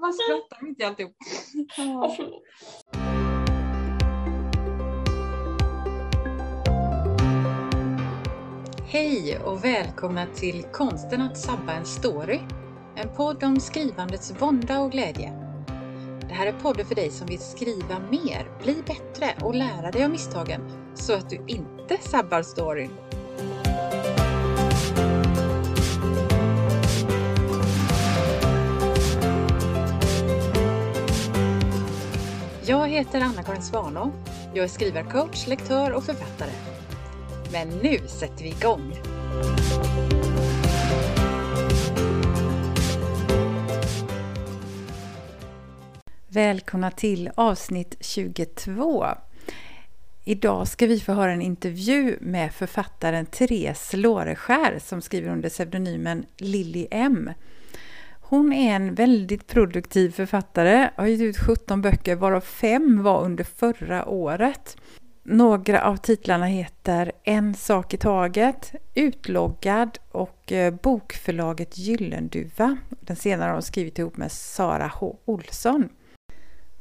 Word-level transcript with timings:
Bara 0.00 0.12
skrattar 0.12 0.66
mitt 0.66 0.80
i 0.80 0.84
alltihop. 0.84 1.16
Ja. 1.76 2.16
Hej 8.86 9.38
och 9.44 9.64
välkomna 9.64 10.26
till 10.26 10.62
Konsten 10.72 11.20
att 11.20 11.38
sabba 11.38 11.72
en 11.72 11.84
story. 11.84 12.40
En 12.96 13.08
podd 13.16 13.44
om 13.44 13.60
skrivandets 13.60 14.42
vånda 14.42 14.80
och 14.80 14.92
glädje. 14.92 15.32
Det 16.28 16.34
här 16.34 16.46
är 16.46 16.52
podden 16.52 16.86
för 16.86 16.94
dig 16.94 17.10
som 17.10 17.26
vill 17.26 17.38
skriva 17.38 17.98
mer, 18.10 18.58
bli 18.62 18.82
bättre 18.86 19.46
och 19.46 19.54
lära 19.54 19.90
dig 19.90 20.04
av 20.04 20.10
misstagen 20.10 20.60
så 20.94 21.12
att 21.12 21.30
du 21.30 21.44
inte 21.46 21.98
sabbar 22.00 22.42
storyn. 22.42 22.90
Jag 32.68 32.88
heter 32.88 33.20
Anna-Karin 33.20 33.62
Svanå. 33.62 34.12
Jag 34.54 34.64
är 34.64 34.68
skrivarcoach, 34.68 35.46
lektör 35.46 35.92
och 35.92 36.04
författare. 36.04 36.50
Men 37.52 37.68
nu 37.68 37.98
sätter 38.08 38.42
vi 38.44 38.48
igång! 38.48 38.94
Välkomna 46.28 46.90
till 46.90 47.30
avsnitt 47.34 47.96
22. 48.00 49.06
Idag 50.24 50.68
ska 50.68 50.86
vi 50.86 51.00
få 51.00 51.12
höra 51.12 51.32
en 51.32 51.42
intervju 51.42 52.18
med 52.20 52.52
författaren 52.52 53.26
Therese 53.26 53.92
Låreskär 53.94 54.78
som 54.78 55.00
skriver 55.02 55.30
under 55.30 55.48
pseudonymen 55.48 56.24
Lilly 56.36 56.86
M. 56.90 57.30
Hon 58.30 58.52
är 58.52 58.76
en 58.76 58.94
väldigt 58.94 59.46
produktiv 59.46 60.10
författare, 60.10 60.90
har 60.96 61.06
gett 61.06 61.20
ut 61.20 61.38
17 61.38 61.82
böcker 61.82 62.16
varav 62.16 62.40
fem 62.40 63.02
var 63.02 63.24
under 63.24 63.44
förra 63.44 64.08
året. 64.08 64.76
Några 65.22 65.84
av 65.84 65.96
titlarna 65.96 66.46
heter 66.46 67.12
En 67.24 67.54
sak 67.54 67.94
i 67.94 67.96
taget, 67.96 68.72
Utloggad 68.94 69.98
och 70.10 70.52
eh, 70.52 70.74
Bokförlaget 70.74 71.78
Gyllenduva. 71.78 72.76
Den 73.00 73.16
senare 73.16 73.46
har 73.46 73.52
hon 73.52 73.62
skrivit 73.62 73.98
ihop 73.98 74.16
med 74.16 74.32
Sara 74.32 74.86
H. 74.94 75.16
Olsson. 75.24 75.88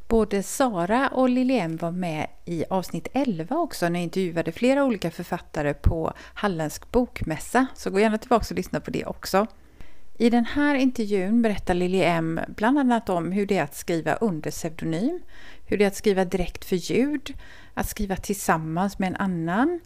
Både 0.08 0.44
Sara 0.44 1.08
och 1.08 1.30
Lilian 1.30 1.78
var 1.78 1.92
med 1.92 2.28
i 2.46 2.66
avsnitt 2.70 3.08
11 3.14 3.56
också 3.58 3.90
när 3.90 4.00
jag 4.00 4.04
intervjuade 4.04 4.52
flera 4.52 4.84
olika 4.84 5.12
författare 5.12 5.74
på 5.74 6.14
Halländsk 6.34 6.92
bokmässa. 6.92 7.68
Så 7.76 7.90
gå 7.90 8.00
gärna 8.00 8.18
tillbaka 8.18 8.46
och 8.50 8.56
lyssna 8.56 8.80
på 8.80 8.92
det 8.92 9.06
också. 9.06 9.48
I 10.20 10.30
den 10.30 10.46
här 10.46 10.76
intervjun 10.76 11.42
berättar 11.42 11.74
Lili 11.74 12.04
M 12.04 12.40
bland 12.48 12.80
annat 12.80 13.10
om 13.10 13.32
hur 13.32 13.46
det 13.46 13.58
är 13.58 13.64
att 13.64 13.76
skriva 13.76 14.14
under 14.14 14.52
pseudonym, 14.52 15.20
hur 15.66 15.78
det 15.78 15.84
är 15.84 15.88
att 15.88 15.96
skriva 15.96 16.26
direkt 16.26 16.66
för 16.66 16.76
ljud, 16.76 17.34
att 17.74 17.90
skriva 17.90 18.16
tillsammans 18.16 19.00
med 19.00 19.08
en 19.08 19.16
annan. 19.16 19.80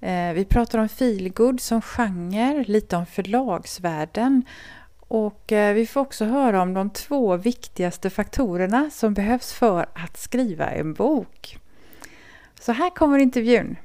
Eh, 0.00 0.32
vi 0.32 0.44
pratar 0.44 0.78
om 0.78 0.88
feelgood 0.88 1.60
som 1.60 1.82
genre, 1.82 2.64
lite 2.66 2.96
om 2.96 3.06
förlagsvärlden 3.06 4.42
och 5.08 5.52
eh, 5.52 5.74
vi 5.74 5.86
får 5.86 6.00
också 6.00 6.24
höra 6.24 6.62
om 6.62 6.74
de 6.74 6.90
två 6.90 7.36
viktigaste 7.36 8.10
faktorerna 8.10 8.90
som 8.90 9.14
behövs 9.14 9.52
för 9.52 9.86
att 9.94 10.16
skriva 10.16 10.70
en 10.70 10.94
bok. 10.94 11.58
Så 12.60 12.72
här 12.72 12.90
kommer 12.90 13.18
intervjun. 13.18 13.76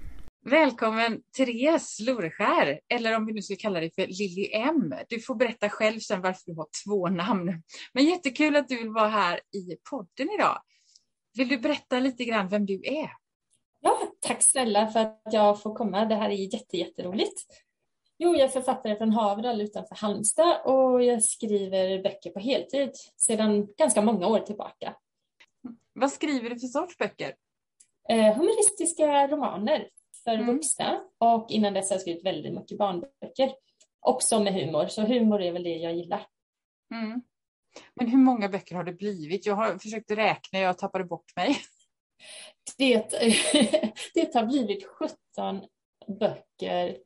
Välkommen 0.45 1.22
Therese 1.38 1.99
Loreskär, 1.99 2.80
eller 2.89 3.16
om 3.16 3.25
vi 3.25 3.33
nu 3.33 3.41
ska 3.41 3.55
kalla 3.55 3.80
dig 3.80 3.91
för 3.91 4.08
Lilly 4.08 4.49
M. 4.53 4.94
Du 5.09 5.19
får 5.19 5.36
berätta 5.36 5.69
själv 5.69 5.99
sen 5.99 6.22
varför 6.22 6.41
du 6.45 6.55
har 6.55 6.67
två 6.86 7.08
namn. 7.08 7.63
Men 7.94 8.05
jättekul 8.05 8.55
att 8.55 8.67
du 8.67 8.77
vill 8.77 8.89
vara 8.89 9.08
här 9.08 9.36
i 9.36 9.75
podden 9.89 10.30
idag. 10.36 10.61
Vill 11.38 11.47
du 11.47 11.58
berätta 11.58 11.99
lite 11.99 12.25
grann 12.25 12.47
vem 12.47 12.66
du 12.66 12.81
är? 12.83 13.09
Ja, 13.80 13.97
tack 14.19 14.44
snälla 14.44 14.88
för 14.88 14.99
att 14.99 15.21
jag 15.31 15.61
får 15.61 15.76
komma. 15.76 16.05
Det 16.05 16.15
här 16.15 16.30
är 16.30 16.54
jätte, 16.54 16.77
jätteroligt. 16.77 17.43
Jo, 18.17 18.36
jag 18.36 18.42
är 18.42 18.48
författare 18.48 18.98
från 18.98 19.11
Haverdal 19.11 19.61
utanför 19.61 19.95
Halmstad 19.95 20.61
och 20.65 21.04
jag 21.04 21.23
skriver 21.23 22.04
böcker 22.04 22.30
på 22.30 22.39
heltid 22.39 22.92
sedan 23.17 23.67
ganska 23.77 24.02
många 24.02 24.27
år 24.27 24.39
tillbaka. 24.39 24.95
Vad 25.93 26.11
skriver 26.11 26.49
du 26.49 26.60
för 26.60 26.67
sorts 26.67 26.98
böcker? 26.98 27.36
Eh, 28.10 28.36
humoristiska 28.36 29.27
romaner 29.27 29.87
för 30.23 30.34
mm. 30.34 30.56
vuxna 30.56 31.04
och 31.17 31.52
innan 31.52 31.73
dess 31.73 31.89
har 31.89 31.95
jag 31.95 32.02
skrivit 32.02 32.26
väldigt 32.26 32.54
mycket 32.54 32.78
barnböcker. 32.78 33.54
Också 34.00 34.39
med 34.39 34.54
humor, 34.54 34.88
så 34.88 35.02
humor 35.02 35.42
är 35.42 35.52
väl 35.52 35.64
det 35.64 35.78
jag 35.78 35.95
gillar. 35.95 36.28
Mm. 36.94 37.22
Men 37.95 38.08
hur 38.08 38.17
många 38.17 38.50
böcker 38.50 38.76
har 38.76 38.84
det 38.84 38.94
blivit? 38.94 39.45
Jag 39.45 39.56
har 39.56 39.78
försökt 39.78 40.11
räkna, 40.11 40.60
jag 40.60 40.78
tappade 40.78 41.04
bort 41.04 41.36
mig. 41.36 41.58
Det, 42.78 43.10
det 44.14 44.36
har 44.36 44.45
blivit 44.45 44.86
17 44.86 45.17
böcker, 46.20 46.98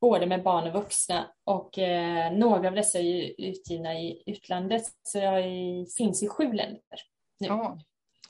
både 0.00 0.26
med 0.26 0.42
barn 0.42 0.66
och 0.66 0.72
vuxna. 0.72 1.34
Och 1.44 1.78
eh, 1.78 2.32
några 2.32 2.68
av 2.68 2.74
dessa 2.74 2.98
är 2.98 3.34
utgivna 3.38 4.00
i 4.00 4.22
utlandet, 4.26 4.82
så 5.02 5.18
jag 5.18 5.38
är, 5.38 5.96
finns 5.96 6.22
i 6.22 6.28
sju 6.28 6.52
länder 6.52 7.00
nu. 7.40 7.48
Oh. 7.48 7.78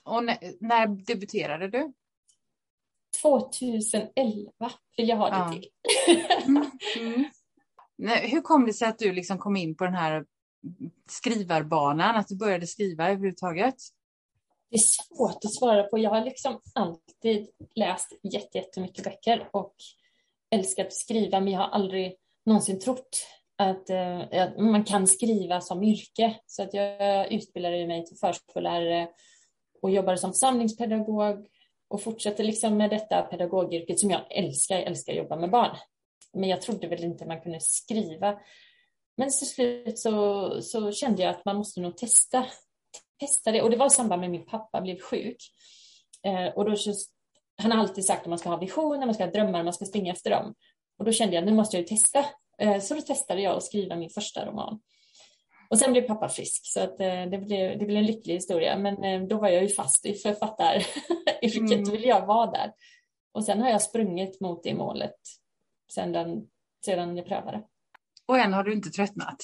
Och 0.03 0.23
när, 0.23 0.37
när 0.59 0.87
debuterade 0.87 1.67
du? 1.67 1.93
2011 3.21 4.51
vill 4.97 5.09
jag 5.09 5.17
ha 5.17 5.29
det 5.29 5.35
ja. 5.35 5.51
till. 5.51 5.69
mm. 6.47 6.71
Mm. 6.97 7.25
Hur 8.31 8.41
kom 8.41 8.65
det 8.65 8.73
sig 8.73 8.87
att 8.87 8.99
du 8.99 9.13
liksom 9.13 9.37
kom 9.37 9.55
in 9.55 9.75
på 9.75 9.83
den 9.83 9.93
här 9.93 10.25
skrivarbanan, 11.09 12.15
att 12.15 12.27
du 12.27 12.35
började 12.35 12.67
skriva 12.67 13.09
överhuvudtaget? 13.09 13.75
Det 14.69 14.75
är 14.75 14.79
svårt 14.79 15.45
att 15.45 15.53
svara 15.53 15.83
på. 15.83 15.97
Jag 15.97 16.09
har 16.09 16.25
liksom 16.25 16.59
alltid 16.73 17.47
läst 17.75 18.07
jättemycket 18.53 19.03
böcker 19.03 19.49
och 19.51 19.75
älskat 20.51 20.87
att 20.87 20.93
skriva, 20.93 21.39
men 21.39 21.53
jag 21.53 21.59
har 21.59 21.67
aldrig 21.67 22.15
någonsin 22.45 22.79
trott 22.79 23.25
att, 23.55 23.89
äh, 23.89 24.19
att 24.19 24.57
man 24.57 24.83
kan 24.83 25.07
skriva 25.07 25.61
som 25.61 25.83
yrke. 25.83 26.39
Så 26.45 26.63
att 26.63 26.73
jag 26.73 27.31
utbildade 27.31 27.87
mig 27.87 28.05
till 28.05 28.17
förskollärare 28.17 29.09
och 29.81 29.91
jobbade 29.91 30.17
som 30.17 30.33
samlingspedagog 30.33 31.47
och 31.89 32.01
fortsätter 32.01 32.43
liksom 32.43 32.77
med 32.77 32.89
detta 32.89 33.21
pedagogyrket 33.21 33.99
som 33.99 34.09
jag 34.09 34.21
älskar. 34.29 34.75
Jag 34.75 34.87
älskar 34.87 35.13
att 35.13 35.17
jobba 35.17 35.35
med 35.35 35.49
barn. 35.49 35.77
Men 36.33 36.49
jag 36.49 36.61
trodde 36.61 36.87
väl 36.87 37.03
inte 37.03 37.25
man 37.25 37.41
kunde 37.41 37.59
skriva. 37.61 38.39
Men 39.17 39.29
till 39.29 39.47
slut 39.47 39.99
så, 39.99 40.61
så 40.61 40.91
kände 40.91 41.21
jag 41.23 41.29
att 41.29 41.45
man 41.45 41.55
måste 41.55 41.81
nog 41.81 41.97
testa, 41.97 42.45
testa 43.19 43.51
det. 43.51 43.61
Och 43.61 43.69
det 43.69 43.77
var 43.77 43.87
i 43.87 43.89
samband 43.89 44.19
med 44.19 44.27
att 44.27 44.31
min 44.31 44.45
pappa 44.45 44.81
blev 44.81 44.99
sjuk. 44.99 45.37
Eh, 46.23 46.47
och 46.47 46.65
då 46.65 46.71
just, 46.71 47.11
han 47.61 47.71
har 47.71 47.79
alltid 47.79 48.05
sagt 48.05 48.21
att 48.21 48.29
man 48.29 48.39
ska 48.39 48.49
ha 48.49 48.57
visioner, 48.57 49.05
man 49.05 49.15
ska 49.15 49.23
ha 49.23 49.31
drömmar, 49.31 49.63
man 49.63 49.73
ska 49.73 49.85
springa 49.85 50.13
efter 50.13 50.29
dem. 50.29 50.55
Och 50.97 51.05
då 51.05 51.11
kände 51.11 51.35
jag 51.35 51.41
att 51.41 51.49
nu 51.49 51.55
måste 51.55 51.77
jag 51.77 51.81
ju 51.81 51.87
testa. 51.87 52.25
Eh, 52.57 52.79
så 52.79 52.95
då 52.95 53.01
testade 53.01 53.41
jag 53.41 53.57
att 53.57 53.63
skriva 53.63 53.95
min 53.95 54.09
första 54.09 54.45
roman. 54.45 54.79
Och 55.69 55.79
sen 55.79 55.91
blev 55.91 56.01
pappa 56.01 56.29
frisk 56.29 56.61
så 56.63 56.79
att, 56.79 56.99
eh, 56.99 57.25
det, 57.31 57.37
blev, 57.37 57.79
det 57.79 57.85
blev 57.85 57.97
en 57.97 58.05
lycklig 58.05 58.33
historia. 58.33 58.77
Men 58.77 59.03
eh, 59.03 59.27
då 59.27 59.39
var 59.39 59.49
jag 59.49 59.63
ju 59.63 59.69
fast 59.69 60.05
i 60.05 60.13
författaryrket, 60.13 61.55
mm. 61.71 61.83
då 61.83 61.91
ville 61.91 62.07
jag 62.07 62.25
vara 62.25 62.51
där. 62.51 62.71
Och 63.31 63.45
sen 63.45 63.61
har 63.61 63.69
jag 63.69 63.81
sprungit 63.81 64.41
mot 64.41 64.63
det 64.63 64.73
målet 64.73 65.15
sedan, 65.93 66.47
sedan 66.85 67.17
jag 67.17 67.25
prövade. 67.27 67.63
Och 68.25 68.37
än 68.39 68.53
har 68.53 68.63
du 68.63 68.73
inte 68.73 68.89
tröttnat? 68.89 69.37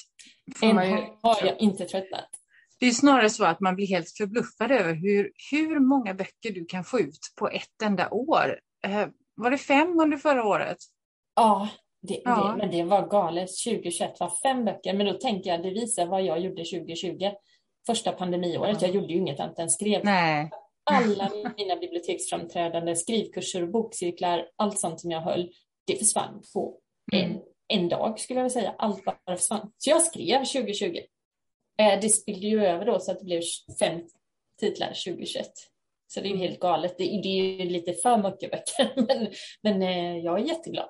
än 0.61 0.77
har 1.21 1.45
jag 1.45 1.59
inte 1.59 1.85
tröttnat. 1.85 2.29
Det 2.79 2.85
är 2.85 2.91
snarare 2.91 3.29
så 3.29 3.45
att 3.45 3.59
man 3.59 3.75
blir 3.75 3.87
helt 3.87 4.11
förbluffad 4.17 4.71
över 4.71 4.93
hur, 4.93 5.31
hur 5.51 5.79
många 5.79 6.13
böcker 6.13 6.51
du 6.51 6.65
kan 6.65 6.83
få 6.83 6.99
ut 6.99 7.19
på 7.35 7.49
ett 7.49 7.81
enda 7.83 8.09
år. 8.09 8.59
Eh, 8.87 9.07
var 9.35 9.51
det 9.51 9.57
fem 9.57 9.99
under 9.99 10.17
förra 10.17 10.45
året? 10.45 10.77
Ja, 11.35 11.69
det, 12.05 12.21
ja. 12.25 12.51
det, 12.51 12.57
men 12.57 12.71
det 12.71 12.83
var 12.83 13.07
galet. 13.07 13.49
2021 13.65 14.19
var 14.19 14.33
fem 14.43 14.65
böcker, 14.65 14.93
men 14.93 15.05
då 15.05 15.13
tänker 15.13 15.49
jag 15.49 15.63
det 15.63 15.69
visar 15.69 16.05
vad 16.05 16.23
jag 16.23 16.39
gjorde 16.39 16.65
2020. 16.65 17.31
Första 17.87 18.11
pandemiåret. 18.11 18.81
Jag 18.81 18.91
gjorde 18.91 19.13
ju 19.13 19.19
inget 19.19 19.39
annat 19.39 19.59
än 19.59 19.69
skrev. 19.69 20.05
Nej. 20.05 20.49
Alla 20.91 21.31
mina 21.57 21.75
biblioteksframträdanden, 21.75 22.95
skrivkurser 22.95 23.63
och 23.63 23.69
bokcirklar, 23.69 24.47
allt 24.55 24.79
sånt 24.79 24.99
som 25.01 25.11
jag 25.11 25.21
höll, 25.21 25.49
det 25.87 25.95
försvann 25.95 26.41
på 26.53 26.77
mm. 27.13 27.31
en, 27.31 27.41
en 27.67 27.89
dag 27.89 28.19
skulle 28.19 28.39
jag 28.39 28.43
vilja 28.43 28.61
säga. 28.61 28.75
Allt 28.77 29.05
bara 29.05 29.37
försvann. 29.37 29.71
Så 29.77 29.89
jag 29.89 30.01
skrev 30.01 30.45
2020. 30.45 30.99
Eh, 31.77 31.99
det 32.01 32.09
spillde 32.09 32.47
ju 32.47 32.65
över 32.65 32.85
då 32.85 32.99
så 32.99 33.11
att 33.11 33.19
det 33.19 33.25
blev 33.25 33.41
fem 33.79 34.01
titlar 34.59 34.87
2021. 34.87 35.47
Så 36.07 36.21
det 36.21 36.27
är 36.27 36.31
ju 36.31 36.37
helt 36.37 36.59
galet. 36.59 36.97
Det, 36.97 37.03
det 37.03 37.27
är 37.27 37.43
ju 37.43 37.69
lite 37.69 37.93
för 37.93 38.17
mycket 38.17 38.51
böcker, 38.51 38.93
men, 39.07 39.27
men 39.61 39.81
eh, 39.81 40.17
jag 40.17 40.39
är 40.39 40.43
jätteglad. 40.43 40.89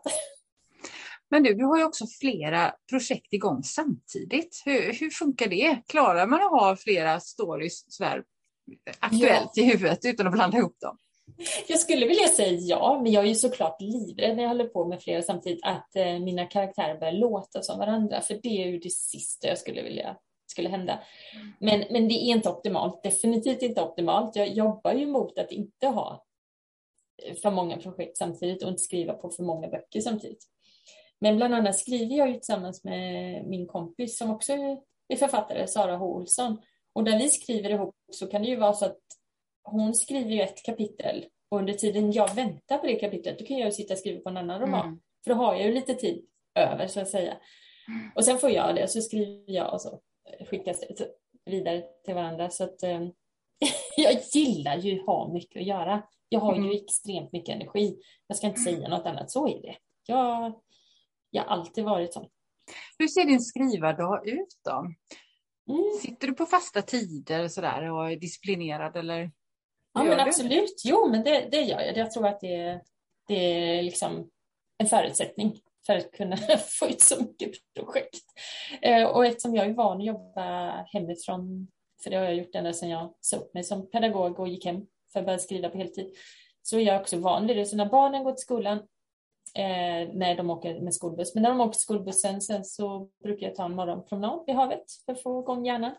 Men 1.32 1.44
du, 1.44 1.54
du 1.54 1.66
har 1.66 1.78
ju 1.78 1.84
också 1.84 2.06
flera 2.20 2.74
projekt 2.90 3.34
igång 3.34 3.64
samtidigt. 3.64 4.62
Hur, 4.66 4.94
hur 5.00 5.10
funkar 5.10 5.48
det? 5.48 5.78
Klarar 5.88 6.28
man 6.28 6.42
att 6.42 6.52
ha 6.52 6.76
flera 6.76 7.20
stories 7.20 7.94
sådär, 7.94 8.24
aktuellt 9.00 9.52
ja. 9.54 9.64
i 9.64 9.66
huvudet 9.66 10.00
utan 10.06 10.28
att 10.28 10.34
blanda 10.34 10.58
ihop 10.58 10.80
dem? 10.80 10.98
Jag 11.68 11.80
skulle 11.80 12.08
vilja 12.08 12.28
säga 12.28 12.60
ja, 12.60 13.00
men 13.04 13.12
jag 13.12 13.24
är 13.24 13.28
ju 13.28 13.36
såklart 13.36 13.82
livrädd 13.82 14.36
när 14.36 14.44
jag 14.44 14.50
håller 14.50 14.68
på 14.68 14.86
med 14.86 15.02
flera 15.02 15.22
samtidigt 15.22 15.64
att 15.64 15.96
eh, 15.96 16.20
mina 16.20 16.46
karaktärer 16.46 17.00
börjar 17.00 17.14
låta 17.14 17.62
som 17.62 17.80
varandra, 17.80 18.22
för 18.22 18.40
det 18.44 18.64
är 18.64 18.68
ju 18.68 18.80
det 18.80 18.92
sista 18.92 19.48
jag 19.48 19.58
skulle 19.58 19.84
vilja 19.84 20.18
skulle 20.56 20.70
hända. 20.70 21.00
Men, 21.60 21.84
men 21.90 22.08
det 22.08 22.14
är 22.14 22.36
inte 22.36 22.50
optimalt, 22.50 23.04
definitivt 23.04 23.62
inte 23.62 23.82
optimalt. 23.82 24.36
Jag 24.36 24.50
jobbar 24.50 24.94
ju 24.94 25.06
mot 25.06 25.38
att 25.38 25.52
inte 25.52 25.88
ha 25.88 26.26
för 27.42 27.52
många 27.52 27.78
projekt 27.78 28.18
samtidigt 28.18 28.64
och 28.64 28.70
inte 28.70 28.82
skriva 28.82 29.14
på 29.14 29.30
för 29.30 29.44
många 29.44 29.68
böcker 29.68 30.02
samtidigt. 30.02 30.48
Men 31.22 31.38
bland 31.38 31.54
annat 31.54 31.76
skriver 31.80 32.16
jag 32.16 32.28
ju 32.28 32.34
tillsammans 32.34 32.84
med 32.84 33.46
min 33.48 33.68
kompis 33.68 34.18
som 34.18 34.32
också 34.32 34.54
är 35.08 35.16
författare, 35.16 35.68
Sara 35.68 35.98
H. 35.98 36.06
Olsson. 36.06 36.62
Och 36.94 37.04
när 37.04 37.20
vi 37.20 37.30
skriver 37.30 37.70
ihop 37.70 37.96
så 38.12 38.28
kan 38.28 38.42
det 38.42 38.48
ju 38.48 38.56
vara 38.56 38.74
så 38.74 38.86
att 38.86 39.00
hon 39.64 39.96
skriver 39.96 40.32
ju 40.32 40.42
ett 40.42 40.64
kapitel 40.66 41.26
och 41.50 41.58
under 41.58 41.74
tiden 41.74 42.12
jag 42.12 42.36
väntar 42.36 42.78
på 42.78 42.88
det 42.88 42.96
kapitlet, 42.96 43.40
då 43.40 43.46
kan 43.46 43.58
jag 43.58 43.74
sitta 43.74 43.94
och 43.94 44.00
skriva 44.00 44.22
på 44.22 44.30
en 44.30 44.38
annan 44.38 44.62
roman. 44.62 44.88
Mm. 44.88 45.00
För 45.24 45.32
då 45.32 45.38
har 45.38 45.56
jag 45.56 45.66
ju 45.66 45.74
lite 45.74 45.94
tid 45.94 46.26
över 46.56 46.88
så 46.88 47.00
att 47.00 47.10
säga. 47.10 47.38
Och 48.16 48.26
sen 48.26 48.38
får 48.38 48.50
jag 48.50 48.76
det 48.76 48.84
och 48.84 48.90
så 48.90 49.02
skriver 49.02 49.54
jag 49.54 49.74
och 49.74 49.82
så 49.82 50.00
skickas 50.50 50.80
det 50.80 51.08
vidare 51.46 51.84
till 52.06 52.16
varandra. 52.16 52.50
Så 52.50 52.64
att, 52.64 52.84
eh, 52.84 53.02
jag 53.98 54.22
gillar 54.34 54.78
ju 54.78 55.00
att 55.00 55.06
ha 55.06 55.34
mycket 55.34 55.60
att 55.60 55.68
göra. 55.68 56.04
Jag 56.30 56.40
har 56.40 56.56
ju 56.56 56.62
mm. 56.62 56.72
extremt 56.72 57.32
mycket 57.32 57.56
energi. 57.56 57.98
Jag 58.28 58.38
ska 58.38 58.48
inte 58.48 58.62
säga 58.62 58.88
något 58.88 59.06
annat, 59.06 59.32
så 59.32 59.48
är 59.48 59.62
det. 59.62 59.76
Jag, 60.08 60.62
jag 61.36 61.44
har 61.44 61.50
alltid 61.50 61.84
varit 61.84 62.14
sån. 62.14 62.28
Hur 62.98 63.08
ser 63.08 63.26
din 63.26 63.42
skrivardag 63.42 64.28
ut 64.28 64.60
då? 64.66 64.86
Mm. 65.70 66.00
Sitter 66.02 66.28
du 66.28 66.34
på 66.34 66.46
fasta 66.46 66.82
tider 66.82 67.48
sådär 67.48 67.92
och 67.92 68.12
är 68.12 68.16
disciplinerad 68.16 68.98
eller? 68.98 69.32
Ja 69.94 70.04
men 70.04 70.20
absolut, 70.20 70.82
jo 70.86 71.08
men 71.10 71.24
det, 71.24 71.48
det 71.52 71.62
gör 71.62 71.82
jag. 71.82 71.98
Jag 71.98 72.12
tror 72.12 72.28
att 72.28 72.40
det, 72.40 72.82
det 73.28 73.36
är 73.36 73.84
liksom 73.84 74.30
en 74.78 74.88
förutsättning 74.88 75.60
för 75.86 75.96
att 75.96 76.12
kunna 76.12 76.38
få 76.80 76.88
ut 76.88 77.02
så 77.02 77.24
mycket 77.24 77.52
projekt. 77.76 78.26
Eh, 78.82 79.04
och 79.04 79.26
eftersom 79.26 79.56
jag 79.56 79.66
är 79.66 79.74
van 79.74 79.98
att 79.98 80.06
jobba 80.06 80.72
hemifrån, 80.94 81.68
för 82.04 82.10
det 82.10 82.18
har 82.18 82.24
jag 82.24 82.36
gjort 82.36 82.56
ända 82.56 82.74
sedan 82.74 82.90
jag 82.90 83.14
sa 83.22 83.38
upp 83.38 83.54
mig 83.54 83.64
som 83.64 83.90
pedagog 83.90 84.40
och 84.40 84.48
gick 84.48 84.66
hem 84.66 84.86
för 85.14 85.20
att 85.20 85.26
börja 85.26 85.40
skriva 85.40 85.70
på 85.70 85.78
heltid, 85.78 86.16
så 86.62 86.78
är 86.78 86.82
jag 86.82 87.02
också 87.02 87.18
van 87.18 87.48
vid 87.48 87.58
det. 87.58 87.66
Så 87.66 87.76
när 87.76 87.86
barnen 87.90 88.24
går 88.24 88.32
till 88.32 88.42
skolan, 88.42 88.88
eh, 89.56 90.10
när 90.14 90.36
de 90.36 90.50
åker 90.50 90.80
med 90.80 90.94
skolbuss, 90.94 91.34
men 91.36 91.44
när 91.44 91.50
de 91.50 91.62
åker 91.62 91.80
skolbussen 91.80 92.42
sen 92.42 92.66
så 92.66 93.10
brukar 93.24 93.48
jag 93.48 93.56
ta 93.56 93.66
en 93.66 93.76
morgonpromenad 93.76 94.44
vid 94.48 94.56
havet 94.56 94.84
för 95.06 95.14
att 95.14 95.24
få 95.24 95.42
igång 95.42 95.66
hjärnan. 95.66 95.96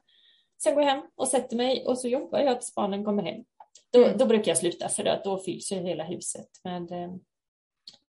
Sen 0.63 0.75
går 0.75 0.83
jag 0.83 0.91
hem 0.91 1.05
och 1.15 1.29
sätter 1.29 1.57
mig 1.57 1.87
och 1.87 1.99
så 1.99 2.09
jobbar 2.09 2.39
jag 2.39 2.61
tills 2.61 2.75
barnen 2.75 3.05
kommer 3.05 3.23
hem. 3.23 3.45
Då, 3.93 4.05
mm. 4.05 4.19
då 4.19 4.27
brukar 4.27 4.51
jag 4.51 4.59
sluta 4.59 4.89
för 4.89 5.05
att 5.05 5.25
då 5.25 5.39
fylls 5.39 5.73
ju 5.73 5.77
hela 5.77 6.05
huset 6.05 6.49
med, 6.65 6.93
eh, 6.93 7.15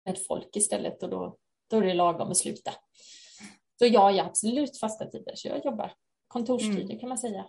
med 0.04 0.18
folk 0.28 0.56
istället 0.56 1.02
och 1.02 1.10
då, 1.10 1.36
då 1.70 1.76
är 1.76 1.82
det 1.82 1.94
lagom 1.94 2.30
att 2.30 2.36
sluta. 2.36 2.70
Så 3.78 3.86
jag 3.86 4.18
är 4.18 4.22
absolut 4.22 4.78
fasta 4.78 5.06
tider, 5.06 5.32
så 5.34 5.48
jag 5.48 5.64
jobbar 5.64 5.92
kontorstider 6.28 6.84
mm. 6.84 6.98
kan 6.98 7.08
man 7.08 7.18
säga. 7.18 7.46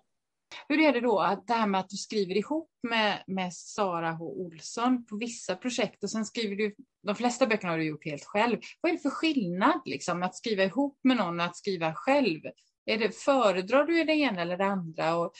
Hur 0.67 0.79
är 0.79 0.93
det 0.93 1.01
då, 1.01 1.37
det 1.47 1.53
här 1.53 1.67
med 1.67 1.79
att 1.79 1.89
du 1.89 1.97
skriver 1.97 2.37
ihop 2.37 2.69
med, 2.89 3.23
med 3.27 3.53
Sara 3.53 4.11
H. 4.11 4.25
Olsson 4.25 5.05
på 5.05 5.17
vissa 5.17 5.55
projekt 5.55 6.03
och 6.03 6.09
sen 6.09 6.25
skriver 6.25 6.55
du, 6.55 6.75
de 7.03 7.15
flesta 7.15 7.47
böckerna 7.47 7.73
har 7.73 7.77
du 7.77 7.85
gjort 7.85 8.05
helt 8.05 8.25
själv. 8.25 8.57
Vad 8.81 8.89
är 8.89 8.95
det 8.95 9.01
för 9.01 9.09
skillnad 9.09 9.81
liksom, 9.85 10.23
att 10.23 10.35
skriva 10.35 10.63
ihop 10.63 10.99
med 11.03 11.17
någon 11.17 11.39
och 11.39 11.45
att 11.45 11.57
skriva 11.57 11.93
själv? 11.93 12.41
Är 12.85 12.97
det, 12.97 13.15
föredrar 13.15 13.83
du 13.83 14.03
det 14.03 14.13
ena 14.13 14.41
eller 14.41 14.57
det 14.57 14.65
andra? 14.65 15.15
Och... 15.15 15.31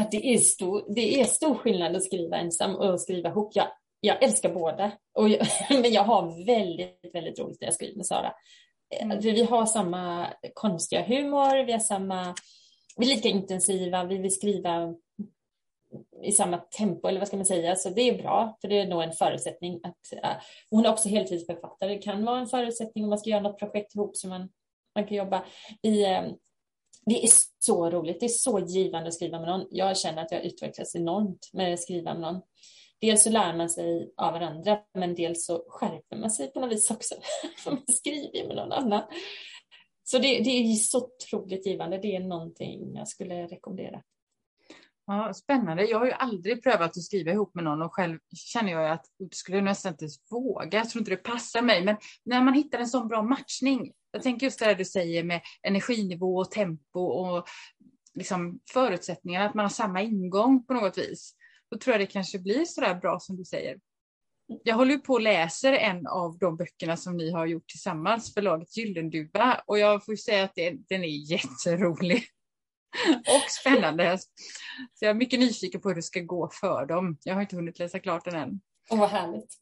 Att 0.00 0.10
det, 0.10 0.34
är 0.34 0.38
stor, 0.38 0.94
det 0.94 1.20
är 1.20 1.24
stor 1.24 1.54
skillnad 1.54 1.96
att 1.96 2.04
skriva 2.04 2.36
ensam 2.36 2.76
och 2.76 2.94
att 2.94 3.00
skriva 3.00 3.28
ihop. 3.28 3.50
Jag, 3.54 3.66
jag 4.00 4.22
älskar 4.22 4.54
båda, 4.54 4.92
och 5.14 5.28
jag, 5.28 5.46
men 5.70 5.92
jag 5.92 6.04
har 6.04 6.46
väldigt, 6.46 7.14
väldigt 7.14 7.38
roligt 7.38 7.60
när 7.60 7.66
jag 7.66 7.74
skriver 7.74 7.96
med 7.96 8.06
Sara. 8.06 8.32
Mm. 9.00 9.20
Vi 9.20 9.42
har 9.42 9.66
samma 9.66 10.26
konstiga 10.54 11.02
humor, 11.02 11.64
vi 11.64 11.72
har 11.72 11.78
samma 11.78 12.34
vi 12.98 13.12
är 13.12 13.16
lika 13.16 13.28
intensiva, 13.28 14.04
vi 14.04 14.18
vill 14.18 14.34
skriva 14.34 14.94
i 16.22 16.32
samma 16.32 16.58
tempo, 16.58 17.08
eller 17.08 17.18
vad 17.18 17.28
ska 17.28 17.36
man 17.36 17.46
säga, 17.46 17.76
så 17.76 17.90
det 17.90 18.02
är 18.02 18.22
bra, 18.22 18.58
för 18.60 18.68
det 18.68 18.78
är 18.78 18.86
nog 18.86 19.02
en 19.02 19.12
förutsättning. 19.12 19.80
att 19.82 20.12
uh, 20.12 20.30
Hon 20.70 20.86
är 20.86 20.90
också 20.90 21.08
heltidsförfattare, 21.08 21.94
det 21.94 21.98
kan 21.98 22.24
vara 22.24 22.38
en 22.38 22.46
förutsättning 22.46 23.04
om 23.04 23.10
man 23.10 23.18
ska 23.18 23.30
göra 23.30 23.40
något 23.40 23.58
projekt 23.58 23.94
ihop 23.94 24.16
så 24.16 24.28
man, 24.28 24.48
man 24.94 25.06
kan 25.06 25.16
jobba. 25.16 25.44
i. 25.82 26.06
uh, 26.06 26.32
det 27.06 27.24
är 27.24 27.30
så 27.58 27.90
roligt, 27.90 28.20
det 28.20 28.26
är 28.26 28.28
så 28.28 28.58
givande 28.58 29.08
att 29.08 29.14
skriva 29.14 29.40
med 29.40 29.48
någon. 29.48 29.66
Jag 29.70 29.98
känner 29.98 30.22
att 30.22 30.32
jag 30.32 30.44
utvecklas 30.44 30.96
enormt 30.96 31.50
med 31.52 31.74
att 31.74 31.80
skriva 31.80 32.12
med 32.12 32.22
någon. 32.22 32.42
Dels 33.00 33.22
så 33.22 33.30
lär 33.30 33.56
man 33.56 33.68
sig 33.68 34.12
av 34.16 34.32
varandra, 34.32 34.78
men 34.94 35.14
dels 35.14 35.46
så 35.46 35.64
skärper 35.68 36.16
man 36.16 36.30
sig 36.30 36.52
på 36.52 36.60
något 36.60 36.72
vis 36.72 36.90
också, 36.90 37.14
för 37.64 37.70
man 37.70 37.82
skriver 37.88 38.46
med 38.46 38.56
någon 38.56 38.72
annan. 38.72 39.02
Så 40.10 40.18
det, 40.18 40.40
det 40.40 40.50
är 40.50 40.74
så 40.74 40.98
otroligt 40.98 41.66
givande. 41.66 41.98
Det 41.98 42.16
är 42.16 42.20
någonting 42.20 42.94
jag 42.94 43.08
skulle 43.08 43.46
rekommendera. 43.46 44.02
Ja, 45.06 45.34
spännande. 45.34 45.84
Jag 45.84 45.98
har 45.98 46.06
ju 46.06 46.12
aldrig 46.12 46.62
prövat 46.62 46.90
att 46.90 47.02
skriva 47.02 47.32
ihop 47.32 47.54
med 47.54 47.64
någon 47.64 47.82
och 47.82 47.94
själv 47.94 48.18
känner 48.34 48.72
jag 48.72 48.90
att 48.90 49.06
jag 49.16 49.34
skulle 49.34 49.60
nästan 49.60 49.92
inte 49.92 50.06
våga. 50.30 50.78
Jag 50.78 50.90
tror 50.90 51.00
inte 51.00 51.10
det 51.10 51.16
passar 51.16 51.62
mig. 51.62 51.84
Men 51.84 51.96
när 52.24 52.42
man 52.42 52.54
hittar 52.54 52.78
en 52.78 52.88
sån 52.88 53.08
bra 53.08 53.22
matchning. 53.22 53.92
Jag 54.10 54.22
tänker 54.22 54.46
just 54.46 54.58
det 54.58 54.64
där 54.64 54.74
du 54.74 54.84
säger 54.84 55.24
med 55.24 55.40
energinivå 55.62 56.36
och 56.36 56.50
tempo 56.50 57.00
och 57.00 57.48
liksom 58.14 58.60
förutsättningar, 58.72 59.46
att 59.46 59.54
man 59.54 59.64
har 59.64 59.70
samma 59.70 60.02
ingång 60.02 60.66
på 60.66 60.74
något 60.74 60.98
vis. 60.98 61.34
Då 61.70 61.78
tror 61.78 61.94
jag 61.94 62.00
det 62.00 62.06
kanske 62.06 62.38
blir 62.38 62.64
så 62.64 62.80
där 62.80 62.94
bra 62.94 63.20
som 63.20 63.36
du 63.36 63.44
säger. 63.44 63.78
Jag 64.64 64.74
håller 64.74 64.98
på 64.98 65.12
och 65.12 65.20
läser 65.20 65.72
en 65.72 66.06
av 66.06 66.38
de 66.38 66.56
böckerna 66.56 66.96
som 66.96 67.16
ni 67.16 67.30
har 67.30 67.46
gjort 67.46 67.68
tillsammans, 67.68 68.34
förlaget 68.34 68.76
Gyllenduva, 68.76 69.62
och 69.66 69.78
jag 69.78 70.04
får 70.04 70.16
säga 70.16 70.44
att 70.44 70.54
det, 70.54 70.70
den 70.88 71.04
är 71.04 71.30
jätterolig 71.32 72.24
och 73.18 73.50
spännande. 73.50 74.18
Så 74.94 75.04
jag 75.04 75.10
är 75.10 75.14
mycket 75.14 75.40
nyfiken 75.40 75.80
på 75.80 75.88
hur 75.88 75.96
det 75.96 76.02
ska 76.02 76.20
gå 76.20 76.50
för 76.60 76.86
dem. 76.86 77.18
Jag 77.22 77.34
har 77.34 77.40
inte 77.40 77.56
hunnit 77.56 77.78
läsa 77.78 77.98
klart 77.98 78.24
den 78.24 78.34
än. 78.34 78.60
Och 78.90 78.98
vad 78.98 79.10
härligt. 79.10 79.54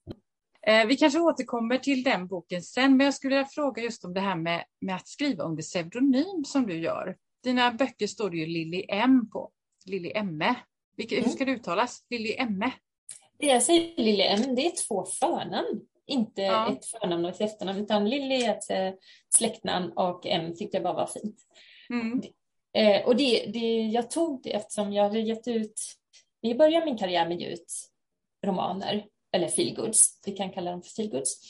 Eh, 0.66 0.86
vi 0.86 0.96
kanske 0.96 1.20
återkommer 1.20 1.78
till 1.78 2.02
den 2.02 2.26
boken 2.26 2.62
sen, 2.62 2.96
men 2.96 3.04
jag 3.04 3.14
skulle 3.14 3.36
vilja 3.36 3.48
fråga 3.48 3.82
just 3.82 4.04
om 4.04 4.14
det 4.14 4.20
här 4.20 4.36
med, 4.36 4.64
med 4.80 4.96
att 4.96 5.08
skriva 5.08 5.44
under 5.44 5.62
pseudonym 5.62 6.44
som 6.44 6.66
du 6.66 6.78
gör. 6.78 7.16
Dina 7.42 7.72
böcker 7.72 8.06
står 8.06 8.30
det 8.30 8.36
ju 8.36 8.46
Lilly 8.46 8.84
M 8.88 9.30
på, 9.32 9.52
Lilly 9.84 10.12
Emme. 10.14 10.54
Vilka, 10.96 11.14
mm. 11.14 11.24
Hur 11.24 11.32
ska 11.32 11.44
det 11.44 11.52
uttalas? 11.52 12.06
Lilly 12.10 12.34
Emme? 12.38 12.72
Det 13.38 13.46
jag 13.46 13.62
säger 13.62 13.96
Lilly 13.96 14.22
M, 14.22 14.54
det 14.54 14.66
är 14.66 14.86
två 14.86 15.04
förnamn. 15.04 15.80
Inte 16.06 16.42
ja. 16.42 16.72
ett 16.72 16.86
förnamn 16.86 17.24
och 17.24 17.30
ett 17.30 17.40
efternamn, 17.40 17.78
utan 17.78 18.08
Lilly 18.08 18.34
är 18.34 18.50
ett 18.50 18.70
äh, 18.70 19.00
släktnamn 19.36 19.92
och 19.92 20.26
M 20.26 20.54
tyckte 20.56 20.76
jag 20.76 20.84
bara 20.84 20.94
var 20.94 21.06
fint. 21.06 21.36
Mm. 21.90 22.22
Eh, 22.76 23.06
och 23.06 23.16
det, 23.16 23.46
det, 23.46 23.82
jag 23.82 24.10
tog 24.10 24.42
det 24.42 24.52
eftersom 24.52 24.92
jag 24.92 25.02
hade 25.02 25.20
gett 25.20 25.48
ut, 25.48 25.80
i 26.42 26.54
början 26.54 26.84
min 26.84 26.98
karriär 26.98 27.28
med 27.28 27.42
ut 27.42 27.72
romaner, 28.46 29.06
eller 29.32 29.46
feelgoods, 29.46 30.20
vi 30.26 30.32
kan 30.32 30.50
kalla 30.50 30.70
dem 30.70 30.82
för 30.82 30.90
feelgoods. 30.90 31.40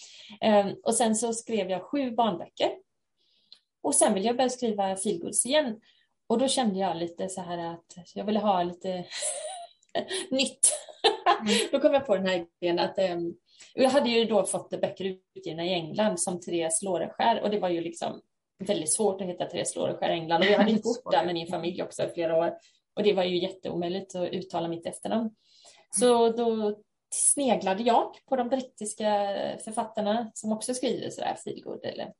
Eh, 0.40 0.66
och 0.82 0.94
sen 0.94 1.16
så 1.16 1.32
skrev 1.32 1.70
jag 1.70 1.82
sju 1.82 2.10
barnböcker. 2.10 2.70
Och 3.82 3.94
sen 3.94 4.14
ville 4.14 4.26
jag 4.26 4.36
börja 4.36 4.50
skriva 4.50 4.92
feelgoods 4.92 5.46
igen. 5.46 5.80
Och 6.26 6.38
då 6.38 6.48
kände 6.48 6.78
jag 6.78 6.96
lite 6.96 7.28
så 7.28 7.40
här 7.40 7.58
att 7.58 8.14
jag 8.14 8.24
ville 8.24 8.38
ha 8.38 8.62
lite 8.62 9.04
nytt. 10.30 10.72
Mm. 11.40 11.52
Då 11.72 11.80
kom 11.80 11.94
jag 11.94 12.06
på 12.06 12.16
den 12.16 12.26
här 12.26 12.46
idén 12.60 12.78
att 12.78 12.98
um, 12.98 13.36
jag 13.74 13.90
hade 13.90 14.10
ju 14.10 14.24
då 14.24 14.46
fått 14.46 14.70
böcker 14.70 15.16
utgivna 15.34 15.64
i 15.64 15.72
England 15.72 16.20
som 16.20 16.40
Therese 16.40 16.82
Låreskär 16.82 17.42
och 17.42 17.50
det 17.50 17.58
var 17.58 17.68
ju 17.68 17.80
liksom 17.80 18.20
väldigt 18.58 18.92
svårt 18.92 19.20
att 19.20 19.26
hitta 19.26 19.44
Therese 19.44 19.76
Låreskär 19.76 20.10
i 20.10 20.12
England 20.12 20.40
och 20.40 20.46
jag 20.46 20.58
hade 20.58 20.72
bott 20.72 21.10
där 21.10 21.24
med 21.24 21.34
min 21.34 21.46
familj 21.46 21.82
också 21.82 22.02
i 22.02 22.08
flera 22.08 22.36
år 22.36 22.54
och 22.96 23.02
det 23.02 23.12
var 23.12 23.24
ju 23.24 23.38
jätteomöjligt 23.38 24.14
att 24.14 24.28
uttala 24.28 24.68
mitt 24.68 24.86
efternamn. 24.86 25.30
Så 25.90 26.28
då 26.28 26.76
sneglade 27.10 27.82
jag 27.82 28.14
på 28.28 28.36
de 28.36 28.48
brittiska 28.48 29.06
författarna 29.64 30.30
som 30.34 30.52
också 30.52 30.74
skriver 30.74 31.10
sådär 31.10 31.36
feelgood 31.44 31.84
eller 31.84 32.12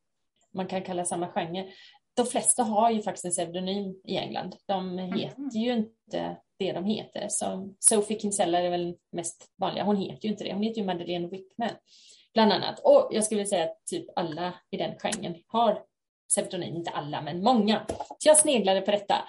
man 0.55 0.67
kan 0.67 0.83
kalla 0.83 1.05
samma 1.05 1.29
genre. 1.29 1.73
De 2.15 2.27
flesta 2.27 2.63
har 2.63 2.91
ju 2.91 3.03
faktiskt 3.03 3.25
en 3.25 3.31
pseudonym 3.31 4.01
i 4.05 4.17
England. 4.17 4.57
De 4.67 4.99
heter 4.99 5.59
ju 5.59 5.73
inte 5.73 6.37
det 6.59 6.73
de 6.73 6.85
heter. 6.85 7.27
Så 7.29 7.75
Sophie 7.79 8.19
Kinsella 8.19 8.61
är 8.61 8.71
väl 8.71 8.97
mest 9.13 9.47
vanliga. 9.57 9.85
Hon 9.85 9.97
heter 9.97 10.25
ju 10.25 10.29
inte 10.29 10.45
det. 10.45 10.53
Hon 10.53 10.63
heter 10.63 10.81
ju 10.81 10.87
Madeleine 10.87 11.29
Wickman 11.29 11.71
bland 12.35 12.53
annat. 12.53 12.79
Och 12.79 13.09
jag 13.11 13.25
skulle 13.25 13.47
säga 13.47 13.65
att 13.65 13.87
typ 13.87 14.07
alla 14.17 14.55
i 14.71 14.77
den 14.77 14.99
genren 14.99 15.35
har 15.47 15.83
pseudonym, 16.29 16.77
inte 16.77 16.91
alla, 16.91 17.23
men 17.23 17.43
många. 17.43 17.87
Så 18.19 18.29
jag 18.29 18.37
sneglade 18.37 18.81
på 18.81 18.91
detta 18.91 19.25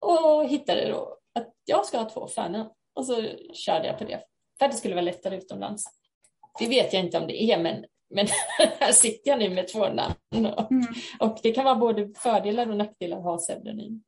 och 0.00 0.48
hittade 0.48 0.88
då 0.88 1.18
att 1.34 1.54
jag 1.64 1.86
ska 1.86 1.98
ha 1.98 2.10
två 2.10 2.26
förnamn 2.26 2.70
och 2.94 3.06
så 3.06 3.22
körde 3.52 3.86
jag 3.86 3.98
på 3.98 4.04
det 4.04 4.24
för 4.58 4.66
att 4.66 4.72
det 4.72 4.78
skulle 4.78 4.94
vara 4.94 5.04
lättare 5.04 5.36
utomlands. 5.36 5.84
Det 6.58 6.66
vet 6.66 6.92
jag 6.92 7.02
inte 7.02 7.18
om 7.18 7.26
det 7.26 7.42
är, 7.42 7.58
men, 7.58 7.84
men 8.10 8.26
här 8.80 8.92
sitter 8.92 9.30
jag 9.30 9.38
nu 9.38 9.50
med 9.50 9.68
två 9.68 9.88
namn 9.88 10.46
och, 10.46 10.72
mm. 10.72 10.86
och 11.20 11.38
det 11.42 11.52
kan 11.52 11.64
vara 11.64 11.74
både 11.74 12.14
fördelar 12.16 12.70
och 12.70 12.76
nackdelar 12.76 13.16
att 13.16 13.24
ha 13.24 13.38
pseudonym. 13.38 14.02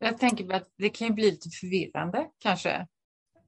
Jag 0.00 0.18
tänker 0.18 0.52
att 0.52 0.68
det 0.78 0.88
kan 0.88 1.08
ju 1.08 1.14
bli 1.14 1.30
lite 1.30 1.48
förvirrande 1.60 2.26
kanske. 2.38 2.86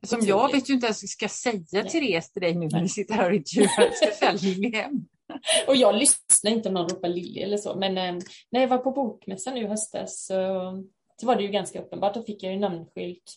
Som 0.06 0.20
jag 0.20 0.52
vet 0.52 0.70
ju 0.70 0.74
inte 0.74 0.86
ens 0.86 1.10
ska 1.10 1.28
säga 1.28 1.62
Nej. 1.72 1.88
Therese 1.88 2.32
till 2.32 2.42
dig 2.42 2.54
nu 2.54 2.68
när 2.68 2.82
vi 2.82 2.88
sitter 2.88 3.14
här 3.14 3.30
och 3.30 3.36
intervjuar. 3.36 3.72
Jag 3.76 3.96
ska 3.96 4.10
säga 4.10 4.32
Lilly 4.32 4.72
och 5.66 5.76
jag 5.76 5.94
lyssnar 5.94 6.50
inte 6.50 6.68
om 6.68 6.74
någon 6.74 6.88
ropar 6.88 7.08
Lilly 7.08 7.40
eller 7.40 7.56
så, 7.56 7.74
men 7.74 7.98
eh, 7.98 8.22
när 8.50 8.60
jag 8.60 8.68
var 8.68 8.78
på 8.78 8.90
bokmässan 8.90 9.54
nu 9.54 9.60
i 9.60 9.66
höstas 9.66 10.26
så, 10.26 10.34
så 11.20 11.26
var 11.26 11.36
det 11.36 11.42
ju 11.42 11.48
ganska 11.48 11.80
uppenbart. 11.80 12.14
Då 12.14 12.22
fick 12.22 12.42
jag 12.42 12.52
ju 12.52 12.58
namnskylt 12.58 13.34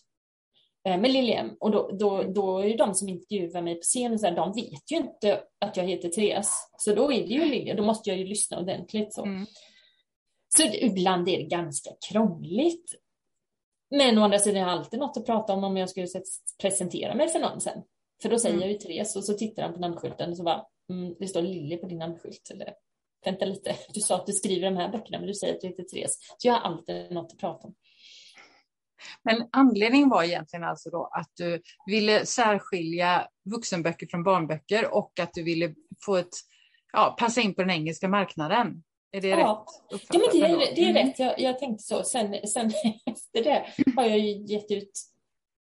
eh, 0.87 0.97
med 0.97 1.11
Liljem 1.11 1.49
och 1.59 1.71
då, 1.71 1.91
då, 1.99 2.23
då 2.23 2.59
är 2.59 2.65
ju 2.65 2.75
de 2.75 2.93
som 2.93 3.09
intervjuar 3.09 3.61
mig 3.61 3.75
på 3.75 3.81
scenen, 3.81 4.19
så 4.19 4.25
här, 4.25 4.35
de 4.35 4.53
vet 4.53 4.91
ju 4.91 4.97
inte 4.97 5.43
att 5.59 5.77
jag 5.77 5.83
heter 5.83 6.09
Therese. 6.09 6.53
Så 6.77 6.95
då 6.95 7.11
är 7.11 7.21
det 7.21 7.33
ju 7.33 7.45
Lilja, 7.45 7.75
då 7.75 7.83
måste 7.83 8.09
jag 8.09 8.19
ju 8.19 8.25
lyssna 8.25 8.59
ordentligt. 8.59 9.13
Så, 9.13 9.25
mm. 9.25 9.45
så 10.57 10.63
ibland 10.63 11.29
är 11.29 11.37
det 11.37 11.43
ganska 11.43 11.89
krångligt. 12.09 12.91
Men 13.97 14.17
å 14.17 14.23
andra 14.23 14.39
sidan 14.39 14.63
har 14.63 14.69
jag 14.69 14.79
alltid 14.79 14.99
något 14.99 15.17
att 15.17 15.25
prata 15.25 15.53
om 15.53 15.63
om 15.63 15.77
jag 15.77 15.89
skulle 15.89 16.07
presentera 16.61 17.15
mig 17.15 17.27
för 17.27 17.39
någon 17.39 17.61
sen. 17.61 17.81
För 18.21 18.29
då 18.29 18.39
säger 18.39 18.55
mm. 18.55 18.67
jag 18.67 18.71
ju 18.71 18.77
Therese 18.77 19.15
och 19.15 19.23
så 19.23 19.33
tittar 19.33 19.63
han 19.63 19.73
på 19.73 19.79
namnskylten 19.79 20.29
och 20.29 20.37
så 20.37 20.43
bara, 20.43 20.65
mm, 20.89 21.15
det 21.19 21.27
står 21.27 21.41
Lilly 21.41 21.77
på 21.77 21.87
din 21.87 21.97
namnskylt. 21.97 22.51
Eller, 22.51 22.73
vänta 23.25 23.45
lite, 23.45 23.75
du 23.93 23.99
sa 23.99 24.15
att 24.15 24.25
du 24.25 24.33
skriver 24.33 24.71
de 24.71 24.77
här 24.77 24.91
böckerna 24.91 25.17
men 25.17 25.27
du 25.27 25.33
säger 25.33 25.53
att 25.53 25.61
du 25.61 25.67
heter 25.67 25.83
Therese. 25.83 26.17
Så 26.37 26.47
jag 26.47 26.53
har 26.53 26.61
alltid 26.61 27.11
något 27.11 27.31
att 27.31 27.39
prata 27.39 27.67
om. 27.67 27.75
Men 29.23 29.47
anledningen 29.51 30.09
var 30.09 30.23
egentligen 30.23 30.63
alltså 30.63 30.89
då 30.89 31.09
att 31.13 31.31
du 31.37 31.61
ville 31.85 32.25
särskilja 32.25 33.27
vuxenböcker 33.45 34.07
från 34.07 34.23
barnböcker 34.23 34.95
och 34.95 35.19
att 35.19 35.33
du 35.33 35.43
ville 35.43 35.73
få 36.05 36.15
ett, 36.15 36.33
ja, 36.93 37.15
passa 37.19 37.41
in 37.41 37.55
på 37.55 37.61
den 37.61 37.71
engelska 37.71 38.07
marknaden. 38.07 38.83
Är 39.15 39.21
det 39.21 39.27
ja. 39.27 39.65
rätt 39.91 40.01
Ja, 40.09 40.19
men 40.19 40.41
det 40.41 40.47
är, 40.47 40.75
det 40.75 40.81
är 40.81 40.89
mm. 40.89 41.07
rätt. 41.07 41.19
Jag, 41.19 41.39
jag 41.39 41.59
tänkte 41.59 41.83
så. 41.83 42.03
Sen, 42.03 42.47
sen 42.47 42.71
efter 43.05 43.43
det 43.43 43.65
har 43.95 44.05
jag 44.05 44.19
ju 44.19 44.45
gett 44.45 44.71
ut 44.71 44.91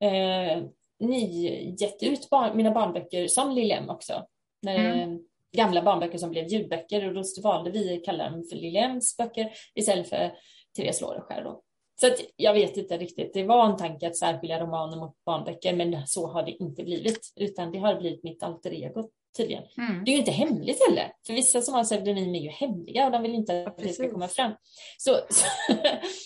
eh, 0.04 0.64
ni 1.00 1.76
gett 1.80 2.04
ut 2.04 2.30
barn, 2.30 2.58
mina 2.58 2.72
barnböcker 2.72 3.28
som 3.28 3.52
Liljem 3.52 3.90
också. 3.90 4.26
Mm. 4.68 5.20
Gamla 5.58 5.82
barnböcker 5.82 6.18
som 6.18 6.30
blev 6.30 6.48
ljudböcker 6.48 7.08
och 7.08 7.14
då 7.14 7.24
valde 7.44 7.72
vi 7.72 7.98
att 7.98 8.06
kalla 8.06 8.30
dem 8.30 8.44
för 8.50 8.56
Liljems 8.56 9.18
böcker 9.18 9.52
istället 9.76 10.10
för 10.10 10.32
Therese 10.78 11.02
Loreskär. 11.02 11.56
Så 12.02 12.08
att 12.08 12.22
jag 12.36 12.54
vet 12.54 12.78
inte 12.78 12.98
riktigt. 12.98 13.34
Det 13.34 13.44
var 13.44 13.66
en 13.66 13.78
tanke 13.78 14.08
att 14.08 14.18
särskilja 14.18 14.60
romaner 14.60 14.98
mot 14.98 15.24
barnböcker, 15.26 15.76
men 15.76 16.08
så 16.08 16.28
har 16.28 16.44
det 16.44 16.52
inte 16.52 16.84
blivit, 16.84 17.34
utan 17.36 17.72
det 17.72 17.80
har 17.80 17.96
blivit 18.00 18.24
mitt 18.24 18.44
alter 18.44 18.74
ego 18.74 19.10
tydligen. 19.38 19.64
Mm. 19.78 20.04
Det 20.06 20.12
är 20.12 20.14
ju 20.14 20.20
inte 20.20 20.32
hemligt 20.32 20.88
heller, 20.88 21.14
för 21.28 21.34
vissa 21.34 21.62
som 21.62 21.74
har 21.74 21.84
pseudonym 21.84 22.36
är 22.36 22.40
ju 22.40 22.50
hemliga 22.50 23.06
och 23.06 23.12
de 23.12 23.22
vill 23.22 23.36
inte 23.36 23.68
att 23.68 23.78
det 23.78 23.94
ska 23.94 24.12
komma 24.12 24.28
fram. 24.28 24.52
Så, 24.98 25.20
så 25.30 25.46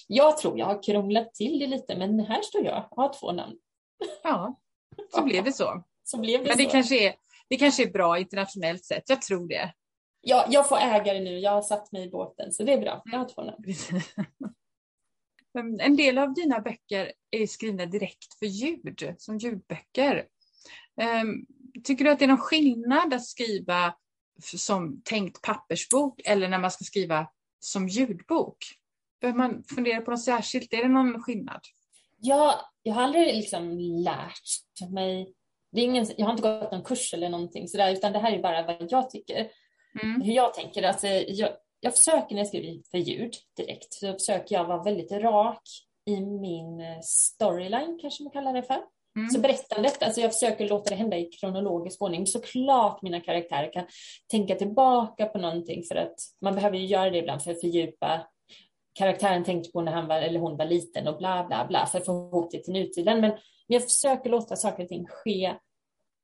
jag 0.07 0.37
tror 0.37 0.59
jag 0.59 0.65
har 0.65 0.83
krånglat 0.83 1.33
till 1.33 1.59
det 1.59 1.67
lite, 1.67 1.97
men 1.97 2.19
här 2.19 2.41
står 2.41 2.65
jag 2.65 2.87
och 2.91 2.97
har 2.97 3.13
två 3.19 3.31
namn. 3.31 3.55
Ja, 4.23 4.59
så 5.15 5.23
blev 5.23 5.43
det 5.43 5.53
så. 5.53 5.83
så 6.03 6.19
blev 6.19 6.43
det 6.43 6.47
men 6.47 6.57
det 6.57 6.63
så. 6.63 6.69
kanske, 6.69 7.07
är, 7.07 7.15
det 7.49 7.57
kanske 7.57 7.83
är 7.83 7.91
bra 7.91 8.19
internationellt 8.19 8.85
sett, 8.85 9.09
jag 9.09 9.21
tror 9.21 9.47
det. 9.47 9.73
Ja, 10.21 10.45
jag 10.49 10.69
får 10.69 10.77
ägare 10.77 11.19
nu, 11.19 11.39
jag 11.39 11.51
har 11.51 11.61
satt 11.61 11.91
mig 11.91 12.07
i 12.07 12.09
båten, 12.09 12.51
så 12.51 12.63
det 12.63 12.73
är 12.73 12.81
bra. 12.81 13.01
Jag 13.05 13.19
har 13.19 13.29
två 13.29 13.41
namn. 13.41 13.63
En 15.79 15.95
del 15.95 16.17
av 16.17 16.33
dina 16.33 16.59
böcker 16.59 17.11
är 17.31 17.47
skrivna 17.47 17.85
direkt 17.85 18.39
för 18.39 18.45
ljud, 18.45 19.13
som 19.17 19.37
ljudböcker. 19.37 20.27
Tycker 21.83 22.05
du 22.05 22.11
att 22.11 22.19
det 22.19 22.25
är 22.25 22.29
någon 22.29 22.37
skillnad 22.37 23.13
att 23.13 23.25
skriva 23.25 23.93
som 24.41 25.01
tänkt 25.05 25.41
pappersbok 25.41 26.21
eller 26.25 26.47
när 26.47 26.59
man 26.59 26.71
ska 26.71 26.83
skriva 26.83 27.27
som 27.59 27.87
ljudbok? 27.87 28.57
Behöver 29.21 29.37
man 29.37 29.63
fundera 29.63 30.01
på 30.01 30.11
något 30.11 30.23
särskilt? 30.23 30.73
Är 30.73 30.83
det 30.83 30.89
någon 30.89 31.23
skillnad? 31.23 31.61
Ja, 32.19 32.71
jag 32.83 32.93
har 32.93 33.03
aldrig 33.03 33.35
liksom 33.35 33.79
lärt 33.79 34.91
mig. 34.91 35.33
Det 35.71 35.81
är 35.81 35.85
ingen, 35.85 36.05
jag 36.17 36.25
har 36.25 36.31
inte 36.31 36.43
gått 36.43 36.71
någon 36.71 36.83
kurs 36.83 37.13
eller 37.13 37.29
någonting 37.29 37.67
sådär, 37.67 37.93
utan 37.93 38.13
det 38.13 38.19
här 38.19 38.31
är 38.31 38.41
bara 38.41 38.65
vad 38.65 38.87
jag 38.89 39.09
tycker. 39.09 39.51
Mm. 40.03 40.21
Hur 40.21 40.33
jag 40.33 40.53
tänker. 40.53 40.83
Alltså, 40.83 41.07
jag, 41.07 41.49
jag 41.79 41.95
försöker 41.95 42.35
när 42.35 42.41
jag 42.41 42.47
skriver 42.47 42.81
för 42.91 42.97
ljud 42.97 43.33
direkt, 43.57 43.93
så 43.93 44.13
försöker 44.13 44.55
jag 44.55 44.65
vara 44.65 44.83
väldigt 44.83 45.11
rak 45.11 45.61
i 46.05 46.21
min 46.21 46.81
storyline, 47.03 47.99
kanske 48.01 48.23
man 48.23 48.31
kallar 48.31 48.53
det 48.53 48.63
för. 48.63 48.81
Mm. 49.15 49.29
Så 49.29 49.39
berättandet, 49.39 50.03
alltså 50.03 50.21
jag 50.21 50.33
försöker 50.33 50.69
låta 50.69 50.89
det 50.89 50.95
hända 50.95 51.17
i 51.17 51.25
kronologisk 51.25 52.01
ordning. 52.01 52.27
Såklart 52.27 53.01
mina 53.01 53.19
karaktärer 53.19 53.73
kan 53.73 53.85
tänka 54.31 54.55
tillbaka 54.55 55.25
på 55.25 55.37
någonting 55.37 55.83
för 55.83 55.95
att 55.95 56.15
man 56.41 56.55
behöver 56.55 56.77
ju 56.77 56.85
göra 56.85 57.09
det 57.09 57.17
ibland 57.17 57.43
för 57.43 57.51
att 57.51 57.61
fördjupa 57.61 58.27
karaktären 58.93 59.43
tänkte 59.43 59.71
på 59.71 59.81
när 59.81 59.91
han 59.91 60.07
var, 60.07 60.21
eller 60.21 60.39
hon 60.39 60.57
var 60.57 60.65
liten 60.65 61.07
och 61.07 61.17
bla 61.17 61.45
bla 61.47 61.65
bla 61.67 61.85
för 61.85 61.97
att 61.97 62.05
få 62.05 62.11
ihop 62.11 62.51
det 62.51 62.63
till 62.63 62.73
nutiden. 62.73 63.21
Men 63.21 63.31
jag 63.67 63.83
försöker 63.83 64.29
låta 64.29 64.55
saker 64.55 64.83
och 64.83 64.89
ting 64.89 65.05
ske 65.09 65.53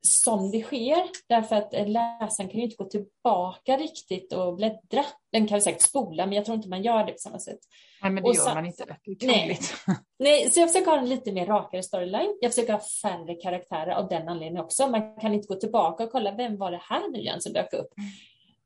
som 0.02 0.52
det 0.52 0.62
sker, 0.62 1.04
därför 1.28 1.56
att 1.56 1.72
läsaren 1.72 2.50
kan 2.50 2.60
ju 2.60 2.64
inte 2.64 2.76
gå 2.76 2.86
tillbaka 2.86 3.78
riktigt 3.78 4.34
och 4.34 4.56
bläddra. 4.56 5.06
Den 5.32 5.48
kan 5.48 5.62
säkert 5.62 5.82
spola, 5.82 6.26
men 6.26 6.36
jag 6.36 6.46
tror 6.46 6.58
inte 6.58 6.70
man 6.70 6.84
gör 6.84 7.06
det 7.06 7.12
på 7.12 7.18
samma 7.18 7.40
sätt. 7.40 7.60
Nej, 8.02 8.12
men 8.12 8.24
det 8.24 8.30
och 8.30 8.36
gör 8.36 8.42
så, 8.42 8.54
man 8.54 8.66
inte. 8.66 8.98
Det 9.06 9.26
är 9.26 9.28
nej, 9.28 9.60
nej, 10.20 10.50
så 10.50 10.60
jag 10.60 10.70
försöker 10.70 10.92
ha 10.92 10.98
en 10.98 11.10
lite 11.10 11.32
mer 11.32 11.46
rakare 11.46 11.84
storyline. 11.84 12.38
Jag 12.42 12.52
försöker 12.52 12.74
ha 12.74 12.82
färre 13.02 13.36
karaktärer 13.36 13.92
av 13.92 14.10
den 14.10 14.30
anledningen 14.30 14.66
också. 14.66 14.88
Man 14.88 15.20
kan 15.20 15.34
inte 15.34 15.48
gå 15.48 15.56
tillbaka 15.56 16.04
och 16.04 16.12
kolla, 16.12 16.32
vem 16.32 16.58
var 16.58 16.72
det 16.72 16.82
här 16.84 17.12
nu 17.12 17.20
igen 17.20 17.42
som 17.42 17.54
dök 17.54 17.74
upp? 17.74 17.94
Mm. 17.98 18.10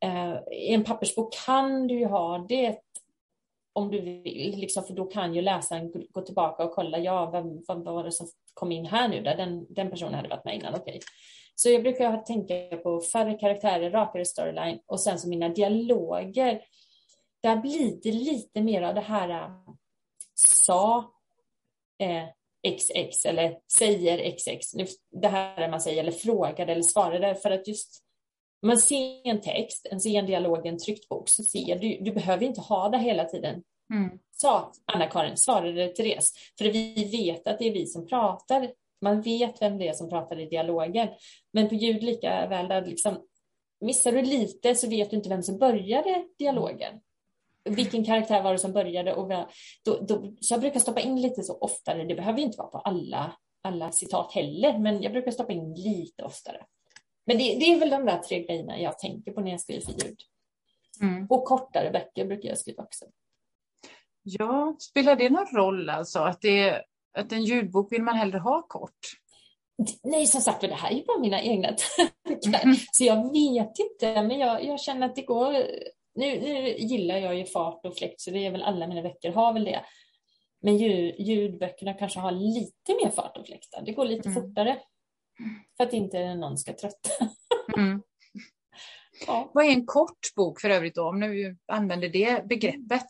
Uh, 0.05 0.37
I 0.51 0.73
en 0.73 0.83
pappersbok 0.83 1.33
kan 1.45 1.87
du 1.87 1.99
ju 1.99 2.05
ha 2.05 2.45
det 2.49 2.77
om 3.73 3.91
du 3.91 4.01
vill, 4.01 4.55
liksom, 4.57 4.83
för 4.83 4.93
då 4.93 5.05
kan 5.05 5.35
ju 5.35 5.41
läsaren 5.41 5.91
gå 6.11 6.21
tillbaka 6.21 6.63
och 6.63 6.71
kolla, 6.71 6.99
ja, 6.99 7.31
vem, 7.31 7.63
vad 7.67 7.95
var 7.95 8.03
det 8.03 8.11
som 8.11 8.27
kom 8.53 8.71
in 8.71 8.85
här 8.85 9.07
nu, 9.07 9.21
där 9.21 9.37
den, 9.37 9.73
den 9.73 9.89
personen 9.89 10.13
hade 10.13 10.29
varit 10.29 10.45
med 10.45 10.55
innan, 10.55 10.73
okej. 10.73 10.97
Okay. 10.97 10.99
Så 11.55 11.69
jag 11.69 11.83
brukar 11.83 12.17
tänka 12.17 12.77
på 12.77 13.01
färre 13.01 13.33
karaktärer, 13.33 13.91
rakare 13.91 14.25
storyline 14.25 14.79
och 14.85 14.99
sen 14.99 15.19
så 15.19 15.29
mina 15.29 15.49
dialoger. 15.49 16.61
Där 17.41 17.55
blir 17.55 18.01
det 18.03 18.11
lite 18.11 18.61
mer 18.61 18.81
av 18.81 18.95
det 18.95 19.01
här 19.01 19.29
äh, 19.29 19.49
sa 20.35 21.13
eh, 21.99 22.23
XX 22.77 23.25
eller 23.25 23.59
säger 23.77 24.31
XX. 24.37 24.71
Det 25.11 25.27
här 25.27 25.69
man 25.69 25.81
säger 25.81 26.03
eller 26.03 26.11
frågade 26.11 26.71
eller 26.71 26.81
svarade 26.81 27.35
för 27.35 27.51
att 27.51 27.67
just 27.67 28.03
man 28.63 28.77
ser 28.77 29.27
en 29.27 29.41
text, 29.41 29.87
en 29.91 30.01
ser 30.01 30.19
en 30.19 30.25
dialog, 30.25 30.65
en 30.65 30.77
tryckt 30.77 31.09
bok, 31.09 31.29
så 31.29 31.43
ser 31.43 31.75
du, 31.75 31.97
du 32.01 32.11
behöver 32.11 32.45
inte 32.45 32.61
ha 32.61 32.89
det 32.89 32.97
hela 32.97 33.25
tiden. 33.25 33.63
Mm. 33.93 34.19
Sa 34.31 34.71
Anna-Karin, 34.85 35.37
svarade 35.37 35.87
Therese. 35.87 36.33
För 36.57 36.65
vi 36.65 37.09
vet 37.11 37.47
att 37.47 37.59
det 37.59 37.67
är 37.67 37.73
vi 37.73 37.85
som 37.85 38.07
pratar. 38.07 38.71
Man 39.01 39.21
vet 39.21 39.61
vem 39.61 39.77
det 39.77 39.87
är 39.87 39.93
som 39.93 40.09
pratar 40.09 40.39
i 40.39 40.45
dialogen. 40.45 41.07
Men 41.53 41.69
på 41.69 41.75
ljud 41.75 42.03
lika 42.03 42.47
väl, 42.47 42.67
där 42.67 42.85
liksom, 42.85 43.17
missar 43.81 44.11
du 44.11 44.21
lite 44.21 44.75
så 44.75 44.89
vet 44.89 45.09
du 45.09 45.15
inte 45.15 45.29
vem 45.29 45.43
som 45.43 45.57
började 45.57 46.25
dialogen. 46.39 46.99
Vilken 47.69 48.05
karaktär 48.05 48.43
var 48.43 48.51
det 48.51 48.59
som 48.59 48.73
började? 48.73 49.13
Och 49.13 49.29
då, 49.85 49.99
då, 49.99 50.33
så 50.41 50.53
jag 50.53 50.61
brukar 50.61 50.79
stoppa 50.79 50.99
in 50.99 51.21
lite 51.21 51.43
så 51.43 51.57
oftare. 51.57 52.03
Det 52.03 52.15
behöver 52.15 52.39
inte 52.39 52.57
vara 52.57 52.67
på 52.67 52.77
alla, 52.77 53.33
alla 53.61 53.91
citat 53.91 54.33
heller, 54.33 54.77
men 54.77 55.01
jag 55.01 55.11
brukar 55.11 55.31
stoppa 55.31 55.53
in 55.53 55.73
lite 55.73 56.23
oftare. 56.23 56.65
Men 57.25 57.37
det, 57.37 57.43
det, 57.43 57.65
är 57.65 57.79
väl 57.79 57.89
de 57.89 58.05
där 58.05 58.17
tre 58.17 58.43
grejerna 58.43 58.79
jag 58.79 58.99
tänker 58.99 59.31
på 59.31 59.41
när 59.41 59.51
jag 59.51 59.61
skriver 59.61 59.81
för 59.81 59.91
ljud. 59.91 60.19
Mm. 61.01 61.27
Och 61.29 61.45
kortare 61.45 61.91
böcker 61.91 62.25
brukar 62.25 62.49
jag 62.49 62.57
skriva 62.57 62.83
också. 62.83 63.05
Ja, 64.23 64.75
spelar 64.79 65.15
det 65.15 65.29
någon 65.29 65.55
roll 65.55 65.89
alltså 65.89 66.19
att, 66.19 66.41
det, 66.41 66.83
att 67.17 67.31
en 67.31 67.43
ljudbok 67.43 67.91
vill 67.91 68.03
man 68.03 68.15
hellre 68.15 68.37
ha 68.37 68.61
kort? 68.61 68.99
Nej, 70.03 70.25
som 70.25 70.41
sagt 70.41 70.61
det 70.61 70.73
här 70.73 70.91
är 70.91 70.95
ju 70.95 71.05
bara 71.05 71.19
mina 71.19 71.41
egna 71.41 71.67
tankar. 72.43 72.63
Mm. 72.63 72.75
Så 72.91 73.03
jag 73.03 73.31
vet 73.31 73.79
inte, 73.79 74.23
men 74.23 74.39
jag, 74.39 74.65
jag 74.65 74.79
känner 74.79 75.05
att 75.07 75.15
det 75.15 75.21
går. 75.21 75.53
Nu, 76.15 76.39
nu, 76.39 76.75
gillar 76.77 77.17
jag 77.17 77.35
ju 77.35 77.45
fart 77.45 77.85
och 77.85 77.97
fläkt, 77.97 78.21
så 78.21 78.31
det 78.31 78.45
är 78.45 78.51
väl 78.51 78.63
alla 78.63 78.87
mina 78.87 79.01
böcker 79.01 79.31
har 79.31 79.53
väl 79.53 79.65
det. 79.65 79.85
Men 80.61 80.77
ljud, 80.77 81.15
ljudböckerna 81.19 81.93
kanske 81.93 82.19
har 82.19 82.31
lite 82.31 82.93
mer 83.03 83.09
fart 83.09 83.37
och 83.37 83.45
fläkt. 83.45 83.73
Det 83.85 83.91
går 83.91 84.05
lite 84.05 84.29
mm. 84.29 84.41
fortare. 84.43 84.79
För 85.77 85.83
att 85.83 85.93
inte 85.93 86.35
någon 86.35 86.57
ska 86.57 86.73
trötta. 86.73 87.09
Mm. 87.77 88.01
Ja. 89.27 89.51
Vad 89.53 89.65
är 89.65 89.69
en 89.69 89.85
kort 89.85 90.35
bok 90.35 90.61
för 90.61 90.69
övrigt 90.69 90.95
då, 90.95 91.09
om 91.09 91.19
du 91.19 91.57
använder 91.67 92.09
det 92.09 92.47
begreppet? 92.47 93.07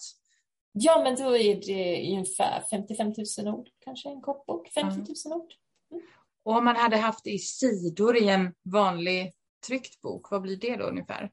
Ja, 0.72 1.02
men 1.04 1.16
då 1.16 1.38
är 1.38 1.56
det 1.56 2.12
ungefär 2.14 2.64
55 2.70 3.14
000 3.38 3.56
ord, 3.56 3.70
kanske 3.80 4.10
en 4.10 4.22
kort 4.22 4.46
bok. 4.46 4.70
50 4.70 5.14
000 5.30 5.40
ord. 5.40 5.54
Mm. 5.92 6.04
Och 6.44 6.56
om 6.56 6.66
man 6.66 6.76
hade 6.76 6.98
haft 6.98 7.28
i 7.28 7.38
sidor 7.38 8.18
i 8.18 8.30
en 8.30 8.54
vanlig 8.64 9.34
tryckt 9.68 10.02
bok, 10.02 10.32
vad 10.32 10.42
blir 10.42 10.58
det 10.58 10.76
då 10.76 10.84
ungefär? 10.84 11.32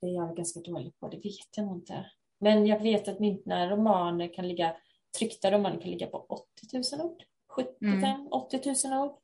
Det 0.00 0.06
är 0.06 0.14
jag 0.14 0.36
ganska 0.36 0.60
dålig 0.60 0.98
på, 1.00 1.08
det 1.08 1.16
vet 1.16 1.56
jag 1.56 1.66
nog 1.66 1.76
inte. 1.76 2.10
Men 2.40 2.66
jag 2.66 2.82
vet 2.82 3.08
att 3.08 3.20
mina 3.20 3.70
romaner 3.70 4.34
kan 4.34 4.48
ligga, 4.48 4.76
tryckta 5.18 5.50
romaner 5.50 5.80
kan 5.80 5.90
ligga 5.90 6.06
på 6.06 6.26
80 6.28 6.96
000 6.96 7.06
ord. 7.06 7.22
75 7.48 8.04
mm. 8.04 8.26
80 8.26 8.88
000 8.88 9.04
ord. 9.04 9.18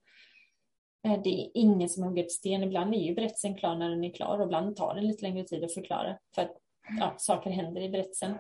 Eh, 1.05 1.23
det 1.23 1.31
är 1.31 1.51
ingen 1.55 1.89
som 1.89 2.03
hugger 2.03 2.25
ett 2.25 2.33
sten. 2.33 2.63
Ibland 2.63 2.95
är 2.95 2.99
ju 2.99 3.15
berättelsen 3.15 3.57
klar 3.57 3.77
när 3.77 3.91
den 3.91 4.05
är 4.05 4.15
klar 4.15 4.39
och 4.39 4.45
ibland 4.45 4.77
tar 4.77 4.95
det 4.95 5.01
lite 5.01 5.23
längre 5.23 5.45
tid 5.45 5.65
att 5.65 5.75
förklara 5.75 6.19
för 6.35 6.43
att 6.43 6.57
ja, 6.99 7.15
saker 7.19 7.51
händer 7.51 7.81
i 7.81 7.89
berättelsen. 7.89 8.35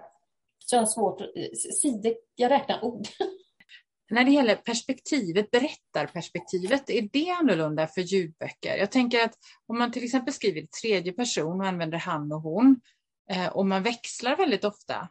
Så 0.59 0.77
jag 0.77 0.81
har 0.81 0.87
svårt 0.87 1.21
att, 1.21 1.29
sidor, 1.81 2.15
jag 2.35 2.51
räknar 2.51 2.85
ord. 2.85 3.07
när 4.11 4.25
det 4.25 4.31
gäller 4.31 4.57
perspektivet, 4.57 5.51
berättarperspektivet, 5.51 6.91
är 6.91 7.09
det 7.13 7.31
annorlunda 7.31 7.87
för 7.87 8.01
ljudböcker? 8.01 8.77
Jag 8.77 8.91
tänker 8.93 9.25
att 9.25 9.35
om 9.67 9.79
man 9.79 9.93
till 9.93 10.05
exempel 10.05 10.35
skriver 10.35 10.61
i 10.61 10.67
tredje 10.67 11.13
person 11.13 11.61
och 11.61 11.67
använder 11.67 11.99
han 11.99 12.33
och 12.33 12.41
hon 12.41 12.81
eh, 13.31 13.49
och 13.49 13.67
man 13.67 13.83
växlar 13.83 14.37
väldigt 14.37 14.65
ofta, 14.65 15.09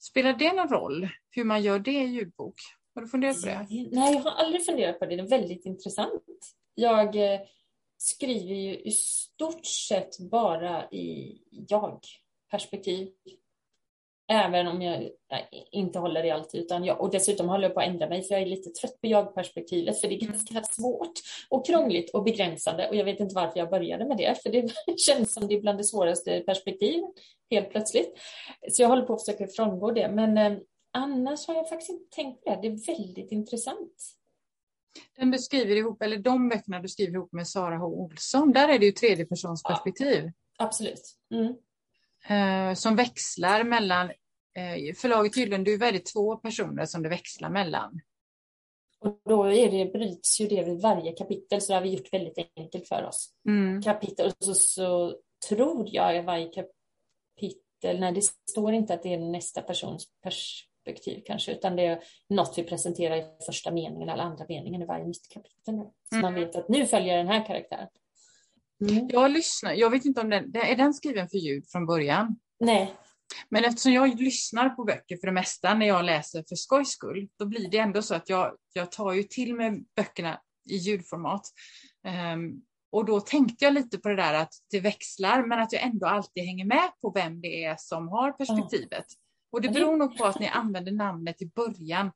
spelar 0.00 0.32
det 0.32 0.52
någon 0.52 0.68
roll 0.68 1.08
hur 1.30 1.44
man 1.44 1.62
gör 1.62 1.78
det 1.78 2.02
i 2.02 2.06
ljudbok? 2.06 2.54
Har 2.94 3.02
du 3.02 3.08
funderat 3.08 3.40
på 3.40 3.46
det? 3.46 3.66
Nej, 3.92 4.14
jag 4.14 4.20
har 4.20 4.30
aldrig 4.30 4.66
funderat 4.66 4.98
på 4.98 5.06
det. 5.06 5.16
Det 5.16 5.22
är 5.22 5.28
väldigt 5.28 5.66
intressant. 5.66 6.22
Jag 6.80 7.16
eh, 7.16 7.40
skriver 7.98 8.54
ju 8.54 8.78
i 8.78 8.90
stort 8.90 9.66
sett 9.66 10.18
bara 10.18 10.90
i 10.90 11.38
jag-perspektiv. 11.50 13.08
Även 14.32 14.66
om 14.66 14.82
jag 14.82 15.08
inte 15.70 15.98
håller 15.98 16.24
i 16.24 16.30
allt, 16.30 16.54
utan 16.54 16.84
jag, 16.84 17.00
och 17.00 17.10
dessutom 17.10 17.48
håller 17.48 17.64
jag 17.64 17.74
på 17.74 17.80
att 17.80 17.86
ändra 17.86 18.08
mig 18.08 18.22
för 18.22 18.34
jag 18.34 18.42
är 18.42 18.46
lite 18.46 18.70
trött 18.70 19.00
på 19.00 19.06
jag-perspektivet 19.06 20.00
för 20.00 20.08
det 20.08 20.14
är 20.14 20.26
ganska 20.26 20.62
svårt 20.62 21.12
och 21.48 21.66
krångligt 21.66 22.10
och 22.10 22.22
begränsande 22.22 22.88
och 22.88 22.96
jag 22.96 23.04
vet 23.04 23.20
inte 23.20 23.34
varför 23.34 23.58
jag 23.58 23.70
började 23.70 24.04
med 24.04 24.16
det 24.16 24.42
för 24.42 24.50
det 24.50 24.72
känns 24.98 25.32
som 25.32 25.48
det 25.48 25.54
är 25.54 25.60
bland 25.60 25.78
det 25.78 25.84
svåraste 25.84 26.40
perspektiven 26.40 27.12
helt 27.50 27.70
plötsligt. 27.70 28.18
Så 28.70 28.82
jag 28.82 28.88
håller 28.88 29.02
på 29.02 29.14
att 29.14 29.24
försöka 29.24 29.46
frångå 29.46 29.90
det 29.90 30.08
men 30.08 30.38
eh, 30.38 30.58
annars 30.92 31.46
har 31.46 31.54
jag 31.54 31.68
faktiskt 31.68 31.90
inte 31.90 32.16
tänkt 32.16 32.44
på 32.44 32.50
det. 32.50 32.58
Det 32.62 32.68
är 32.68 32.96
väldigt 32.96 33.32
intressant. 33.32 34.19
Den 35.16 35.30
du 35.30 35.38
skriver 35.38 35.76
ihop, 35.76 36.02
eller 36.02 36.18
de 36.18 36.48
böckerna 36.48 36.80
du 36.80 36.88
skriver 36.88 37.12
ihop 37.12 37.32
med 37.32 37.48
Sara 37.48 37.78
H. 37.78 37.86
Olsson, 37.86 38.52
där 38.52 38.68
är 38.68 38.78
det 38.78 38.86
ju 38.86 38.92
tredjepersonsperspektiv. 38.92 40.24
Ja, 40.24 40.64
absolut. 40.64 41.16
Mm. 41.34 41.54
Eh, 42.28 42.74
som 42.74 42.96
växlar 42.96 43.64
mellan, 43.64 44.10
eh, 44.56 44.94
förlaget 44.96 45.34
tydligen, 45.34 45.64
du 45.64 45.74
är 45.74 45.78
väldigt 45.78 46.12
två 46.12 46.36
personer 46.36 46.86
som 46.86 47.02
det 47.02 47.08
växlar 47.08 47.50
mellan. 47.50 48.00
Och 49.00 49.20
då 49.24 49.44
är 49.44 49.70
det, 49.70 49.92
bryts 49.92 50.40
ju 50.40 50.46
det 50.46 50.64
vid 50.64 50.80
varje 50.80 51.12
kapitel, 51.12 51.60
så 51.60 51.72
det 51.72 51.76
har 51.76 51.82
vi 51.82 51.94
gjort 51.94 52.12
väldigt 52.12 52.50
enkelt 52.56 52.88
för 52.88 53.04
oss. 53.04 53.34
Mm. 53.48 53.82
Kapitel, 53.82 54.26
och 54.26 54.44
så, 54.44 54.54
så 54.54 55.16
tror 55.48 55.88
jag 55.92 56.16
i 56.16 56.20
varje 56.20 56.46
kapitel, 56.46 58.00
nej 58.00 58.12
det 58.12 58.22
står 58.50 58.72
inte 58.72 58.94
att 58.94 59.02
det 59.02 59.14
är 59.14 59.18
nästa 59.18 59.62
persons 59.62 60.06
pers 60.22 60.69
perspektiv 60.84 61.22
kanske, 61.26 61.52
utan 61.52 61.76
det 61.76 61.86
är 61.86 62.02
något 62.28 62.54
vi 62.58 62.62
presenterar 62.62 63.16
i 63.16 63.24
första 63.46 63.70
meningen 63.70 64.08
eller 64.08 64.22
andra 64.22 64.44
meningen 64.48 64.82
i 64.82 64.86
varje 64.86 65.06
nytt 65.06 65.28
kapitel. 65.28 65.74
Så 66.08 66.16
mm. 66.16 66.22
man 66.22 66.34
vet 66.34 66.56
att 66.56 66.68
nu 66.68 66.86
följer 66.86 67.16
den 67.16 67.28
här 67.28 67.46
karaktären. 67.46 67.88
Mm. 68.90 69.08
Jag 69.12 69.30
lyssnar, 69.30 69.72
jag 69.72 69.90
vet 69.90 70.04
inte 70.04 70.20
om 70.20 70.30
den, 70.30 70.56
är 70.56 70.76
den 70.76 70.94
skriven 70.94 71.28
för 71.28 71.38
ljud 71.38 71.64
från 71.68 71.86
början? 71.86 72.36
Nej. 72.60 72.94
Men 73.48 73.64
eftersom 73.64 73.92
jag 73.92 74.20
lyssnar 74.20 74.68
på 74.68 74.84
böcker 74.84 75.16
för 75.16 75.26
det 75.26 75.32
mesta 75.32 75.74
när 75.74 75.86
jag 75.86 76.04
läser 76.04 76.44
för 76.48 76.56
skojs 76.56 76.88
skull, 76.88 77.28
då 77.38 77.46
blir 77.46 77.70
det 77.70 77.78
ändå 77.78 78.02
så 78.02 78.14
att 78.14 78.28
jag, 78.28 78.56
jag 78.72 78.92
tar 78.92 79.12
ju 79.12 79.22
till 79.22 79.54
mig 79.54 79.84
böckerna 79.96 80.40
i 80.70 80.76
ljudformat. 80.76 81.42
Um, 82.34 82.62
och 82.92 83.04
då 83.04 83.20
tänkte 83.20 83.64
jag 83.64 83.74
lite 83.74 83.98
på 83.98 84.08
det 84.08 84.16
där 84.16 84.34
att 84.34 84.54
det 84.70 84.80
växlar, 84.80 85.46
men 85.46 85.58
att 85.58 85.72
jag 85.72 85.82
ändå 85.82 86.06
alltid 86.06 86.44
hänger 86.44 86.64
med 86.64 86.90
på 87.02 87.10
vem 87.10 87.40
det 87.40 87.64
är 87.64 87.76
som 87.78 88.08
har 88.08 88.32
perspektivet. 88.32 89.06
Och 89.52 89.60
det 89.60 89.68
beror 89.68 89.96
nog 89.96 90.18
på 90.18 90.24
att 90.24 90.40
ni 90.40 90.48
använder 90.48 90.92
namnet 90.92 91.42
i 91.42 91.46
början 91.46 92.12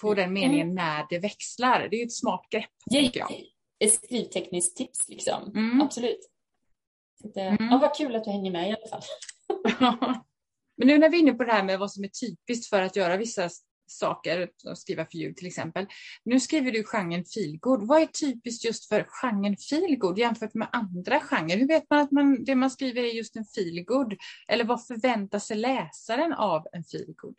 på 0.00 0.14
den 0.14 0.32
meningen 0.32 0.70
mm. 0.70 0.74
när 0.74 1.06
det 1.10 1.18
växlar. 1.18 1.88
Det 1.88 1.96
är 1.96 1.98
ju 1.98 2.04
ett 2.04 2.12
smart 2.12 2.46
grepp. 2.50 2.70
Ja, 2.84 3.28
ett 3.84 3.92
skrivtekniskt 3.92 4.76
tips 4.76 5.08
liksom. 5.08 5.52
Mm. 5.54 5.80
Absolut. 5.80 6.30
Det, 7.34 7.40
mm. 7.40 7.68
ja, 7.70 7.78
vad 7.78 7.96
kul 7.96 8.16
att 8.16 8.24
du 8.24 8.30
hänger 8.30 8.50
med 8.50 8.68
i 8.68 8.76
alla 8.76 8.88
fall. 8.88 9.02
Men 10.76 10.86
nu 10.86 10.98
när 10.98 11.08
vi 11.08 11.16
är 11.16 11.20
inne 11.20 11.32
på 11.32 11.44
det 11.44 11.52
här 11.52 11.64
med 11.64 11.78
vad 11.78 11.92
som 11.92 12.04
är 12.04 12.08
typiskt 12.08 12.70
för 12.70 12.82
att 12.82 12.96
göra 12.96 13.16
vissa 13.16 13.48
saker, 13.90 14.48
att 14.66 14.78
skriva 14.78 15.06
för 15.06 15.18
ljud 15.18 15.36
till 15.36 15.46
exempel. 15.46 15.86
Nu 16.24 16.40
skriver 16.40 16.72
du 16.72 16.84
genren 16.84 17.24
feelgood. 17.24 17.88
Vad 17.88 18.02
är 18.02 18.06
typiskt 18.06 18.64
just 18.64 18.88
för 18.88 19.06
genren 19.08 19.56
feelgood 19.56 20.18
jämfört 20.18 20.54
med 20.54 20.68
andra 20.72 21.20
genrer? 21.20 21.56
Hur 21.56 21.68
vet 21.68 21.90
man 21.90 21.98
att 21.98 22.10
man, 22.10 22.44
det 22.44 22.54
man 22.54 22.70
skriver 22.70 23.02
är 23.02 23.12
just 23.12 23.36
en 23.36 23.44
feelgood? 23.44 24.16
Eller 24.48 24.64
vad 24.64 24.86
förväntar 24.86 25.38
sig 25.38 25.56
läsaren 25.56 26.32
av 26.32 26.66
en 26.72 26.84
feelgood? 26.84 27.36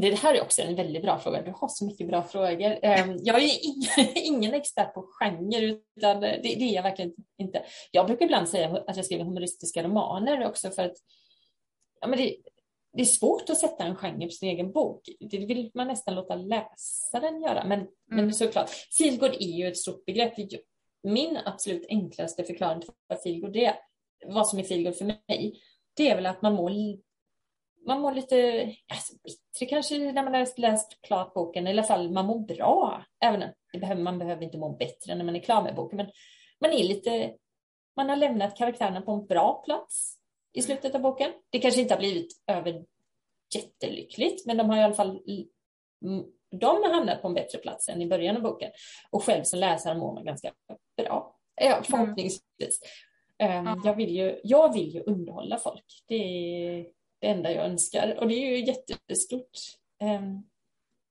Det 0.00 0.14
här 0.14 0.34
är 0.34 0.42
också 0.42 0.62
en 0.62 0.76
väldigt 0.76 1.02
bra 1.02 1.18
fråga. 1.18 1.42
Du 1.42 1.52
har 1.56 1.68
så 1.68 1.84
mycket 1.84 2.08
bra 2.08 2.22
frågor. 2.22 2.78
Ehm, 2.82 3.16
jag 3.22 3.42
är 3.42 3.50
ingen 4.26 4.54
expert 4.54 4.94
på 4.94 5.06
genre, 5.10 5.78
utan 5.96 6.20
det 6.20 6.62
är 6.62 6.74
jag 6.74 6.82
verkligen 6.82 7.12
inte. 7.38 7.62
Jag 7.90 8.06
brukar 8.06 8.24
ibland 8.24 8.48
säga 8.48 8.82
att 8.86 8.96
jag 8.96 9.04
skriver 9.04 9.24
humoristiska 9.24 9.82
romaner 9.82 10.46
också 10.46 10.70
för 10.70 10.82
att 10.82 10.96
ja, 12.00 12.08
men 12.08 12.18
det, 12.18 12.36
det 12.98 13.02
är 13.02 13.06
svårt 13.06 13.50
att 13.50 13.58
sätta 13.58 13.84
en 13.84 13.96
genre 13.96 14.26
på 14.26 14.30
sin 14.30 14.48
egen 14.48 14.72
bok. 14.72 15.08
Det 15.20 15.38
vill 15.38 15.70
man 15.74 15.86
nästan 15.86 16.14
låta 16.14 16.34
läsaren 16.34 17.42
göra. 17.42 17.64
Men, 17.64 17.78
mm. 17.78 17.88
men 18.10 18.34
såklart, 18.34 18.70
feelgood 18.98 19.34
är 19.34 19.58
ju 19.58 19.68
ett 19.68 19.76
stort 19.76 20.04
begrepp. 20.04 20.32
Min 21.02 21.38
absolut 21.44 21.86
enklaste 21.88 22.44
förklaring 22.44 22.80
till 22.80 22.90
vad 23.06 23.22
feelgood 23.22 23.56
är, 23.56 23.74
vad 24.26 24.48
som 24.48 24.58
är 24.58 24.62
feelgood 24.62 24.96
för 24.96 25.04
mig, 25.04 25.60
det 25.96 26.10
är 26.10 26.14
väl 26.14 26.26
att 26.26 26.42
man 26.42 26.54
mår, 26.54 26.72
man 27.86 28.00
mår 28.00 28.12
lite 28.12 28.62
alltså, 28.92 29.12
bättre 29.24 29.66
kanske 29.66 29.98
när 29.98 30.24
man 30.24 30.34
har 30.34 30.60
läst 30.60 30.98
klart 31.02 31.34
boken. 31.34 31.66
I 31.66 31.70
alla 31.70 31.82
fall 31.82 32.10
man 32.10 32.26
mår 32.26 32.38
bra. 32.38 33.04
Även 33.24 33.40
det 33.72 33.78
behöver, 33.78 34.02
man 34.02 34.18
behöver 34.18 34.42
inte 34.42 34.58
må 34.58 34.76
bättre 34.76 35.14
när 35.14 35.24
man 35.24 35.36
är 35.36 35.40
klar 35.40 35.62
med 35.62 35.74
boken. 35.74 35.96
Men 35.96 36.10
man 36.60 36.72
är 36.72 36.84
lite, 36.84 37.34
man 37.96 38.08
har 38.08 38.16
lämnat 38.16 38.56
karaktärerna 38.56 39.00
på 39.00 39.12
en 39.12 39.26
bra 39.26 39.62
plats 39.64 40.17
i 40.52 40.62
slutet 40.62 40.94
av 40.94 41.00
boken. 41.00 41.32
Det 41.50 41.58
kanske 41.58 41.80
inte 41.80 41.94
har 41.94 41.98
blivit 41.98 42.42
över 42.46 42.84
jättelyckligt, 43.54 44.46
men 44.46 44.56
de 44.56 44.70
har 44.70 44.76
i 44.76 44.82
alla 44.82 44.94
fall 44.94 45.22
de 46.50 46.66
har 46.66 46.94
hamnat 46.94 47.22
på 47.22 47.28
en 47.28 47.34
bättre 47.34 47.58
plats 47.58 47.88
än 47.88 48.02
i 48.02 48.06
början 48.06 48.36
av 48.36 48.42
boken. 48.42 48.70
Och 49.10 49.24
själv 49.24 49.42
som 49.42 49.58
läsare 49.58 49.98
mår 49.98 50.14
man 50.14 50.24
ganska 50.24 50.52
bra, 50.96 51.36
ja, 51.54 51.72
mm. 51.72 51.84
förhoppningsvis. 51.84 52.80
Mm. 53.38 53.80
Jag, 53.84 53.96
vill 53.96 54.16
ju, 54.16 54.40
jag 54.44 54.72
vill 54.72 54.94
ju 54.94 55.02
underhålla 55.02 55.58
folk. 55.58 56.04
Det 56.06 56.14
är 56.14 56.86
det 57.18 57.26
enda 57.26 57.52
jag 57.52 57.64
önskar. 57.64 58.16
Och 58.20 58.28
det 58.28 58.34
är 58.34 58.56
ju 58.56 58.64
jättestort 58.64 59.50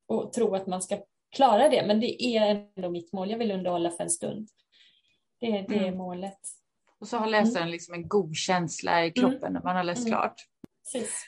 att 0.07 0.33
tro 0.33 0.55
att 0.55 0.67
man 0.67 0.81
ska 0.81 0.99
klara 1.35 1.69
det. 1.69 1.85
Men 1.87 1.99
det 1.99 2.23
är 2.23 2.69
ändå 2.75 2.89
mitt 2.89 3.13
mål. 3.13 3.31
Jag 3.31 3.37
vill 3.37 3.51
underhålla 3.51 3.91
för 3.91 4.03
en 4.03 4.09
stund. 4.09 4.49
Det, 5.39 5.47
det 5.47 5.75
är 5.75 5.87
mm. 5.87 5.97
målet. 5.97 6.39
Och 6.99 7.07
så 7.07 7.17
har 7.17 7.27
läsaren 7.27 7.61
mm. 7.61 7.71
liksom 7.71 7.93
en 7.93 8.07
god 8.07 8.35
känsla 8.35 9.05
i 9.05 9.11
kroppen 9.11 9.43
mm. 9.43 9.53
när 9.53 9.61
man 9.61 9.75
har 9.75 9.83
läst 9.83 10.07
mm. 10.07 10.11
klart. 10.11 10.35
Precis. 10.93 11.25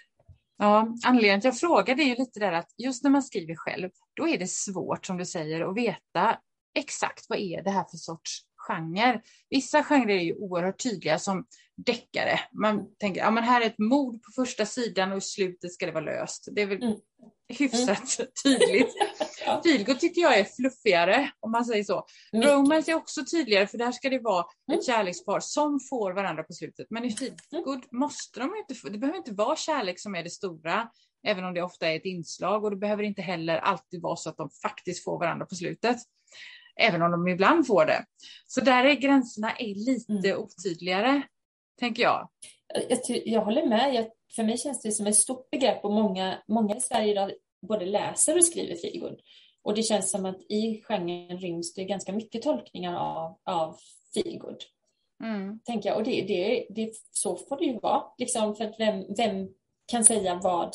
Ja, 0.57 0.95
anledningen 1.05 1.41
till 1.41 1.49
att 1.49 1.53
jag 1.53 1.59
frågade 1.59 2.03
är 2.03 2.05
ju 2.05 2.15
lite 2.15 2.39
där 2.39 2.51
att 2.51 2.73
just 2.77 3.03
när 3.03 3.11
man 3.11 3.23
skriver 3.23 3.55
själv, 3.55 3.89
då 4.13 4.27
är 4.27 4.37
det 4.37 4.49
svårt 4.49 5.05
som 5.05 5.17
du 5.17 5.25
säger 5.25 5.69
att 5.69 5.77
veta 5.77 6.37
exakt 6.75 7.25
vad 7.29 7.39
är 7.39 7.63
det 7.63 7.71
här 7.71 7.85
för 7.91 7.97
sorts 7.97 8.41
genre. 8.67 9.21
Vissa 9.49 9.83
genrer 9.83 10.15
är 10.15 10.23
ju 10.23 10.35
oerhört 10.35 10.83
tydliga 10.83 11.19
som 11.19 11.45
deckare. 11.85 12.39
Man 12.51 12.95
tänker, 12.99 13.21
ja 13.21 13.31
men 13.31 13.43
här 13.43 13.61
är 13.61 13.65
ett 13.65 13.79
mord 13.79 14.23
på 14.23 14.31
första 14.35 14.65
sidan 14.65 15.11
och 15.11 15.17
i 15.17 15.21
slutet 15.21 15.73
ska 15.73 15.85
det 15.85 15.91
vara 15.91 16.05
löst. 16.05 16.47
Det 16.51 16.61
är 16.61 16.67
väl 16.67 16.83
mm. 16.83 16.97
hyfsat 17.47 18.19
mm. 18.19 18.31
tydligt. 18.43 18.93
ja. 19.49 19.61
Feelgood 19.63 19.99
tycker 19.99 20.21
jag 20.21 20.39
är 20.39 20.43
fluffigare, 20.43 21.31
om 21.39 21.51
man 21.51 21.65
säger 21.65 21.83
så. 21.83 22.05
Mycket. 22.31 22.51
Romance 22.51 22.91
är 22.91 22.95
också 22.95 23.25
tydligare, 23.25 23.67
för 23.67 23.77
där 23.77 23.91
ska 23.91 24.09
det 24.09 24.19
vara 24.19 24.45
mm. 24.67 24.79
ett 24.79 24.85
kärlekspar 24.85 25.39
som 25.39 25.79
får 25.89 26.13
varandra 26.13 26.43
på 26.43 26.53
slutet. 26.53 26.87
Men 26.89 27.05
i 27.05 27.11
feelgood 27.11 27.75
mm. 27.75 27.87
måste 27.91 28.39
de 28.39 28.55
inte 28.55 28.75
få, 28.75 28.89
det 28.89 28.97
behöver 28.97 29.17
inte 29.17 29.33
vara 29.33 29.55
kärlek 29.55 29.99
som 29.99 30.15
är 30.15 30.23
det 30.23 30.29
stora, 30.29 30.89
även 31.27 31.43
om 31.43 31.53
det 31.53 31.61
ofta 31.61 31.87
är 31.87 31.95
ett 31.95 32.05
inslag 32.05 32.63
och 32.63 32.69
det 32.69 32.77
behöver 32.77 33.03
inte 33.03 33.21
heller 33.21 33.57
alltid 33.57 34.01
vara 34.01 34.15
så 34.15 34.29
att 34.29 34.37
de 34.37 34.49
faktiskt 34.49 35.03
får 35.03 35.19
varandra 35.19 35.45
på 35.45 35.55
slutet 35.55 35.97
även 36.79 37.01
om 37.01 37.11
de 37.11 37.27
ibland 37.27 37.67
får 37.67 37.85
det. 37.85 38.05
Så 38.47 38.61
där 38.61 38.85
är 38.85 38.93
gränserna 38.93 39.51
är 39.51 39.75
lite 39.75 40.29
mm. 40.29 40.41
otydligare, 40.41 41.21
tänker 41.79 42.03
jag. 42.03 42.29
Jag, 42.89 42.99
jag 43.25 43.41
håller 43.41 43.67
med. 43.67 43.95
Jag, 43.95 44.05
för 44.35 44.43
mig 44.43 44.57
känns 44.57 44.81
det 44.81 44.91
som 44.91 45.07
ett 45.07 45.15
stort 45.15 45.49
begrepp 45.49 45.85
och 45.85 45.91
många, 45.91 46.37
många 46.47 46.75
i 46.75 46.81
Sverige 46.81 47.11
idag 47.11 47.31
både 47.67 47.85
läser 47.85 48.37
och 48.37 48.45
skriver 48.45 48.75
feelgood. 48.75 49.19
Och 49.61 49.75
det 49.75 49.83
känns 49.83 50.11
som 50.11 50.25
att 50.25 50.41
i 50.49 50.81
genren 50.87 51.39
ryms 51.39 51.73
det 51.73 51.83
ganska 51.83 52.13
mycket 52.13 52.41
tolkningar 52.41 52.95
av, 52.95 53.37
av 53.43 53.77
feelgood. 54.13 54.63
Mm. 55.23 55.59
Tänker 55.59 55.89
jag. 55.89 55.97
Och 55.97 56.03
det, 56.03 56.21
det, 56.21 56.65
det, 56.69 56.91
så 57.11 57.37
får 57.37 57.57
det 57.57 57.65
ju 57.65 57.79
vara. 57.79 58.03
Liksom 58.17 58.55
för 58.55 58.65
att 58.65 58.79
vem, 58.79 59.05
vem 59.17 59.49
kan 59.85 60.05
säga 60.05 60.39
vad, 60.43 60.73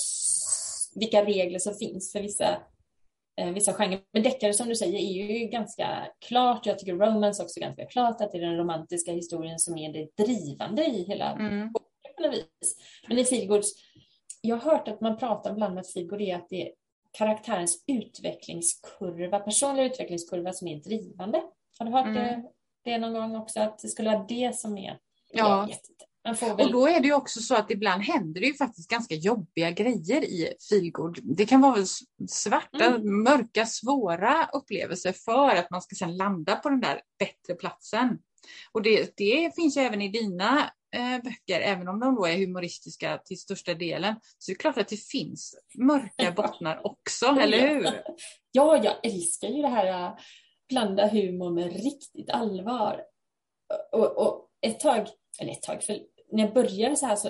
vilka 0.94 1.24
regler 1.24 1.58
som 1.58 1.74
finns 1.74 2.12
för 2.12 2.22
vissa 2.22 2.62
eh, 3.36 3.50
vissa 3.52 3.72
genrer. 3.72 4.00
Men 4.12 4.22
deckare 4.22 4.52
som 4.52 4.68
du 4.68 4.76
säger 4.76 4.98
är 4.98 5.38
ju 5.38 5.46
ganska 5.46 6.06
klart. 6.18 6.66
Jag 6.66 6.78
tycker 6.78 6.94
romance 6.94 7.42
också 7.42 7.60
är 7.60 7.64
ganska 7.64 7.86
klart 7.86 8.20
att 8.20 8.32
det 8.32 8.38
är 8.38 8.42
den 8.42 8.56
romantiska 8.56 9.12
historien 9.12 9.58
som 9.58 9.78
är 9.78 9.92
det 9.92 10.24
drivande 10.24 10.84
i 10.84 11.04
hela 11.04 11.32
mm. 11.32 11.72
boken 11.72 12.30
vis. 12.30 12.76
Men 13.08 13.18
i 13.18 13.24
feelgoods, 13.24 13.72
jag 14.44 14.56
har 14.56 14.72
hört 14.72 14.88
att 14.88 15.00
man 15.00 15.16
pratar 15.16 15.52
ibland 15.52 15.74
med 15.74 15.86
feelgood 15.86 16.20
är 16.20 16.36
att 16.36 16.48
det 16.48 16.62
är 16.62 16.72
karaktärens 17.12 17.84
utvecklingskurva, 17.86 19.40
personliga 19.40 19.86
utvecklingskurva 19.86 20.52
som 20.52 20.68
är 20.68 20.76
drivande. 20.76 21.42
Har 21.78 21.86
du 21.86 21.92
hört 21.92 22.06
mm. 22.06 22.14
det, 22.14 22.42
det 22.84 22.98
någon 22.98 23.14
gång 23.14 23.36
också? 23.36 23.60
Att 23.60 23.78
det 23.78 23.88
skulle 23.88 24.10
vara 24.10 24.24
det 24.28 24.56
som 24.56 24.78
är... 24.78 24.98
Ja, 25.32 25.68
Väl... 26.24 26.66
Och 26.66 26.72
då 26.72 26.88
är 26.88 27.00
det 27.00 27.06
ju 27.06 27.14
också 27.14 27.40
så 27.40 27.54
att 27.54 27.70
ibland 27.70 28.02
händer 28.02 28.40
det 28.40 28.46
ju 28.46 28.54
faktiskt 28.54 28.90
ganska 28.90 29.14
jobbiga 29.14 29.70
grejer 29.70 30.24
i 30.24 30.54
feelgood. 30.70 31.18
Det 31.22 31.46
kan 31.46 31.60
vara 31.60 31.84
svarta, 32.28 32.84
mm. 32.84 33.22
mörka, 33.22 33.66
svåra 33.66 34.48
upplevelser 34.52 35.12
för 35.12 35.56
att 35.56 35.70
man 35.70 35.82
ska 35.82 35.94
sedan 35.94 36.16
landa 36.16 36.56
på 36.56 36.68
den 36.68 36.80
där 36.80 37.00
bättre 37.18 37.54
platsen. 37.54 38.18
Och 38.72 38.82
det, 38.82 39.16
det 39.16 39.54
finns 39.56 39.76
ju 39.76 39.80
även 39.80 40.02
i 40.02 40.08
dina 40.08 40.70
böcker, 41.24 41.60
även 41.60 41.88
om 41.88 42.00
de 42.00 42.14
då 42.14 42.26
är 42.26 42.36
humoristiska 42.36 43.18
till 43.18 43.40
största 43.40 43.74
delen, 43.74 44.14
så 44.38 44.50
är 44.50 44.54
det 44.54 44.58
klart 44.58 44.78
att 44.78 44.88
det 44.88 44.96
finns 44.96 45.58
mörka 45.78 46.32
bottnar 46.36 46.86
också, 46.86 47.26
eller 47.26 47.68
hur? 47.68 48.02
Ja, 48.52 48.84
jag 48.84 48.94
älskar 49.02 49.48
ju 49.48 49.62
det 49.62 49.68
här 49.68 49.86
att 49.86 50.18
äh, 50.18 50.24
blanda 50.68 51.08
humor 51.08 51.50
med 51.50 51.72
riktigt 51.72 52.30
allvar. 52.30 53.02
Och, 53.92 54.18
och 54.18 54.48
ett 54.66 54.80
tag, 54.80 55.06
eller 55.40 55.52
ett 55.52 55.62
tag, 55.62 55.82
för 55.82 55.98
när 56.32 56.44
jag 56.44 56.54
började 56.54 56.96
så 56.96 57.06
här 57.06 57.16
så 57.16 57.28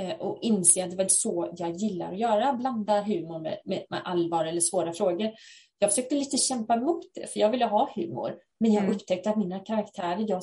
eh, 0.00 0.16
och 0.20 0.38
inse 0.42 0.84
att 0.84 0.90
det 0.90 0.96
var 0.96 1.06
så 1.08 1.54
jag 1.56 1.70
gillar 1.70 2.12
att 2.12 2.18
göra, 2.18 2.52
blanda 2.52 3.00
humor 3.00 3.38
med, 3.38 3.60
med, 3.64 3.86
med, 3.90 4.02
allvar 4.04 4.44
eller 4.44 4.60
svåra 4.60 4.92
frågor. 4.92 5.32
Jag 5.78 5.90
försökte 5.90 6.14
lite 6.14 6.36
kämpa 6.36 6.74
emot 6.74 7.04
det, 7.14 7.32
för 7.32 7.40
jag 7.40 7.50
ville 7.50 7.64
ha 7.64 7.92
humor. 7.94 8.36
Men 8.60 8.72
jag 8.72 8.84
mm. 8.84 8.96
upptäckte 8.96 9.30
att 9.30 9.38
mina 9.38 9.58
karaktärer, 9.58 10.24
jag, 10.28 10.42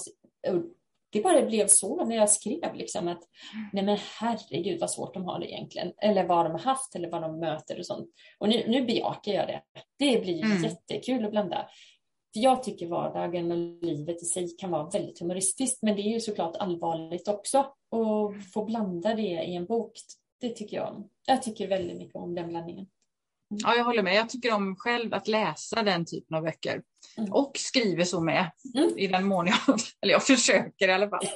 det 1.11 1.21
bara 1.21 1.45
blev 1.45 1.67
så 1.67 2.05
när 2.05 2.15
jag 2.15 2.29
skrev 2.29 2.75
liksom 2.75 3.07
att 3.07 3.23
nej 3.73 3.83
men 3.83 3.97
herregud 4.19 4.79
vad 4.79 4.91
svårt 4.91 5.13
de 5.13 5.25
har 5.25 5.39
det 5.39 5.51
egentligen. 5.51 5.93
Eller 5.97 6.27
vad 6.27 6.45
de 6.45 6.51
har 6.51 6.59
haft 6.59 6.95
eller 6.95 7.09
vad 7.09 7.21
de 7.21 7.39
möter 7.39 7.79
och 7.79 7.85
sånt. 7.85 8.09
Och 8.37 8.49
nu, 8.49 8.63
nu 8.67 8.85
bejakar 8.85 9.31
jag 9.31 9.47
det. 9.47 9.61
Det 9.99 10.21
blir 10.21 10.43
mm. 10.43 10.63
jättekul 10.63 11.25
att 11.25 11.31
blanda. 11.31 11.67
För 12.33 12.39
jag 12.39 12.63
tycker 12.63 12.87
vardagen 12.87 13.51
och 13.51 13.83
livet 13.83 14.23
i 14.23 14.25
sig 14.25 14.55
kan 14.57 14.71
vara 14.71 14.89
väldigt 14.89 15.19
humoristiskt, 15.19 15.81
men 15.81 15.95
det 15.95 16.01
är 16.01 16.13
ju 16.13 16.19
såklart 16.19 16.55
allvarligt 16.55 17.27
också. 17.27 17.65
Och 17.89 18.33
få 18.53 18.65
blanda 18.65 19.15
det 19.15 19.43
i 19.43 19.55
en 19.55 19.65
bok, 19.65 19.91
det 20.41 20.49
tycker 20.49 20.77
jag 20.77 20.95
om. 20.95 21.09
Jag 21.27 21.43
tycker 21.43 21.67
väldigt 21.67 21.97
mycket 21.97 22.15
om 22.15 22.35
den 22.35 22.49
blandningen. 22.49 22.87
Ja, 23.59 23.75
jag 23.75 23.83
håller 23.83 24.03
med. 24.03 24.15
Jag 24.15 24.29
tycker 24.29 24.53
om 24.53 24.75
själv 24.75 25.13
att 25.13 25.27
läsa 25.27 25.83
den 25.83 26.05
typen 26.05 26.37
av 26.37 26.43
böcker. 26.43 26.81
Mm. 27.17 27.33
Och 27.33 27.51
skriver 27.57 28.03
så 28.03 28.21
med, 28.21 28.51
mm. 28.75 28.97
i 28.97 29.07
den 29.07 29.25
mån 29.25 29.47
jag, 29.47 29.57
eller 30.01 30.13
jag 30.13 30.23
försöker 30.23 30.87
i 30.87 30.91
alla 30.91 31.09
fall. 31.09 31.25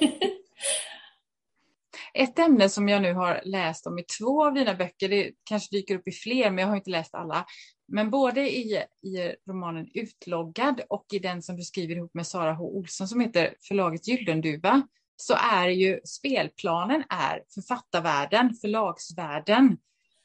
Ett 2.14 2.38
ämne 2.38 2.68
som 2.68 2.88
jag 2.88 3.02
nu 3.02 3.14
har 3.14 3.40
läst 3.44 3.86
om 3.86 3.98
i 3.98 4.02
två 4.18 4.46
av 4.46 4.54
dina 4.54 4.74
böcker, 4.74 5.08
det 5.08 5.32
kanske 5.44 5.76
dyker 5.76 5.94
upp 5.94 6.08
i 6.08 6.12
fler, 6.12 6.50
men 6.50 6.58
jag 6.58 6.68
har 6.68 6.76
inte 6.76 6.90
läst 6.90 7.14
alla. 7.14 7.46
Men 7.88 8.10
både 8.10 8.40
i, 8.40 8.72
i 9.02 9.34
romanen 9.48 9.88
Utloggad 9.94 10.80
och 10.88 11.06
i 11.12 11.18
den 11.18 11.42
som 11.42 11.56
du 11.56 11.62
skriver 11.62 11.96
ihop 11.96 12.14
med 12.14 12.26
Sara 12.26 12.52
H. 12.52 12.64
Olsson 12.64 13.08
som 13.08 13.20
heter 13.20 13.54
Förlaget 13.68 14.08
Gyllenduva, 14.08 14.82
så 15.16 15.34
är 15.34 15.68
ju 15.68 16.00
spelplanen 16.04 17.04
är 17.08 17.42
författarvärlden, 17.54 18.54
förlagsvärlden. 18.54 19.76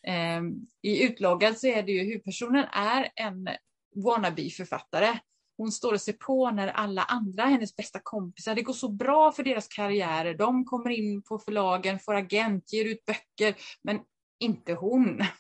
Eh, 0.08 0.42
I 0.82 1.04
Utloggad 1.04 1.58
så 1.58 1.68
är 1.68 1.84
det 1.84 1.92
ju 1.92 2.04
huvudpersonen 2.04 2.66
är 2.72 3.10
en 3.16 3.50
wannabe-författare. 3.96 5.20
Hon 5.58 5.72
står 5.72 5.94
och 5.94 6.02
ser 6.02 6.14
på 6.14 6.52
när 6.52 6.68
alla 6.68 7.04
andra, 7.04 7.44
hennes 7.44 7.76
bästa 7.76 8.00
kompisar, 8.04 8.56
det 8.56 8.62
går 8.62 8.74
så 8.74 8.90
bra 8.90 9.32
för 9.32 9.44
deras 9.44 9.68
karriärer. 9.68 10.34
De 10.34 10.66
kommer 10.66 10.90
in 10.90 11.22
på 11.22 11.40
förlagen, 11.40 12.00
får 12.00 12.16
agent, 12.16 12.74
ger 12.74 12.86
ut 12.86 13.06
böcker, 13.06 13.56
men 13.82 14.00
inte 14.40 14.74
hon. 14.74 15.22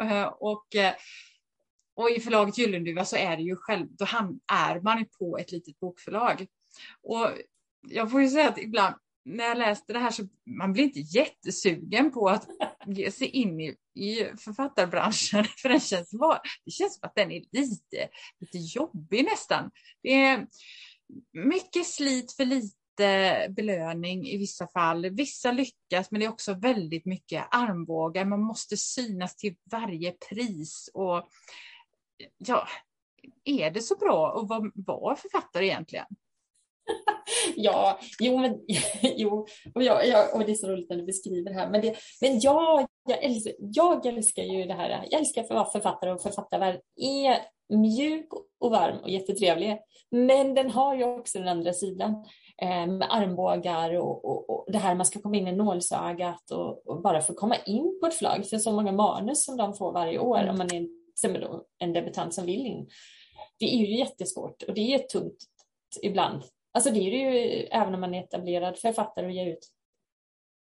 Eh, 0.00 0.24
och, 0.24 0.76
eh, 0.76 0.94
och 1.94 2.10
i 2.10 2.20
förlaget 2.20 2.58
Gyllenduva 2.58 3.04
så 3.04 3.16
är 3.16 3.36
det 3.36 3.42
ju 3.42 3.56
själv, 3.56 3.86
då 3.90 4.06
är 4.52 4.80
man 4.80 5.06
på 5.18 5.38
ett 5.38 5.52
litet 5.52 5.80
bokförlag. 5.80 6.46
Och 7.02 7.28
jag 7.88 8.10
får 8.10 8.22
ju 8.22 8.28
säga 8.28 8.48
att 8.48 8.58
ibland 8.58 8.94
när 9.24 9.44
jag 9.44 9.58
läste 9.58 9.92
det 9.92 9.98
här 9.98 10.10
så 10.10 10.22
man 10.58 10.72
blir 10.72 10.84
inte 10.84 11.00
jättesugen 11.00 12.12
på 12.12 12.28
att 12.28 12.48
ge 12.86 13.10
sig 13.10 13.28
in 13.28 13.60
i, 13.60 13.76
i 13.94 14.36
författarbranschen. 14.38 15.44
För 15.62 15.68
den 15.68 15.80
känns, 15.80 16.10
det 16.64 16.70
känns 16.70 16.94
som 16.94 17.08
att 17.08 17.14
den 17.14 17.30
är 17.30 17.42
lite, 17.52 18.08
lite 18.40 18.58
jobbig 18.58 19.24
nästan. 19.24 19.70
Det 20.02 20.14
är 20.14 20.46
mycket 21.32 21.86
slit 21.86 22.32
för 22.32 22.44
lite 22.44 23.46
belöning 23.50 24.26
i 24.26 24.36
vissa 24.36 24.68
fall. 24.68 25.10
Vissa 25.10 25.52
lyckas, 25.52 26.10
men 26.10 26.20
det 26.20 26.26
är 26.26 26.30
också 26.30 26.54
väldigt 26.54 27.06
mycket 27.06 27.46
armbågar. 27.50 28.24
Man 28.24 28.42
måste 28.42 28.76
synas 28.76 29.36
till 29.36 29.56
varje 29.70 30.12
pris. 30.12 30.90
Och 30.94 31.28
ja, 32.38 32.68
är 33.44 33.70
det 33.70 33.82
så 33.82 33.96
bra 33.96 34.40
att 34.40 34.48
vara, 34.48 34.70
vara 34.74 35.16
författare 35.16 35.66
egentligen? 35.66 36.06
ja, 37.56 37.98
jo, 38.20 38.38
men, 38.38 38.60
jo 39.16 39.46
och, 39.74 39.82
jag, 39.82 40.08
jag, 40.08 40.34
och 40.34 40.44
det 40.44 40.52
är 40.52 40.54
så 40.54 40.68
roligt 40.68 40.90
när 40.90 40.96
du 40.96 41.02
beskriver 41.02 41.50
det 41.50 41.56
här. 41.60 41.70
Men, 41.70 41.80
det, 41.80 41.96
men 42.20 42.40
ja, 42.40 42.86
jag, 43.08 43.24
älskar, 43.24 43.52
jag 43.58 44.06
älskar 44.06 44.42
ju 44.42 44.64
det 44.64 44.74
här. 44.74 45.06
Jag 45.10 45.20
älskar 45.20 45.42
att 45.42 45.50
vara 45.50 45.70
författare 45.70 46.12
och 46.12 46.22
författarvärlden 46.22 46.80
är 46.96 47.38
mjuk 47.76 48.28
och 48.60 48.70
varm 48.70 48.98
och 48.98 49.10
jättetrevlig. 49.10 49.78
Men 50.10 50.54
den 50.54 50.70
har 50.70 50.94
ju 50.94 51.04
också 51.04 51.38
den 51.38 51.48
andra 51.48 51.72
sidan 51.72 52.10
eh, 52.62 52.86
med 52.86 53.06
armbågar 53.10 53.94
och, 53.94 54.24
och, 54.24 54.50
och, 54.50 54.72
det 54.72 54.78
här 54.78 54.94
man 54.94 55.06
ska 55.06 55.20
komma 55.20 55.36
in 55.36 55.48
i 55.48 55.52
nålsögat 55.52 56.50
och, 56.50 56.88
och, 56.88 57.02
bara 57.02 57.20
få 57.20 57.34
komma 57.34 57.56
in 57.66 57.98
på 58.00 58.06
ett 58.06 58.14
flagg. 58.14 58.46
För 58.46 58.58
så 58.58 58.72
många 58.72 58.92
manus 58.92 59.44
som 59.44 59.56
de 59.56 59.74
får 59.74 59.92
varje 59.92 60.18
år 60.18 60.48
om 60.48 60.58
man 60.58 60.74
är 60.74 60.76
en, 60.76 60.88
en 61.78 61.92
debutant 61.92 62.34
som 62.34 62.46
vill 62.46 62.66
in. 62.66 62.88
Det 63.58 63.74
är 63.74 63.78
ju 63.78 63.96
jättesvårt 63.96 64.62
och 64.62 64.74
det 64.74 64.94
är 64.94 64.98
tungt 64.98 65.46
ibland 66.02 66.42
Alltså 66.72 66.90
det 66.90 67.00
är 67.00 67.10
det 67.10 67.16
ju 67.16 67.62
även 67.64 67.94
om 67.94 68.00
man 68.00 68.14
är 68.14 68.22
etablerad 68.22 68.78
författare 68.78 69.26
och 69.26 69.32
ger 69.32 69.46
ut, 69.46 69.68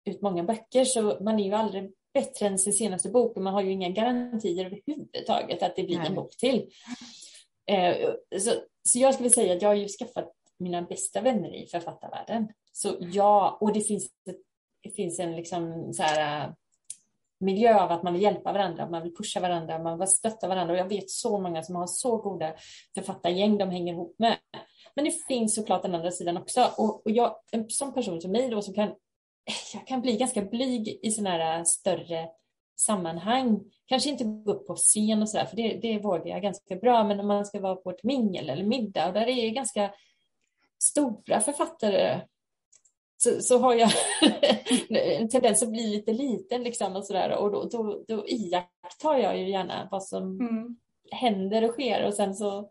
ut 0.06 0.22
många 0.22 0.44
böcker 0.44 0.86
så 0.86 1.18
man 1.22 1.40
är 1.40 1.44
ju 1.44 1.54
aldrig 1.54 1.92
bättre 2.14 2.48
än 2.48 2.60
sin 2.60 2.74
senaste 2.74 3.10
bok 3.10 3.38
och 3.38 3.44
man 3.44 3.54
har 3.54 3.62
ju 3.62 3.72
inga 3.72 3.90
garantier 3.90 4.66
överhuvudtaget 4.66 5.64
att 5.64 5.76
det 5.76 5.84
blir 5.84 5.98
Nej. 5.98 6.08
en 6.08 6.16
bok 6.16 6.38
till. 6.38 6.70
Eh, 7.66 8.10
så, 8.40 8.52
så 8.84 9.00
jag 9.00 9.14
skulle 9.14 9.30
säga 9.30 9.56
att 9.56 9.62
jag 9.62 9.70
har 9.70 9.76
ju 9.76 9.88
skaffat 9.88 10.34
mina 10.58 10.82
bästa 10.82 11.22
vänner 11.22 11.56
i 11.56 11.68
författarvärlden. 11.68 12.48
Så 12.72 12.96
ja, 13.00 13.58
och 13.62 13.74
det 13.74 13.82
finns, 13.82 14.10
det 14.84 14.90
finns 14.90 15.20
en 15.20 15.36
liksom 15.36 15.94
så 15.94 16.04
här, 16.04 16.44
eh, 16.44 16.54
miljö 17.40 17.80
av 17.80 17.92
att 17.92 18.04
man 18.04 18.14
vill 18.14 18.22
hjälpa 18.22 18.54
varandra, 18.54 18.90
man 18.90 19.04
vill 19.04 19.16
pusha 19.16 19.40
varandra, 19.40 19.80
man 19.80 20.00
vill 20.00 20.08
stötta 20.08 20.48
varandra. 20.48 20.74
Och 20.74 20.80
jag 20.80 20.90
vet 20.90 21.10
så 21.10 21.40
många 21.40 21.64
som 21.64 21.76
har 21.76 21.88
så 21.88 22.18
goda 22.18 22.54
författargäng 22.96 23.58
de 23.58 23.70
hänger 23.70 23.94
ihop 23.94 24.16
med. 24.20 24.38
Men 24.96 25.06
det 25.06 25.12
finns 25.12 25.56
såklart 25.56 25.82
den 25.82 25.96
andra 25.96 26.12
sidan 26.12 26.38
också. 26.38 26.70
Och, 26.78 27.06
och 27.06 27.12
jag, 27.12 27.36
en 27.52 27.70
sån 27.70 27.94
person 27.94 28.22
som 28.22 28.32
mig 28.32 28.50
då 28.50 28.62
som 28.62 28.74
kan, 28.74 28.96
jag 29.74 29.88
kan 29.88 30.02
bli 30.02 30.18
ganska 30.18 30.42
blyg 30.42 31.00
i 31.02 31.12
sådana 31.12 31.30
här 31.30 31.64
större 31.64 32.30
sammanhang. 32.80 33.60
Kanske 33.86 34.10
inte 34.10 34.24
gå 34.24 34.52
upp 34.52 34.68
på 34.68 34.76
scen 34.76 35.22
och 35.22 35.30
sådär, 35.30 35.46
för 35.46 35.56
det, 35.56 35.80
det 35.82 36.00
vågar 36.00 36.28
jag 36.28 36.42
ganska 36.42 36.76
bra. 36.76 37.04
Men 37.04 37.20
om 37.20 37.28
man 37.28 37.46
ska 37.46 37.60
vara 37.60 37.76
på 37.76 37.90
ett 37.90 38.04
mingel 38.04 38.50
eller 38.50 38.64
middag 38.64 39.08
och 39.08 39.14
där 39.14 39.28
är 39.28 39.42
det 39.42 39.50
ganska 39.50 39.94
stora 40.80 41.42
författare 41.42 42.22
så, 43.18 43.42
så 43.42 43.60
har 43.60 43.74
jag 43.74 43.92
en 45.20 45.30
tendens 45.30 45.64
att 45.64 45.72
bli 45.72 45.88
lite 45.88 46.14
liten 46.14 46.64
liksom 46.64 46.96
och 46.96 47.06
sådär 47.06 47.38
och 47.38 47.52
då, 47.52 47.64
då, 47.64 48.04
då 48.08 48.28
iakttar 48.28 49.18
jag 49.18 49.38
ju 49.38 49.50
gärna 49.50 49.88
vad 49.92 50.04
som 50.04 50.40
mm. 50.40 50.78
händer 51.12 51.64
och 51.64 51.72
sker 51.72 52.08
och 52.08 52.14
sen 52.14 52.36
så 52.36 52.70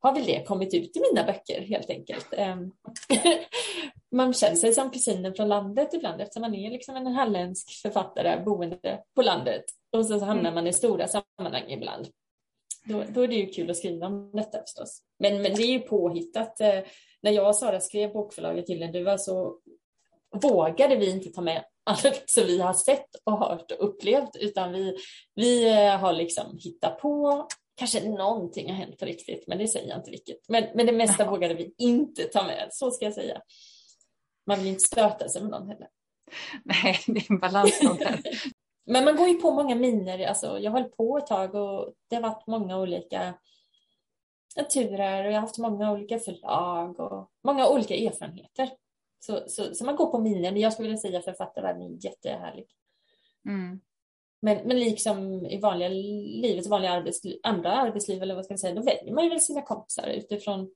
har 0.00 0.14
väl 0.14 0.24
det 0.24 0.44
kommit 0.46 0.74
ut 0.74 0.96
i 0.96 1.00
mina 1.00 1.26
böcker 1.26 1.60
helt 1.60 1.90
enkelt. 1.90 2.26
Ehm, 2.32 2.70
man 4.12 4.32
känner 4.32 4.56
sig 4.56 4.72
som 4.72 4.90
kusinen 4.90 5.34
från 5.34 5.48
landet 5.48 5.94
ibland 5.94 6.20
eftersom 6.20 6.40
man 6.40 6.54
är 6.54 6.70
liksom 6.70 6.96
en 6.96 7.06
halländsk 7.06 7.82
författare 7.82 8.44
boende 8.44 9.00
på 9.14 9.22
landet 9.22 9.64
och 9.92 10.06
så 10.06 10.18
hamnar 10.18 10.40
mm. 10.40 10.54
man 10.54 10.66
i 10.66 10.72
stora 10.72 11.08
sammanhang 11.08 11.70
ibland. 11.70 12.08
Då, 12.84 13.04
då, 13.08 13.22
är 13.22 13.28
det 13.28 13.34
ju 13.34 13.46
kul 13.46 13.70
att 13.70 13.76
skriva 13.76 14.06
om 14.06 14.30
detta 14.32 14.60
förstås. 14.60 15.02
Men, 15.18 15.42
men 15.42 15.54
det 15.54 15.62
är 15.62 15.72
ju 15.72 15.80
påhittat. 15.80 16.60
Eh, 16.60 16.78
när 17.22 17.30
jag 17.30 17.48
och 17.48 17.56
Sara 17.56 17.80
skrev 17.80 18.12
bokförlaget 18.12 18.68
Gyllenduva 18.68 19.18
så 19.18 19.58
vågade 20.42 20.96
vi 20.96 21.10
inte 21.10 21.30
ta 21.30 21.40
med 21.40 21.64
allt 21.84 22.24
som 22.26 22.44
vi 22.44 22.60
har 22.60 22.72
sett 22.72 23.08
och 23.24 23.38
hört 23.38 23.70
och 23.70 23.88
upplevt 23.88 24.36
utan 24.36 24.72
vi, 24.72 24.96
vi 25.34 25.68
eh, 25.68 25.96
har 25.96 26.12
liksom 26.12 26.58
hittat 26.64 26.98
på 26.98 27.46
Kanske 27.80 28.08
någonting 28.08 28.70
har 28.70 28.76
hänt 28.76 28.98
på 28.98 29.04
riktigt, 29.04 29.46
men 29.46 29.58
det 29.58 29.68
säger 29.68 29.88
jag 29.88 29.98
inte 29.98 30.10
vilket. 30.10 30.48
Men, 30.48 30.64
men 30.74 30.86
det 30.86 30.92
mesta 30.92 31.24
ja. 31.24 31.30
vågade 31.30 31.54
vi 31.54 31.74
inte 31.78 32.24
ta 32.24 32.42
med, 32.42 32.68
så 32.70 32.90
ska 32.90 33.04
jag 33.04 33.14
säga. 33.14 33.40
Man 34.46 34.58
vill 34.58 34.68
inte 34.68 34.84
stöta 34.84 35.28
sig 35.28 35.42
med 35.42 35.50
någon 35.50 35.68
heller. 35.68 35.88
Nej, 36.64 36.98
det 37.06 37.20
är 37.20 37.32
en 37.32 37.38
balansgång 37.38 37.98
Men 38.86 39.04
man 39.04 39.16
går 39.16 39.28
ju 39.28 39.34
på 39.34 39.50
många 39.50 39.74
miner. 39.74 40.26
Alltså, 40.26 40.58
jag 40.58 40.72
höll 40.72 40.84
på 40.84 41.18
ett 41.18 41.26
tag 41.26 41.54
och 41.54 41.94
det 42.08 42.16
har 42.16 42.22
varit 42.22 42.46
många 42.46 42.78
olika 42.78 43.34
turer 44.74 45.24
och 45.24 45.30
jag 45.30 45.36
har 45.36 45.40
haft 45.40 45.58
många 45.58 45.92
olika 45.92 46.18
förlag 46.18 47.00
och 47.00 47.30
många 47.44 47.68
olika 47.68 47.94
erfarenheter. 47.94 48.70
Så, 49.18 49.42
så, 49.46 49.74
så 49.74 49.84
man 49.84 49.96
går 49.96 50.06
på 50.06 50.18
miner. 50.18 50.52
Men 50.52 50.60
jag 50.60 50.72
skulle 50.72 50.88
vilja 50.88 51.00
säga 51.00 51.18
att 51.18 51.24
författarvärlden 51.24 51.82
är 51.82 52.04
jättehärlig. 52.04 52.66
Mm. 53.48 53.80
Men, 54.42 54.68
men 54.68 54.78
liksom 54.78 55.46
i 55.46 55.60
vanliga 55.60 55.88
livet, 55.88 56.66
vanliga 56.66 56.90
arbetsliv, 56.90 57.40
andra 57.42 57.72
arbetsliv 57.72 58.22
eller 58.22 58.34
vad 58.34 58.44
ska 58.44 58.52
jag 58.52 58.60
säga, 58.60 58.74
då 58.74 58.82
väljer 58.82 59.14
man 59.14 59.24
ju 59.24 59.30
väl 59.30 59.40
sina 59.40 59.62
kompisar 59.62 60.08
utifrån 60.08 60.74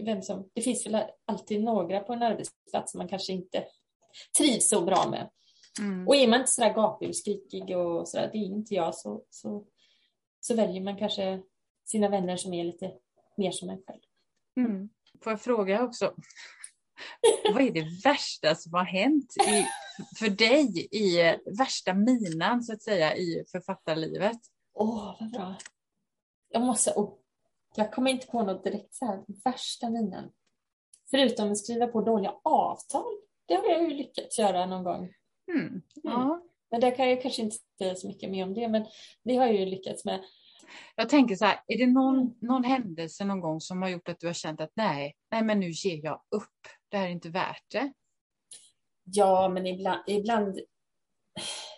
vem 0.00 0.22
som, 0.22 0.50
det 0.54 0.60
finns 0.60 0.86
väl 0.86 1.02
alltid 1.24 1.62
några 1.62 2.00
på 2.00 2.12
en 2.12 2.22
arbetsplats 2.22 2.92
som 2.92 2.98
man 2.98 3.08
kanske 3.08 3.32
inte 3.32 3.64
trivs 4.38 4.68
så 4.68 4.80
bra 4.80 5.10
med. 5.10 5.30
Mm. 5.80 6.08
Och 6.08 6.16
är 6.16 6.28
man 6.28 6.40
inte 6.40 6.52
sådär 6.52 6.74
gapig 6.74 7.08
och 7.08 7.16
skrikig 7.16 7.78
och 7.78 8.08
sådär, 8.08 8.30
det 8.32 8.38
är 8.38 8.44
inte 8.44 8.74
jag, 8.74 8.94
så, 8.94 9.24
så, 9.30 9.64
så 10.40 10.54
väljer 10.54 10.80
man 10.80 10.96
kanske 10.96 11.42
sina 11.84 12.08
vänner 12.08 12.36
som 12.36 12.54
är 12.54 12.64
lite 12.64 12.92
mer 13.36 13.50
som 13.50 13.70
en 13.70 13.82
själv. 13.86 14.00
Mm. 14.56 14.88
Får 15.22 15.32
jag 15.32 15.40
fråga 15.40 15.84
också, 15.84 16.14
vad 17.52 17.62
är 17.62 17.70
det 17.70 17.86
värsta 18.04 18.54
som 18.54 18.74
har 18.74 18.84
hänt 18.84 19.34
i, 19.48 19.66
för 20.18 20.30
dig 20.30 20.88
i 20.90 21.36
värsta 21.58 21.94
minan 21.94 22.62
så 22.62 22.72
att 22.72 22.82
säga 22.82 23.16
i 23.16 23.44
författarlivet? 23.52 24.38
Åh, 24.74 24.88
oh, 24.88 25.16
vad 25.20 25.30
bra. 25.30 25.54
Jag 26.48 26.62
måste, 26.62 26.92
oh, 26.92 27.14
jag 27.76 27.92
kommer 27.92 28.10
inte 28.10 28.26
på 28.26 28.42
något 28.42 28.64
direkt 28.64 28.94
så 28.94 29.06
här, 29.06 29.24
värsta 29.44 29.90
minan. 29.90 30.30
Förutom 31.10 31.52
att 31.52 31.58
skriva 31.58 31.86
på 31.86 32.00
dåliga 32.00 32.34
avtal. 32.44 33.14
Det 33.46 33.54
har 33.54 33.68
jag 33.68 33.82
ju 33.82 33.90
lyckats 33.90 34.38
göra 34.38 34.66
någon 34.66 34.84
gång. 34.84 35.14
Mm. 35.52 35.66
Mm. 35.66 35.82
Ja. 36.02 36.42
Men 36.70 36.80
där 36.80 36.96
kan 36.96 37.08
jag 37.08 37.22
kanske 37.22 37.42
inte 37.42 37.56
säga 37.78 37.94
så 37.94 38.06
mycket 38.06 38.30
mer 38.30 38.44
om 38.44 38.54
det, 38.54 38.68
men 38.68 38.86
det 39.22 39.36
har 39.36 39.46
jag 39.46 39.54
ju 39.54 39.66
lyckats 39.66 40.04
med. 40.04 40.24
Jag 40.96 41.08
tänker 41.08 41.36
så 41.36 41.44
här, 41.44 41.60
är 41.66 41.78
det 41.78 41.86
någon, 41.86 42.34
någon 42.40 42.64
händelse 42.64 43.24
någon 43.24 43.40
gång 43.40 43.60
som 43.60 43.82
har 43.82 43.88
gjort 43.88 44.08
att 44.08 44.20
du 44.20 44.26
har 44.26 44.34
känt 44.34 44.60
att 44.60 44.72
nej, 44.74 45.14
nej 45.30 45.42
men 45.42 45.60
nu 45.60 45.70
ger 45.70 46.04
jag 46.04 46.22
upp, 46.30 46.58
det 46.88 46.96
här 46.96 47.06
är 47.06 47.10
inte 47.10 47.28
värt 47.28 47.64
det? 47.70 47.92
Ja, 49.04 49.48
men 49.48 49.66
ibland, 49.66 50.00
ibland, 50.06 50.60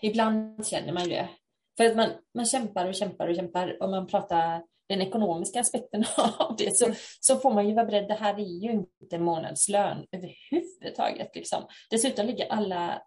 ibland 0.03 0.67
känner 0.67 0.93
man 0.93 1.03
ju 1.03 1.09
det. 1.09 1.29
För 1.77 1.85
att 1.85 1.97
man, 1.97 2.11
man 2.35 2.47
kämpar 2.47 2.89
och 2.89 2.95
kämpar 2.95 3.29
och 3.29 3.37
kämpar 3.37 3.83
och 3.83 3.91
man 3.91 4.07
pratar 4.07 4.63
den 4.89 5.01
ekonomiska 5.01 5.61
aspekten 5.61 6.05
av 6.39 6.57
det 6.57 6.77
så, 6.77 6.95
så 7.21 7.37
får 7.37 7.55
man 7.55 7.69
ju 7.69 7.75
vara 7.75 7.87
beredd. 7.87 8.09
Det 8.09 8.15
här 8.15 8.35
är 8.35 8.63
ju 8.63 8.85
inte 9.03 9.19
månadslön 9.19 10.07
överhuvudtaget. 10.13 11.37
Liksom. 11.37 11.67
Dessutom 11.91 12.27
ligger 12.27 12.47
alla 12.47 13.03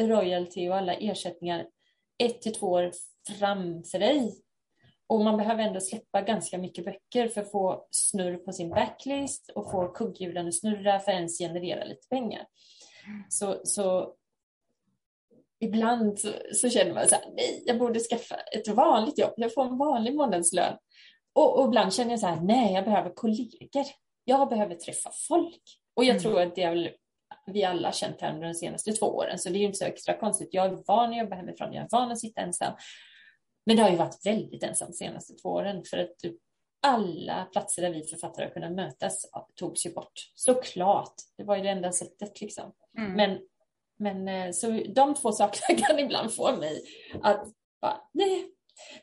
royalty 0.00 0.68
och 0.68 0.76
alla 0.76 0.94
ersättningar 0.94 1.66
ett 2.18 2.42
till 2.42 2.54
två 2.54 2.66
år 2.66 2.92
framför 3.38 3.98
dig. 3.98 4.43
Och 5.06 5.20
man 5.20 5.36
behöver 5.36 5.62
ändå 5.62 5.80
släppa 5.80 6.20
ganska 6.20 6.58
mycket 6.58 6.84
böcker 6.84 7.28
för 7.28 7.40
att 7.40 7.50
få 7.50 7.86
snurr 7.90 8.36
på 8.36 8.52
sin 8.52 8.70
backlist 8.70 9.50
och 9.54 9.70
få 9.70 9.88
kugghjulen 9.88 10.48
att 10.48 10.54
snurra 10.54 11.00
för 11.00 11.12
att 11.12 11.16
ens 11.16 11.38
generera 11.38 11.84
lite 11.84 12.08
pengar. 12.08 12.46
Så, 13.28 13.60
så 13.64 14.14
ibland 15.60 16.18
så, 16.18 16.28
så, 16.52 16.70
känner 16.70 16.94
man 16.94 17.08
så 17.08 17.14
här, 17.14 17.24
nej, 17.36 17.62
jag 17.66 17.78
borde 17.78 18.00
skaffa 18.00 18.34
ett 18.34 18.68
vanligt 18.68 19.18
jobb. 19.18 19.32
Jag 19.36 19.54
får 19.54 19.64
en 19.64 19.78
vanlig 19.78 20.14
månadslön. 20.14 20.76
Och, 21.32 21.58
och 21.58 21.66
ibland 21.66 21.94
känner 21.94 22.10
jag 22.10 22.20
så 22.20 22.26
här, 22.26 22.40
nej, 22.40 22.74
jag 22.74 22.84
behöver 22.84 23.10
kollegor. 23.10 23.84
Jag 24.24 24.48
behöver 24.48 24.74
träffa 24.74 25.10
folk. 25.28 25.62
Och 25.94 26.04
jag 26.04 26.10
mm. 26.10 26.22
tror 26.22 26.40
att 26.40 26.54
det 26.54 26.62
är 26.62 26.94
vi 27.46 27.64
alla 27.64 27.92
känt 27.92 28.20
här 28.20 28.34
under 28.34 28.46
de 28.46 28.54
senaste 28.54 28.92
två 28.92 29.06
åren, 29.06 29.38
så 29.38 29.48
det 29.48 29.56
är 29.56 29.60
ju 29.60 29.66
inte 29.66 29.78
så 29.78 29.84
extra 29.84 30.14
konstigt. 30.14 30.48
Jag 30.52 30.66
är 30.66 30.82
van 30.86 31.10
att 31.10 31.18
jobba 31.18 31.36
hemifrån, 31.36 31.72
jag 31.72 31.84
är 31.84 31.88
van 31.90 32.12
att 32.12 32.20
sitta 32.20 32.40
ensam. 32.40 32.72
Men 33.66 33.76
det 33.76 33.82
har 33.82 33.90
ju 33.90 33.96
varit 33.96 34.26
väldigt 34.26 34.62
ensamt 34.62 34.96
senaste 34.96 35.34
två 35.34 35.48
åren 35.48 35.82
för 35.90 35.98
att 35.98 36.18
typ 36.18 36.36
alla 36.82 37.44
platser 37.44 37.82
där 37.82 37.90
vi 37.90 38.02
författare 38.02 38.46
har 38.46 38.52
kunnat 38.52 38.72
mötas 38.72 39.26
togs 39.54 39.86
ju 39.86 39.92
bort. 39.92 40.12
Såklart, 40.34 41.14
det 41.36 41.44
var 41.44 41.56
ju 41.56 41.62
det 41.62 41.68
enda 41.68 41.92
sättet 41.92 42.40
liksom. 42.40 42.72
Mm. 42.98 43.12
Men, 43.12 43.38
men 43.98 44.28
eh, 44.28 44.52
så 44.52 44.82
de 44.94 45.14
två 45.14 45.32
sakerna 45.32 45.80
kan 45.86 45.98
ibland 45.98 46.34
få 46.34 46.56
mig 46.56 46.82
att 47.22 47.46
bara, 47.80 48.00
nej. 48.12 48.50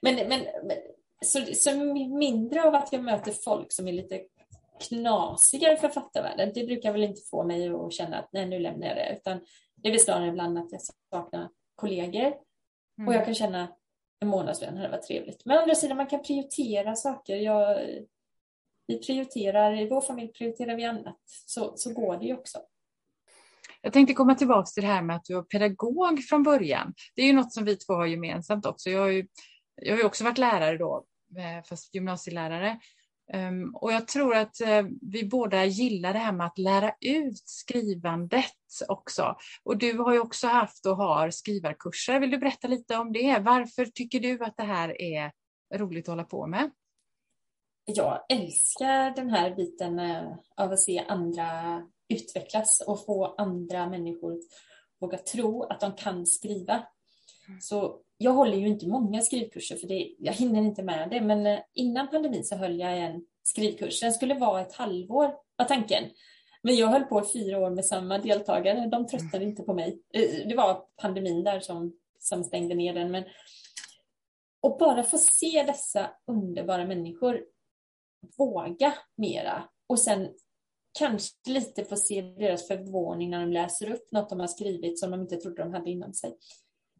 Men, 0.01 0.15
men, 0.15 0.27
men 0.63 0.77
så, 1.25 1.45
så 1.53 1.75
mindre 1.95 2.63
av 2.63 2.75
att 2.75 2.93
jag 2.93 3.03
möter 3.03 3.31
folk 3.31 3.71
som 3.71 3.87
är 3.87 3.93
lite 3.93 4.21
knasigare 4.89 5.77
författarvärlden, 5.77 6.51
det 6.53 6.65
brukar 6.65 6.91
väl 6.91 7.03
inte 7.03 7.21
få 7.21 7.43
mig 7.43 7.69
att 7.69 7.93
känna 7.93 8.19
att 8.19 8.29
nej, 8.33 8.45
nu 8.45 8.59
lämnar 8.59 8.87
jag 8.87 8.95
det, 8.95 9.17
utan 9.19 9.39
det 9.75 9.87
är 9.87 9.91
väl 9.91 10.01
snarare 10.01 10.27
ibland 10.27 10.57
att 10.57 10.71
jag 10.71 10.81
saknar 11.11 11.49
kollegor 11.75 12.33
mm. 12.97 13.07
och 13.07 13.13
jag 13.13 13.25
kan 13.25 13.35
känna 13.35 13.67
en 14.21 14.27
månadslön 14.27 14.77
hade 14.77 14.89
varit 14.89 15.07
trevligt. 15.07 15.45
Men 15.45 15.57
å 15.57 15.61
andra 15.61 15.75
sidan, 15.75 15.97
man 15.97 16.07
kan 16.07 16.23
prioritera 16.23 16.95
saker. 16.95 17.35
Jag, 17.35 17.79
vi 18.87 18.99
prioriterar, 18.99 19.81
i 19.81 19.87
vår 19.89 20.01
familj 20.01 20.31
prioriterar 20.33 20.75
vi 20.75 20.83
annat, 20.83 21.19
så, 21.45 21.73
så 21.75 21.93
går 21.93 22.17
det 22.17 22.25
ju 22.25 22.33
också. 22.33 22.59
Jag 23.81 23.93
tänkte 23.93 24.13
komma 24.13 24.35
tillbaka 24.35 24.65
till 24.65 24.83
det 24.83 24.89
här 24.89 25.01
med 25.01 25.15
att 25.15 25.25
du 25.25 25.33
var 25.33 25.43
pedagog 25.43 26.23
från 26.23 26.43
början. 26.43 26.93
Det 27.15 27.21
är 27.21 27.25
ju 27.25 27.33
något 27.33 27.53
som 27.53 27.65
vi 27.65 27.75
två 27.75 27.93
har 27.93 28.05
gemensamt 28.05 28.65
också. 28.65 28.89
Jag 28.89 28.99
har 28.99 29.07
ju, 29.07 29.27
jag 29.75 29.93
har 29.93 29.97
ju 29.97 30.05
också 30.05 30.23
varit 30.23 30.37
lärare 30.37 30.77
då, 30.77 31.05
eh, 31.37 31.63
fast 31.69 31.95
gymnasielärare. 31.95 32.79
Um, 33.33 33.75
och 33.75 33.91
jag 33.91 34.07
tror 34.07 34.35
att 34.35 34.61
uh, 34.61 34.89
vi 35.01 35.25
båda 35.25 35.65
gillar 35.65 36.13
det 36.13 36.19
här 36.19 36.31
med 36.31 36.47
att 36.47 36.57
lära 36.57 36.93
ut 37.01 37.41
skrivandet 37.45 38.45
också. 38.87 39.35
Och 39.63 39.77
du 39.77 39.97
har 39.97 40.13
ju 40.13 40.19
också 40.19 40.47
haft 40.47 40.85
och 40.85 40.97
har 40.97 41.29
skrivarkurser. 41.29 42.19
Vill 42.19 42.31
du 42.31 42.37
berätta 42.37 42.67
lite 42.67 42.97
om 42.97 43.13
det? 43.13 43.39
Varför 43.39 43.85
tycker 43.85 44.19
du 44.19 44.43
att 44.43 44.57
det 44.57 44.63
här 44.63 45.01
är 45.01 45.31
roligt 45.73 46.05
att 46.05 46.11
hålla 46.11 46.23
på 46.23 46.47
med? 46.47 46.71
Jag 47.85 48.25
älskar 48.29 49.15
den 49.15 49.29
här 49.29 49.55
biten 49.55 49.99
uh, 49.99 50.33
av 50.57 50.71
att 50.71 50.79
se 50.79 51.05
andra 51.07 51.81
utvecklas 52.09 52.83
och 52.87 53.05
få 53.05 53.35
andra 53.37 53.89
människor 53.89 54.39
våga 54.99 55.17
tro 55.17 55.63
att 55.63 55.79
de 55.79 55.95
kan 55.95 56.25
skriva. 56.25 56.73
Mm. 57.47 57.61
Så 57.61 58.01
jag 58.21 58.31
håller 58.31 58.57
ju 58.57 58.67
inte 58.67 58.87
många 58.87 59.21
skrivkurser 59.21 59.75
för 59.75 59.87
det, 59.87 60.15
jag 60.19 60.33
hinner 60.33 60.61
inte 60.61 60.83
med 60.83 61.09
det, 61.09 61.21
men 61.21 61.45
eh, 61.45 61.59
innan 61.73 62.07
pandemin 62.07 62.43
så 62.43 62.55
höll 62.55 62.79
jag 62.79 62.97
en 62.97 63.25
skrivkurs. 63.43 63.99
Den 63.99 64.13
skulle 64.13 64.33
vara 64.33 64.61
ett 64.61 64.73
halvår, 64.73 65.35
var 65.55 65.65
tanken. 65.65 66.03
Men 66.63 66.75
jag 66.75 66.87
höll 66.87 67.03
på 67.03 67.21
i 67.21 67.33
fyra 67.33 67.59
år 67.59 67.69
med 67.69 67.85
samma 67.85 68.17
deltagare. 68.17 68.87
De 68.87 69.07
tröttnade 69.07 69.45
inte 69.45 69.63
på 69.63 69.73
mig. 69.73 70.01
Eh, 70.13 70.21
eh, 70.21 70.47
det 70.47 70.55
var 70.55 70.85
pandemin 71.01 71.43
där 71.43 71.59
som, 71.59 71.93
som 72.19 72.43
stängde 72.43 72.75
ner 72.75 72.93
den. 72.93 73.11
Men... 73.11 73.23
Och 74.61 74.77
bara 74.77 75.03
få 75.03 75.17
se 75.17 75.63
dessa 75.67 76.11
underbara 76.27 76.85
människor 76.85 77.43
våga 78.37 78.93
mera 79.17 79.63
och 79.87 79.99
sen 79.99 80.29
kanske 80.99 81.35
lite 81.45 81.85
få 81.85 81.95
se 81.95 82.21
deras 82.21 82.67
förvåning 82.67 83.29
när 83.29 83.39
de 83.39 83.51
läser 83.51 83.91
upp 83.91 84.11
något 84.11 84.29
de 84.29 84.39
har 84.39 84.47
skrivit 84.47 84.99
som 84.99 85.11
de 85.11 85.21
inte 85.21 85.37
trodde 85.37 85.63
de 85.63 85.73
hade 85.73 85.91
inom 85.91 86.13
sig. 86.13 86.37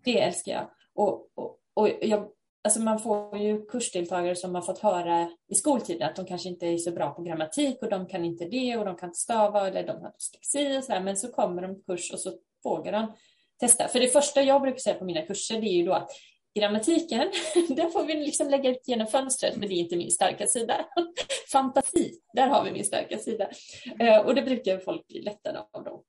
Det 0.04 0.22
älskar 0.22 0.52
jag. 0.52 0.70
Och, 0.96 1.28
och, 1.36 1.58
och 1.74 1.90
jag, 2.02 2.28
alltså 2.64 2.80
man 2.80 3.00
får 3.00 3.38
ju 3.38 3.66
kursdeltagare 3.66 4.36
som 4.36 4.56
har 4.56 4.62
fått 4.62 4.80
höra 4.80 5.30
i 5.48 5.56
skoltiden 5.56 6.10
att 6.10 6.16
de 6.16 6.26
kanske 6.26 6.50
inte 6.50 6.68
är 6.68 6.78
så 6.78 6.92
bra 6.92 7.10
på 7.10 7.22
grammatik 7.22 7.78
och 7.82 7.90
de 7.90 8.08
kan 8.08 8.26
inte 8.26 8.46
det 8.46 8.78
och 8.78 8.86
de 8.86 8.96
kan 8.96 9.10
inte 9.10 9.20
stava 9.20 9.68
eller 9.68 9.88
de 9.88 10.02
har 10.02 10.12
dyslexi 10.12 10.80
och 10.80 10.84
så 10.84 10.92
här, 10.92 11.02
men 11.02 11.18
så 11.18 11.32
kommer 11.32 11.62
de 11.62 11.76
på 11.76 11.82
kurs 11.82 12.12
och 12.14 12.20
så 12.20 12.34
vågar 12.64 12.92
de 12.92 13.14
testa. 13.60 13.88
För 13.88 14.00
det 14.00 14.08
första 14.08 14.42
jag 14.42 14.62
brukar 14.62 14.80
säga 14.80 14.96
på 14.96 15.06
mina 15.06 15.22
kurser 15.22 15.62
det 15.62 15.68
är 15.68 15.78
ju 15.78 15.86
då 15.86 15.94
att 15.94 16.12
grammatiken, 16.60 17.32
den 17.70 17.92
får 17.92 18.06
vi 18.06 18.14
liksom 18.14 18.50
lägga 18.50 18.70
ut 18.70 18.88
genom 18.88 19.08
fönstret, 19.08 19.58
men 19.58 19.70
det 19.70 19.76
är 19.76 19.80
inte 19.80 19.98
min 19.98 20.12
starka 20.12 20.48
sida. 20.48 20.86
Fantasi, 21.52 22.12
där 22.34 22.48
har 22.48 22.64
vi 22.64 22.72
min 22.72 22.86
starka 22.86 23.18
sida. 23.18 23.50
Eh, 24.00 24.18
och 24.18 24.36
det 24.36 24.42
brukar 24.42 24.80
folk 24.80 25.08
bli 25.08 25.22
lättade 25.22 25.60
av 25.72 25.84
då. 25.84 26.04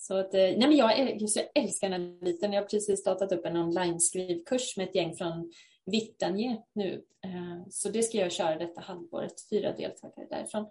Så 0.00 0.16
att, 0.16 0.34
eh, 0.34 0.40
nej 0.40 0.58
men 0.58 0.76
jag, 0.76 1.20
jag 1.20 1.48
älskar 1.54 1.88
den 1.88 2.00
här 2.00 2.24
biten. 2.24 2.52
Jag 2.52 2.62
har 2.62 2.68
precis 2.68 3.00
startat 3.00 3.32
upp 3.32 3.46
en 3.46 3.56
online-skrivkurs 3.56 4.76
med 4.76 4.88
ett 4.88 4.94
gäng 4.94 5.16
från 5.16 5.52
Vittange 5.86 6.62
nu. 6.72 7.04
Eh, 7.24 7.68
så 7.70 7.88
det 7.88 8.02
ska 8.02 8.18
jag 8.18 8.32
köra 8.32 8.58
detta 8.58 8.80
halvåret, 8.80 9.48
fyra 9.50 9.72
deltagare 9.72 10.26
därifrån. 10.30 10.66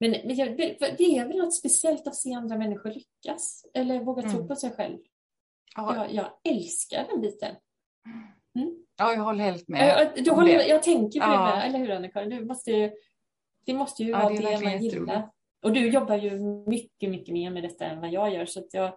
Men, 0.00 0.10
men 0.10 0.36
jag, 0.36 0.56
det 0.56 1.16
är 1.18 1.28
väl 1.28 1.36
något 1.36 1.54
speciellt 1.54 2.06
att 2.06 2.16
se 2.16 2.32
andra 2.32 2.58
människor 2.58 2.90
lyckas 2.90 3.66
eller 3.74 4.00
våga 4.00 4.22
mm. 4.22 4.34
tro 4.34 4.48
på 4.48 4.56
sig 4.56 4.70
själv. 4.70 4.98
Jag, 5.76 6.12
jag, 6.12 6.26
älskar 6.44 7.06
den 7.10 7.20
biten. 7.20 7.56
Mm. 8.58 8.84
Ja, 8.96 9.12
jag 9.12 9.22
håller 9.22 9.44
helt 9.44 9.68
med. 9.68 10.12
Jag, 10.16 10.24
du 10.24 10.30
håller, 10.30 10.68
jag 10.68 10.82
tänker 10.82 11.20
på 11.20 11.26
ja. 11.26 11.30
det, 11.30 11.56
med, 11.56 11.66
eller 11.66 11.78
hur 11.78 11.90
Annika? 11.90 12.24
Du 12.24 12.44
måste 12.44 12.92
det 13.64 13.74
måste 13.74 14.02
ju 14.02 14.10
ja, 14.10 14.18
vara 14.18 14.34
det, 14.34 14.40
det 14.40 14.64
man 14.64 14.82
gillar. 14.82 15.30
Och 15.62 15.72
du 15.72 15.90
jobbar 15.90 16.16
ju 16.16 16.38
mycket, 16.66 17.10
mycket 17.10 17.32
mer 17.34 17.50
med 17.50 17.62
detta 17.62 17.84
än 17.84 18.00
vad 18.00 18.10
jag 18.10 18.34
gör. 18.34 18.46
Så 18.46 18.60
att 18.60 18.74
jag, 18.74 18.92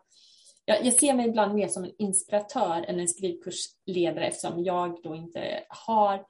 jag, 0.66 0.86
jag 0.86 0.94
ser 0.94 1.14
mig 1.14 1.28
ibland 1.28 1.56
mer 1.56 1.68
som 1.68 1.84
en 1.84 1.92
inspiratör 1.98 2.86
än 2.88 3.00
en 3.00 3.08
skrivkursledare 3.08 4.28
eftersom 4.28 4.64
jag 4.64 5.04
då 5.04 5.16
inte 5.16 5.64
har 5.70 6.26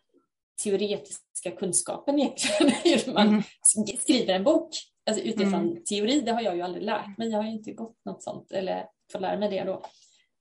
teoretiska 0.63 1.51
kunskapen 1.51 2.19
egentligen 2.19 2.73
hur 2.83 3.13
man 3.13 3.27
mm. 3.27 3.43
skriver 3.97 4.33
en 4.33 4.43
bok. 4.43 4.69
Alltså 5.05 5.23
utifrån 5.23 5.53
mm. 5.53 5.83
teori, 5.83 6.21
det 6.21 6.31
har 6.31 6.41
jag 6.41 6.55
ju 6.55 6.61
aldrig 6.61 6.83
lärt 6.83 7.17
mig. 7.17 7.29
Jag 7.29 7.37
har 7.37 7.43
ju 7.43 7.51
inte 7.51 7.71
gått 7.71 8.05
något 8.05 8.23
sånt 8.23 8.51
eller 8.51 8.85
fått 9.11 9.21
lära 9.21 9.39
mig 9.39 9.49
det 9.49 9.63
då 9.63 9.81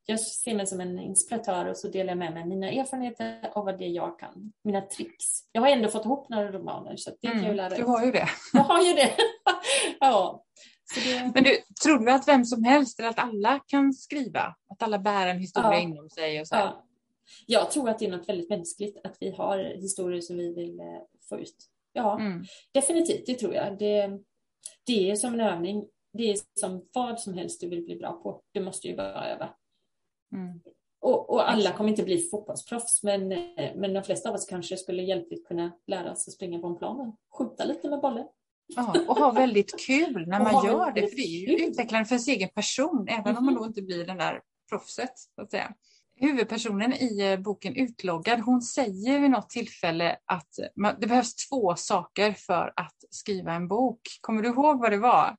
jag 0.06 0.20
ser 0.20 0.54
mig 0.54 0.66
som 0.66 0.80
en 0.80 0.98
inspiratör 0.98 1.66
och 1.66 1.76
så 1.76 1.88
delar 1.88 2.10
jag 2.10 2.18
med 2.18 2.32
mig 2.34 2.46
mina 2.46 2.70
erfarenheter 2.70 3.52
och 3.54 3.64
vad 3.64 3.78
det 3.78 3.86
jag 3.86 4.18
kan, 4.18 4.52
mina 4.64 4.80
tricks. 4.80 5.24
Jag 5.52 5.62
har 5.62 5.68
ändå 5.68 5.88
fått 5.88 6.04
ihop 6.04 6.28
några 6.28 6.52
romaner 6.52 6.96
så 6.96 7.10
det 7.20 7.28
mm, 7.28 7.38
kan 7.38 7.48
jag 7.48 7.56
lära 7.56 7.76
Du 7.76 7.84
har 7.84 8.04
ju 8.04 8.12
det. 8.12 8.28
Jag 8.52 8.60
har 8.60 8.82
ju 8.82 8.94
det. 8.94 9.12
ja. 10.00 10.44
Det... 10.94 11.32
Men 11.34 11.44
du, 11.44 11.58
tror 11.82 11.98
du 11.98 12.12
att 12.12 12.28
vem 12.28 12.44
som 12.44 12.64
helst 12.64 12.98
eller 12.98 13.08
att 13.08 13.18
alla 13.18 13.60
kan 13.66 13.92
skriva? 13.92 14.54
Att 14.68 14.82
alla 14.82 14.98
bär 14.98 15.26
en 15.26 15.38
historia 15.38 15.72
ja. 15.72 15.80
inom 15.80 16.10
sig? 16.10 16.40
Och 16.40 16.48
så 16.48 16.54
ja. 16.54 16.84
Jag 17.46 17.70
tror 17.70 17.88
att 17.88 17.98
det 17.98 18.06
är 18.06 18.10
något 18.10 18.28
väldigt 18.28 18.50
mänskligt 18.50 19.06
att 19.06 19.16
vi 19.20 19.30
har 19.30 19.58
historier 19.58 20.20
som 20.20 20.36
vi 20.36 20.54
vill 20.54 20.80
eh, 20.80 20.86
få 21.28 21.38
ut. 21.38 21.56
Ja, 21.92 22.20
mm. 22.20 22.44
definitivt, 22.72 23.26
det 23.26 23.34
tror 23.34 23.54
jag. 23.54 23.78
Det, 23.78 24.10
det 24.86 25.10
är 25.10 25.16
som 25.16 25.34
en 25.34 25.40
övning 25.40 25.84
det 26.14 26.30
är 26.30 26.38
som 26.54 26.88
vad 26.92 27.20
som 27.20 27.34
helst 27.34 27.60
du 27.60 27.68
vill 27.68 27.84
bli 27.84 27.96
bra 27.96 28.12
på. 28.12 28.42
Du 28.52 28.60
måste 28.60 28.88
ju 28.88 28.96
bara 28.96 29.30
öva. 29.30 29.54
Mm. 30.34 30.60
Och, 31.00 31.30
och, 31.30 31.50
alla 31.50 31.72
kommer 31.72 31.90
inte 31.90 32.02
bli 32.02 32.18
fotbollsproffs, 32.18 33.02
men, 33.02 33.28
men 33.74 33.94
de 33.94 34.02
flesta 34.02 34.28
av 34.28 34.34
oss 34.34 34.46
kanske 34.46 34.76
skulle 34.76 35.02
hjälpligt 35.02 35.46
kunna 35.46 35.72
lära 35.86 36.12
oss 36.12 36.28
att 36.28 36.34
springa 36.34 36.58
på 36.58 36.66
en 36.66 36.76
plan 36.76 37.00
och 37.00 37.38
skjuta 37.38 37.64
lite 37.64 37.90
med 37.90 38.00
bollen. 38.00 38.26
Ja, 38.66 38.94
och 39.08 39.16
ha 39.16 39.32
väldigt 39.32 39.86
kul 39.86 40.26
när 40.26 40.40
man 40.52 40.66
gör 40.66 40.92
det, 40.92 41.08
för 41.08 41.16
det 41.16 41.22
är 41.22 41.48
ju 41.48 41.66
utvecklande 41.66 42.06
för 42.06 42.14
ens 42.14 42.28
egen 42.28 42.48
person, 42.48 43.06
även 43.08 43.36
om 43.36 43.44
man 43.44 43.54
då 43.54 43.66
inte 43.66 43.82
blir 43.82 44.06
den 44.06 44.16
där 44.16 44.40
proffset. 44.70 45.18
Så 45.34 45.42
att 45.42 45.50
säga. 45.50 45.74
Huvudpersonen 46.16 46.92
i 46.92 47.20
eh, 47.20 47.40
boken 47.40 47.76
Utloggad, 47.76 48.40
hon 48.40 48.62
säger 48.62 49.20
vid 49.20 49.30
något 49.30 49.50
tillfälle 49.50 50.16
att 50.24 50.58
man, 50.76 50.94
det 51.00 51.06
behövs 51.06 51.34
två 51.34 51.74
saker 51.76 52.32
för 52.32 52.72
att 52.76 52.96
skriva 53.10 53.52
en 53.52 53.68
bok. 53.68 54.00
Kommer 54.20 54.42
du 54.42 54.48
ihåg 54.48 54.80
vad 54.80 54.90
det 54.90 54.98
var? 54.98 55.36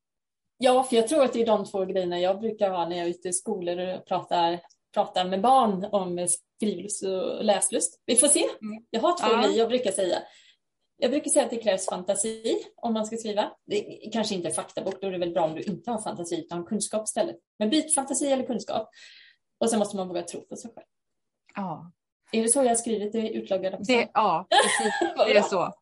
Ja, 0.58 0.84
för 0.84 0.96
jag 0.96 1.08
tror 1.08 1.24
att 1.24 1.34
det 1.34 1.42
är 1.42 1.46
de 1.46 1.66
två 1.66 1.86
grejerna 1.86 2.20
jag 2.20 2.40
brukar 2.40 2.70
ha 2.70 2.90
när 2.90 2.98
jag 2.98 3.06
är 3.06 3.10
ute 3.10 3.30
i 3.30 3.34
skolor 3.34 3.96
och 3.96 4.06
pratar, 4.08 4.60
pratar 4.96 5.26
med 5.26 5.42
barn 5.42 5.86
om 5.92 6.28
skrivlust 6.58 7.04
och 7.04 7.44
läslust. 7.46 8.02
Vi 8.06 8.16
får 8.16 8.28
se. 8.28 8.40
Mm. 8.62 8.86
Jag 8.90 9.02
har 9.02 9.18
två 9.18 9.28
Ja. 9.36 9.42
grejer 9.42 9.58
jag 9.60 9.70
brukar 9.70 9.92
säga. 9.92 10.18
Jag 10.98 11.12
brukar 11.12 11.32
säga 11.32 11.46
att 11.46 11.52
det 11.52 11.58
krävs 11.58 11.86
fantasi 11.90 12.64
om 12.76 12.94
man 12.94 13.06
ska 13.06 13.18
skriva. 13.18 13.52
Det 13.66 14.06
är 14.08 14.12
kanske 14.12 14.36
inte 14.36 14.48
är 14.48 14.52
faktabok, 14.54 15.02
då 15.02 15.08
är 15.08 15.12
det 15.12 15.18
väl 15.18 15.32
bra 15.34 15.44
om 15.46 15.56
du 15.56 15.62
inte 15.62 15.92
har 15.92 16.02
fantasi 16.02 16.40
utan 16.40 16.66
kunskap 16.66 17.04
istället. 17.08 17.36
Men 17.60 17.70
byt 17.70 17.96
fantasi 17.96 18.28
eller 18.32 18.46
kunskap. 18.46 18.90
Och 19.60 19.70
sen 19.70 19.80
måste 19.80 19.96
man 19.98 20.08
våga 20.08 20.22
tro 20.22 20.42
på 20.42 20.56
sig 20.56 20.72
själv. 20.76 20.86
Ja, 21.56 21.92
Är 22.32 22.44
det 22.44 22.50
så 22.50 22.60
jag 22.60 22.68
har 22.70 22.76
skrivit 22.76 23.12
det 23.14 23.30
utloggad 23.30 23.74
också? 23.74 23.92
det, 23.92 24.10
ja 24.14 24.48
precis. 24.50 25.16
Det 25.28 25.38
är 25.38 25.42
så. 25.42 25.74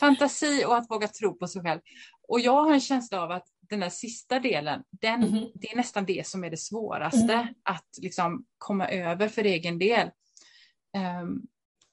Fantasi 0.00 0.64
och 0.64 0.76
att 0.76 0.90
våga 0.90 1.08
tro 1.08 1.38
på 1.38 1.46
sig 1.46 1.62
själv. 1.62 1.80
Och 2.28 2.40
jag 2.40 2.52
har 2.64 2.72
en 2.72 2.80
känsla 2.80 3.22
av 3.22 3.30
att 3.30 3.46
den 3.68 3.80
där 3.80 3.88
sista 3.88 4.40
delen, 4.40 4.82
den, 4.90 5.20
Mhm. 5.20 5.50
det 5.54 5.68
är 5.72 5.76
nästan 5.76 6.04
det 6.06 6.26
som 6.26 6.44
är 6.44 6.50
det 6.50 6.56
svåraste 6.56 7.32
Mm. 7.32 7.46
att 7.62 7.88
liksom 8.02 8.44
komma 8.58 8.88
över 8.88 9.28
för 9.28 9.44
egen 9.44 9.78
del. 9.78 10.10
Ehm, 10.96 11.42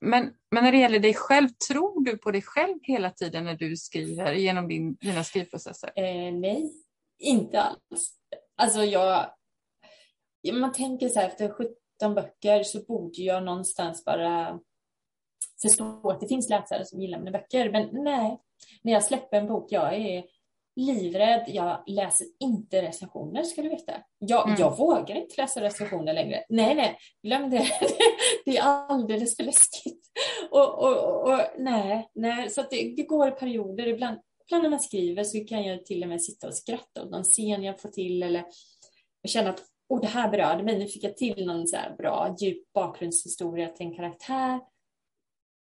men, 0.05 0.33
men 0.51 0.63
när 0.63 0.71
det 0.71 0.77
gäller 0.77 0.99
dig 0.99 1.13
själv, 1.13 1.49
tror 1.69 2.03
du 2.05 2.17
på 2.17 2.31
dig 2.31 2.41
själv 2.41 2.79
hela 2.83 3.09
tiden 3.11 3.43
när 3.45 3.55
du 3.55 3.77
skriver 3.77 4.33
genom 4.33 4.67
din, 4.67 4.95
dina 4.95 5.23
skrivprocesser? 5.23 5.91
Eh, 5.95 6.33
nej, 6.33 6.71
inte 7.19 7.61
alls. 7.61 8.17
Alltså 8.57 8.83
jag... 8.83 9.33
ja, 10.41 10.53
Man 10.53 10.71
tänker 10.71 11.09
så 11.09 11.19
här, 11.19 11.27
efter 11.27 11.49
17 11.49 12.15
böcker 12.15 12.63
så 12.63 12.83
borde 12.83 13.21
jag 13.21 13.43
någonstans 13.43 14.05
bara 14.05 14.59
förstå 15.61 16.09
att 16.11 16.19
det 16.21 16.27
finns 16.27 16.49
läsare 16.49 16.85
som 16.85 17.01
gillar 17.01 17.19
mina 17.19 17.31
böcker. 17.31 17.71
Men 17.71 18.03
nej, 18.03 18.41
när 18.81 18.93
jag 18.93 19.03
släpper 19.03 19.37
en 19.37 19.47
bok, 19.47 19.71
jag 19.71 19.95
är 19.95 20.23
livrädd. 20.75 21.43
Jag 21.47 21.83
läser 21.87 22.27
inte 22.39 22.81
recensioner, 22.81 23.43
ska 23.43 23.61
du 23.61 23.69
veta. 23.69 23.93
Jag, 24.17 24.47
Mm. 24.47 24.59
jag 24.61 24.77
vågar 24.77 25.15
inte 25.15 25.41
läsa 25.41 25.61
recensioner 25.61 26.13
längre. 26.13 26.43
Nej, 26.49 26.75
nej, 26.75 26.97
glöm 27.23 27.49
det. 27.49 27.67
Det 28.45 28.57
är 28.57 28.63
alldeles 28.63 29.35
för 29.35 29.43
läskigt. 29.43 30.01
Och, 30.51 30.83
och, 30.83 31.27
och, 31.33 31.41
nej, 31.57 32.09
nej, 32.13 32.49
så 32.49 32.61
att 32.61 32.69
det, 32.69 32.93
det 32.95 33.03
går 33.03 33.27
i 33.27 33.31
perioder. 33.31 33.87
Ibland, 33.87 34.19
ibland 34.47 34.63
när 34.63 34.69
man 34.69 34.79
skriver 34.79 35.23
så 35.23 35.45
kan 35.45 35.63
jag 35.63 35.85
till 35.85 36.03
och 36.03 36.09
med 36.09 36.23
sitta 36.23 36.47
och 36.47 36.55
skratta 36.55 37.03
åt 37.03 37.11
någon 37.11 37.23
scen 37.23 37.63
jag 37.63 37.81
får 37.81 37.89
till 37.89 38.23
eller 38.23 38.45
känner 39.27 39.49
att 39.49 39.63
oh, 39.89 40.01
det 40.01 40.07
här 40.07 40.29
berörde 40.29 40.63
mig. 40.63 40.79
Nu 40.79 40.87
fick 40.87 41.03
jag 41.03 41.17
till 41.17 41.45
någon 41.45 41.67
så 41.67 41.77
bra 41.97 42.35
djup 42.39 42.73
bakgrundshistoria 42.73 43.69
till 43.69 43.85
en 43.85 43.95
karaktär. 43.95 44.59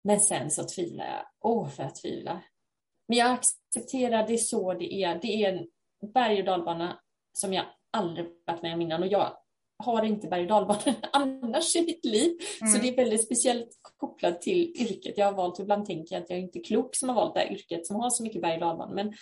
Men 0.04 0.20
sen 0.20 0.50
så 0.50 0.64
tvivlar 0.64 1.04
jag. 1.06 1.26
Åh, 1.40 1.68
för 1.68 1.82
jag 1.82 1.94
tvivlar. 1.94 2.44
Men 3.08 3.18
jag 3.18 3.30
accepterar, 3.32 4.26
det 4.28 4.38
så 4.38 4.74
det 4.74 4.94
är. 5.02 5.18
Det 5.22 5.44
är 5.44 5.52
en 5.52 5.66
berg 6.12 6.38
och 6.38 6.44
dalbana 6.44 7.00
som 7.32 7.52
jag 7.52 7.64
aldrig 7.90 8.26
varit 8.46 8.62
med 8.62 8.74
om 8.74 8.80
innan 8.80 9.02
och 9.02 9.08
jag 9.08 9.36
har 9.84 10.04
inte 10.04 10.28
berg 10.28 10.42
och 10.42 10.48
dalbanor 10.48 10.94
annars 11.12 11.76
i 11.76 11.82
mitt 11.82 12.04
liv. 12.04 12.38
Så 12.58 12.64
Mm. 12.66 12.80
det 12.82 12.88
är 12.88 12.96
väldigt 12.96 13.24
speciellt 13.24 13.68
kopplat 13.96 14.42
till 14.42 14.82
yrket 14.82 15.18
jag 15.18 15.26
har 15.26 15.32
valt. 15.32 15.58
Ibland 15.58 15.86
tänker 15.86 16.14
jag 16.14 16.22
att 16.22 16.30
jag 16.30 16.38
är 16.38 16.42
inte 16.42 16.60
klok 16.60 16.94
som 16.96 17.08
har 17.08 17.16
valt 17.16 17.34
det 17.34 17.40
här 17.40 17.52
yrket 17.52 17.86
som 17.86 17.96
har 17.96 18.10
så 18.10 18.22
mycket 18.22 18.42
berg 18.42 18.54
och 18.54 18.60
dalbanor. 18.60 18.94
Men, 18.94 19.12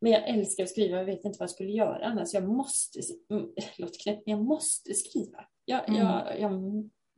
men 0.00 0.12
jag 0.12 0.28
älskar 0.28 0.62
att 0.64 0.70
skriva, 0.70 0.98
jag 0.98 1.04
vet 1.04 1.24
inte 1.24 1.36
vad 1.38 1.44
jag 1.44 1.50
skulle 1.50 1.70
göra 1.72 2.06
annars. 2.06 2.34
Jag 2.34 2.48
måste, 2.48 3.00
mm, 3.30 3.46
låt 3.78 3.98
knäppt, 4.02 4.26
men 4.26 4.36
jag 4.38 4.44
måste 4.44 4.94
skriva. 4.94 5.44
Jag, 5.64 5.88
Mm. 5.88 6.00
jag, 6.02 6.40
jag 6.40 6.52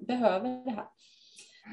behöver 0.07 0.64
det 0.64 0.70
här. 0.70 0.87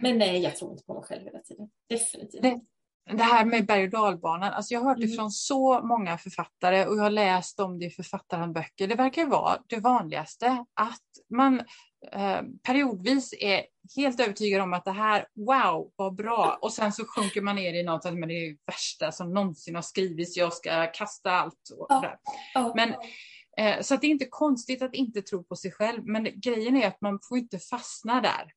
Men 0.01 0.17
nej, 0.17 0.41
jag 0.41 0.55
tror 0.55 0.71
inte 0.71 0.83
på 0.83 0.93
mig 0.93 1.03
själv 1.03 1.23
hela 1.23 1.39
tiden. 1.39 1.69
Definitivt. 1.89 2.41
Det- 2.41 2.61
Det 3.05 3.23
här 3.23 3.45
med 3.45 3.65
berg 3.65 3.83
och 3.83 3.89
dalbanan, 3.89 4.53
alltså 4.53 4.73
jag 4.73 4.81
har 4.81 4.89
hört 4.89 4.97
det 4.97 5.03
Mm. 5.05 5.15
från 5.15 5.31
så 5.31 5.81
många 5.81 6.17
författare 6.17 6.85
och 6.85 6.95
jag 6.97 7.03
har 7.03 7.09
läst 7.09 7.59
om 7.59 7.79
det 7.79 7.85
i 7.85 7.89
författarhandböcker. 7.89 8.87
Det 8.87 8.95
verkar 8.95 9.25
vara 9.25 9.57
det 9.67 9.79
vanligaste 9.79 10.65
att 10.73 11.01
man 11.29 11.59
eh, 12.11 12.41
periodvis 12.63 13.33
är 13.39 13.65
helt 13.95 14.19
övertygad 14.19 14.61
om 14.61 14.73
att 14.73 14.85
det 14.85 14.91
här, 14.91 15.25
wow, 15.35 15.91
vad 15.95 16.15
bra. 16.15 16.59
Och 16.61 16.73
sen 16.73 16.93
så 16.93 17.05
sjunker 17.05 17.41
man 17.41 17.55
ner 17.55 17.73
i 17.73 17.83
något 17.83 18.05
att 18.05 18.13
men 18.13 18.29
det 18.29 18.35
är 18.35 18.49
det 18.49 18.57
värsta 18.65 19.11
som 19.11 19.33
någonsin 19.33 19.75
har 19.75 19.81
skrivits, 19.81 20.37
jag 20.37 20.53
ska 20.53 20.87
kasta 20.91 21.31
allt. 21.31 21.69
Och 21.77 21.87
Ja. 21.89 22.19
Ja. 22.53 22.73
Men, 22.75 22.93
eh, 23.57 23.81
så 23.81 23.95
det 23.95 24.07
är 24.07 24.11
inte 24.11 24.27
konstigt 24.29 24.81
att 24.81 24.93
inte 24.95 25.21
tro 25.21 25.43
på 25.43 25.55
sig 25.55 25.71
själv, 25.71 26.05
men 26.05 26.27
grejen 26.35 26.77
är 26.77 26.87
att 26.87 27.01
man 27.01 27.19
får 27.29 27.37
inte 27.37 27.59
fastna 27.59 28.21
där. 28.21 28.53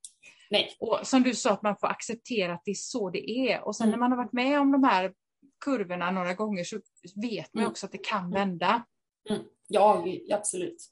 Nej. 0.54 0.76
Och 0.80 1.00
som 1.02 1.22
du 1.22 1.34
sa, 1.34 1.50
att 1.50 1.62
man 1.62 1.76
får 1.76 1.86
acceptera 1.86 2.54
att 2.54 2.62
det 2.64 2.70
är 2.70 2.74
så 2.74 3.10
det 3.10 3.30
är. 3.30 3.60
Och 3.64 3.76
sen 3.76 3.88
Mm. 3.88 3.90
när 4.00 4.08
man 4.08 4.10
har 4.18 4.24
varit 4.24 4.32
med 4.32 4.60
om 4.60 4.72
de 4.72 4.84
här 4.84 5.14
kurvorna 5.64 6.10
några 6.10 6.34
gånger 6.34 6.64
så 6.64 6.76
vet 7.22 7.54
man 7.54 7.62
Mm. 7.62 7.70
också 7.70 7.86
att 7.86 7.92
det 7.92 7.98
kan 8.04 8.30
vända. 8.30 8.84
Ja, 9.68 10.04
absolut. 10.32 10.90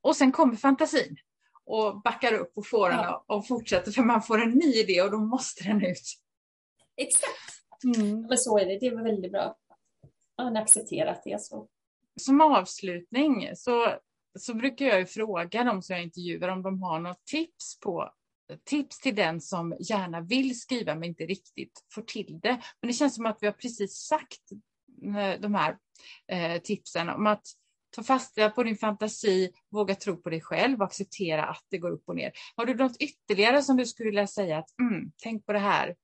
Och 0.00 0.16
sen 0.16 0.32
kommer 0.32 0.56
fantasin 0.56 1.16
och 1.64 2.02
backar 2.02 2.32
upp 2.34 2.52
och 2.56 2.66
får 2.66 2.88
den 2.88 2.98
Ja. 2.98 3.24
och, 3.28 3.46
fortsätter 3.46 3.92
för 3.92 4.02
man 4.02 4.22
får 4.22 4.42
en 4.42 4.50
ny 4.50 4.74
idé 4.74 5.02
och 5.02 5.10
då 5.10 5.18
måste 5.18 5.64
den 5.64 5.84
ut. 5.86 6.02
Exakt. 6.96 7.62
Men 8.28 8.38
så 8.38 8.58
är 8.58 8.66
det. 8.66 8.78
Det 8.78 8.90
var 8.94 9.02
väldigt 9.02 9.32
bra. 9.32 9.56
Man 10.38 10.56
accepterar 10.56 11.12
att 11.12 11.24
det 11.24 11.32
är 11.32 11.38
så. 11.38 11.68
Som 12.20 12.40
avslutning 12.40 13.56
så, 13.56 13.94
så 14.38 14.54
brukar 14.54 14.86
jag 14.86 15.10
fråga 15.10 15.64
de 15.64 15.82
som 15.82 15.96
jag 15.96 16.02
intervjuar 16.04 16.48
om 16.48 16.62
de 16.62 16.82
har 16.82 17.00
något 17.00 17.24
tips 17.24 17.80
på 17.80 18.10
tips 18.64 19.00
till 19.00 19.14
den 19.14 19.40
som 19.40 19.76
gärna 19.80 20.20
vill 20.20 20.60
skriva 20.60 20.94
men 20.94 21.04
inte 21.04 21.26
riktigt 21.26 21.84
får 21.94 22.02
till 22.02 22.40
det. 22.42 22.60
Men 22.80 22.88
det 22.88 22.92
känns 22.92 23.14
som 23.14 23.26
att 23.26 23.38
vi 23.40 23.46
har 23.46 23.54
precis 23.54 23.92
sagt 23.92 24.52
eh, 25.04 25.40
de 25.40 25.54
här 25.54 25.76
eh, 26.28 26.62
tipsen 26.62 27.08
om 27.08 27.26
att 27.26 27.46
ta 27.96 28.02
fasta 28.02 28.50
på 28.50 28.62
din 28.62 28.76
fantasi, 28.76 29.52
våga 29.70 29.94
tro 29.94 30.16
på 30.16 30.30
dig 30.30 30.40
själv 30.40 30.78
och 30.80 30.86
acceptera 30.86 31.44
att 31.44 31.64
det 31.70 31.78
går 31.78 31.90
upp 31.90 32.08
och 32.08 32.16
ner. 32.16 32.32
Har 32.56 32.66
du 32.66 32.74
något 32.74 32.96
ytterligare 32.96 33.62
som 33.62 33.76
du 33.76 33.86
skulle 33.86 34.08
vilja 34.08 34.26
säga 34.26 34.58
att 34.58 34.78
mm, 34.80 35.12
tänk 35.22 35.46
på 35.46 35.52
det 35.52 35.58
här? 35.58 35.96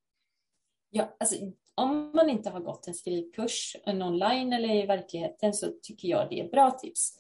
Ja, 0.91 1.17
alltså, 1.21 1.37
om 1.75 2.13
man 2.15 2.31
inte 2.31 2.51
har 2.51 2.61
gått 2.61 2.89
en 2.89 2.95
skrivkurs, 2.95 3.77
en 3.85 4.03
online 4.03 4.53
eller 4.53 4.75
i 4.75 4.87
verkligheten, 4.87 5.55
så 5.55 5.73
tycker 5.83 6.09
jag 6.09 6.31
det 6.31 6.41
är 6.41 6.49
bra 6.49 6.71
tips. 6.71 7.19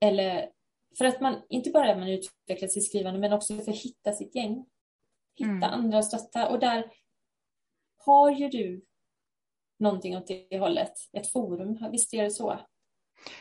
Eller 0.00 0.48
för 0.98 1.04
att 1.04 1.20
man, 1.20 1.42
inte 1.48 1.70
bara 1.70 1.90
att 1.92 1.98
man 1.98 2.08
utvecklar 2.08 2.68
sitt 2.68 2.86
skrivande, 2.88 3.20
men 3.20 3.32
också 3.32 3.56
för 3.58 3.72
att 3.72 3.78
hitta 3.78 4.12
sitt 4.12 4.34
gäng. 4.34 4.66
Hitta 5.36 5.50
Mm. 5.50 5.62
andra 5.62 5.98
att 5.98 6.04
stötta. 6.04 6.48
Och 6.48 6.58
där 6.58 6.90
har 7.96 8.30
ju 8.30 8.48
du 8.48 8.84
någonting 9.78 10.16
åt 10.16 10.26
det 10.26 10.58
hållet. 10.58 10.92
Ett 11.12 11.32
forum, 11.32 11.78
visst 11.92 12.14
är 12.14 12.22
det 12.22 12.30
så? 12.30 12.60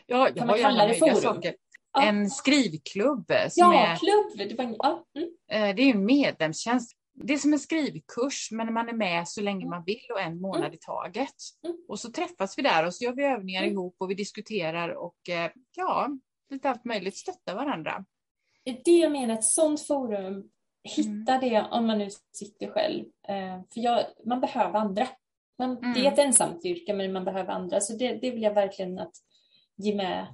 Ja, 0.06 0.28
jag 0.28 0.36
Kan 0.38 0.48
man 0.48 0.58
kalla 0.60 0.82
alla 0.84 0.88
det 0.94 1.00
forum? 1.00 1.16
saker. 1.16 1.56
Ja. 1.94 2.04
En 2.04 2.30
skrivklubb 2.30 3.26
Ja, 3.56 3.74
är 3.88 3.96
klubb! 3.96 4.50
Det 4.50 4.56
var, 4.56 4.76
ja, 4.80 5.06
mm. 5.16 5.30
Eh, 5.52 5.76
Det 5.76 5.82
är 5.82 5.86
ju 5.86 5.92
en 5.92 6.06
medlemstjänst. 6.06 6.92
Det 7.16 7.34
är 7.34 7.38
som 7.38 7.54
en 7.54 7.60
skrivkurs, 7.60 8.50
men 8.52 8.74
man 8.74 8.90
är 8.90 8.94
med 8.94 9.28
så 9.28 9.42
länge 9.42 9.58
Mm. 9.66 9.70
man 9.70 9.84
vill 9.86 10.08
och 10.14 10.22
en 10.22 10.42
månad 10.42 10.62
Mm. 10.64 10.74
i 10.74 10.78
taget. 10.78 11.34
Mm. 11.66 11.78
Och 11.88 12.00
så 12.00 12.12
träffas 12.12 12.58
vi 12.58 12.62
där 12.62 12.86
och 12.86 12.96
så 12.96 13.04
gör 13.04 13.14
vi 13.16 13.24
övningar 13.24 13.62
Mm. 13.62 13.74
ihop 13.74 13.96
och 14.00 14.10
vi 14.10 14.16
diskuterar 14.16 14.90
och 14.90 15.30
eh, 15.30 15.52
ja, 15.76 16.10
lite 16.50 16.70
allt 16.70 16.86
möjligt, 16.86 17.18
stöttar 17.18 17.56
varandra. 17.56 18.06
Det 18.64 18.72
är 18.72 18.82
det 18.86 18.98
jag 18.98 19.12
menar, 19.12 19.34
ett 19.34 19.44
sånt 19.44 19.88
forum. 19.88 20.50
Hitta 20.84 21.34
Mm. 21.36 21.40
det 21.50 21.62
om 21.72 21.88
man 21.88 21.98
nu 21.98 22.10
sitter 22.32 22.68
själv. 22.68 23.06
Eh, 23.28 23.62
för 23.74 23.82
jag, 23.82 24.06
man 24.26 24.42
behöver 24.42 24.80
andra. 24.80 25.08
Man, 25.60 25.78
Mm. 25.78 25.94
Det 25.94 26.00
är 26.08 26.12
ett 26.12 26.20
ensamt 26.20 26.66
yrke, 26.66 26.94
men 26.94 27.14
man 27.14 27.26
behöver 27.26 27.54
andra. 27.54 27.82
Så 27.82 27.94
det, 27.94 28.14
det 28.14 28.32
vill 28.32 28.42
jag 28.44 28.54
verkligen 28.54 29.00
att 29.00 29.16
ge 29.76 29.96
med. 29.96 30.28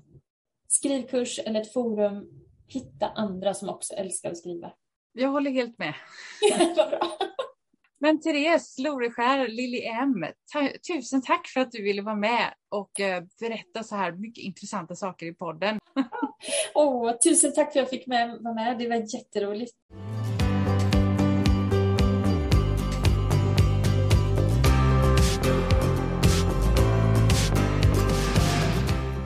Skrivkurs 0.68 1.40
eller 1.40 1.62
ett 1.62 1.74
forum. 1.74 2.30
Hitta 2.68 3.08
andra 3.10 3.54
som 3.54 3.70
också 3.70 3.94
älskar 3.94 4.32
att 4.32 4.38
skriva. 4.38 4.72
Jag 5.14 5.30
håller 5.30 5.52
helt 5.52 5.78
med. 5.78 5.94
Vad 6.78 6.90
bra. 6.90 7.00
Men 8.02 8.22
Therese 8.22 8.78
Loreskär, 8.80 9.48
Lilly 9.48 9.82
M, 9.86 10.26
ta- 10.54 10.94
tusen 10.94 11.22
tack 11.22 11.48
för 11.48 11.60
att 11.60 11.72
du 11.72 11.84
ville 11.84 12.02
vara 12.02 12.16
med 12.16 12.54
och 12.70 13.00
eh, 13.00 13.24
berätta 13.40 13.84
så 13.84 13.96
här 13.96 14.12
mycket 14.12 14.44
intressanta 14.44 14.96
saker 14.96 15.26
i 15.26 15.34
podden. 15.34 15.80
Åh, 16.74 17.12
tusen 17.18 17.54
tack 17.54 17.74
för 17.74 17.80
att 17.80 17.84
jag 17.84 17.90
fick 17.90 18.08
med, 18.08 18.38
vara 18.42 18.54
med. 18.54 18.78
Det 18.78 18.88
var 18.88 18.96
jätteroligt. 18.96 19.74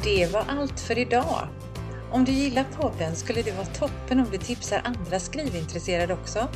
Det 0.03 0.33
var 0.33 0.45
allt 0.47 0.79
för 0.79 0.97
idag. 0.97 1.47
Om 2.11 2.25
du 2.25 2.31
gillar 2.31 2.63
podden 2.63 3.15
skulle 3.15 3.41
det 3.41 3.51
vara 3.51 3.65
toppen 3.65 4.19
om 4.19 4.27
du 4.31 4.37
tipsar 4.37 4.81
andra 4.83 5.19
skrivintresserade 5.19 6.13
också. 6.13 6.47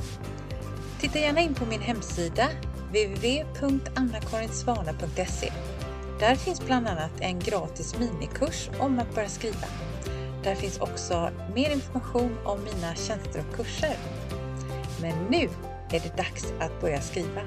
Titta 1.01 1.19
gärna 1.19 1.41
in 1.41 1.53
på 1.53 1.65
min 1.65 1.81
hemsida 1.81 2.49
www.annakarinsvana.se. 2.87 5.51
Där 6.19 6.35
finns 6.35 6.65
bland 6.65 6.87
annat 6.87 7.11
en 7.19 7.39
gratis 7.39 7.95
minikurs 7.99 8.69
om 8.79 8.99
att 8.99 9.15
börja 9.15 9.29
skriva. 9.29 9.67
Där 10.43 10.55
finns 10.55 10.79
också 10.79 11.29
mer 11.55 11.69
information 11.69 12.37
om 12.43 12.59
mina 12.63 12.95
tjänster 12.95 13.43
och 13.49 13.55
kurser. 13.55 13.95
Men 15.01 15.25
nu 15.29 15.49
är 15.89 15.99
det 15.99 16.17
dags 16.17 16.53
att 16.59 16.81
börja 16.81 17.01
skriva. 17.01 17.41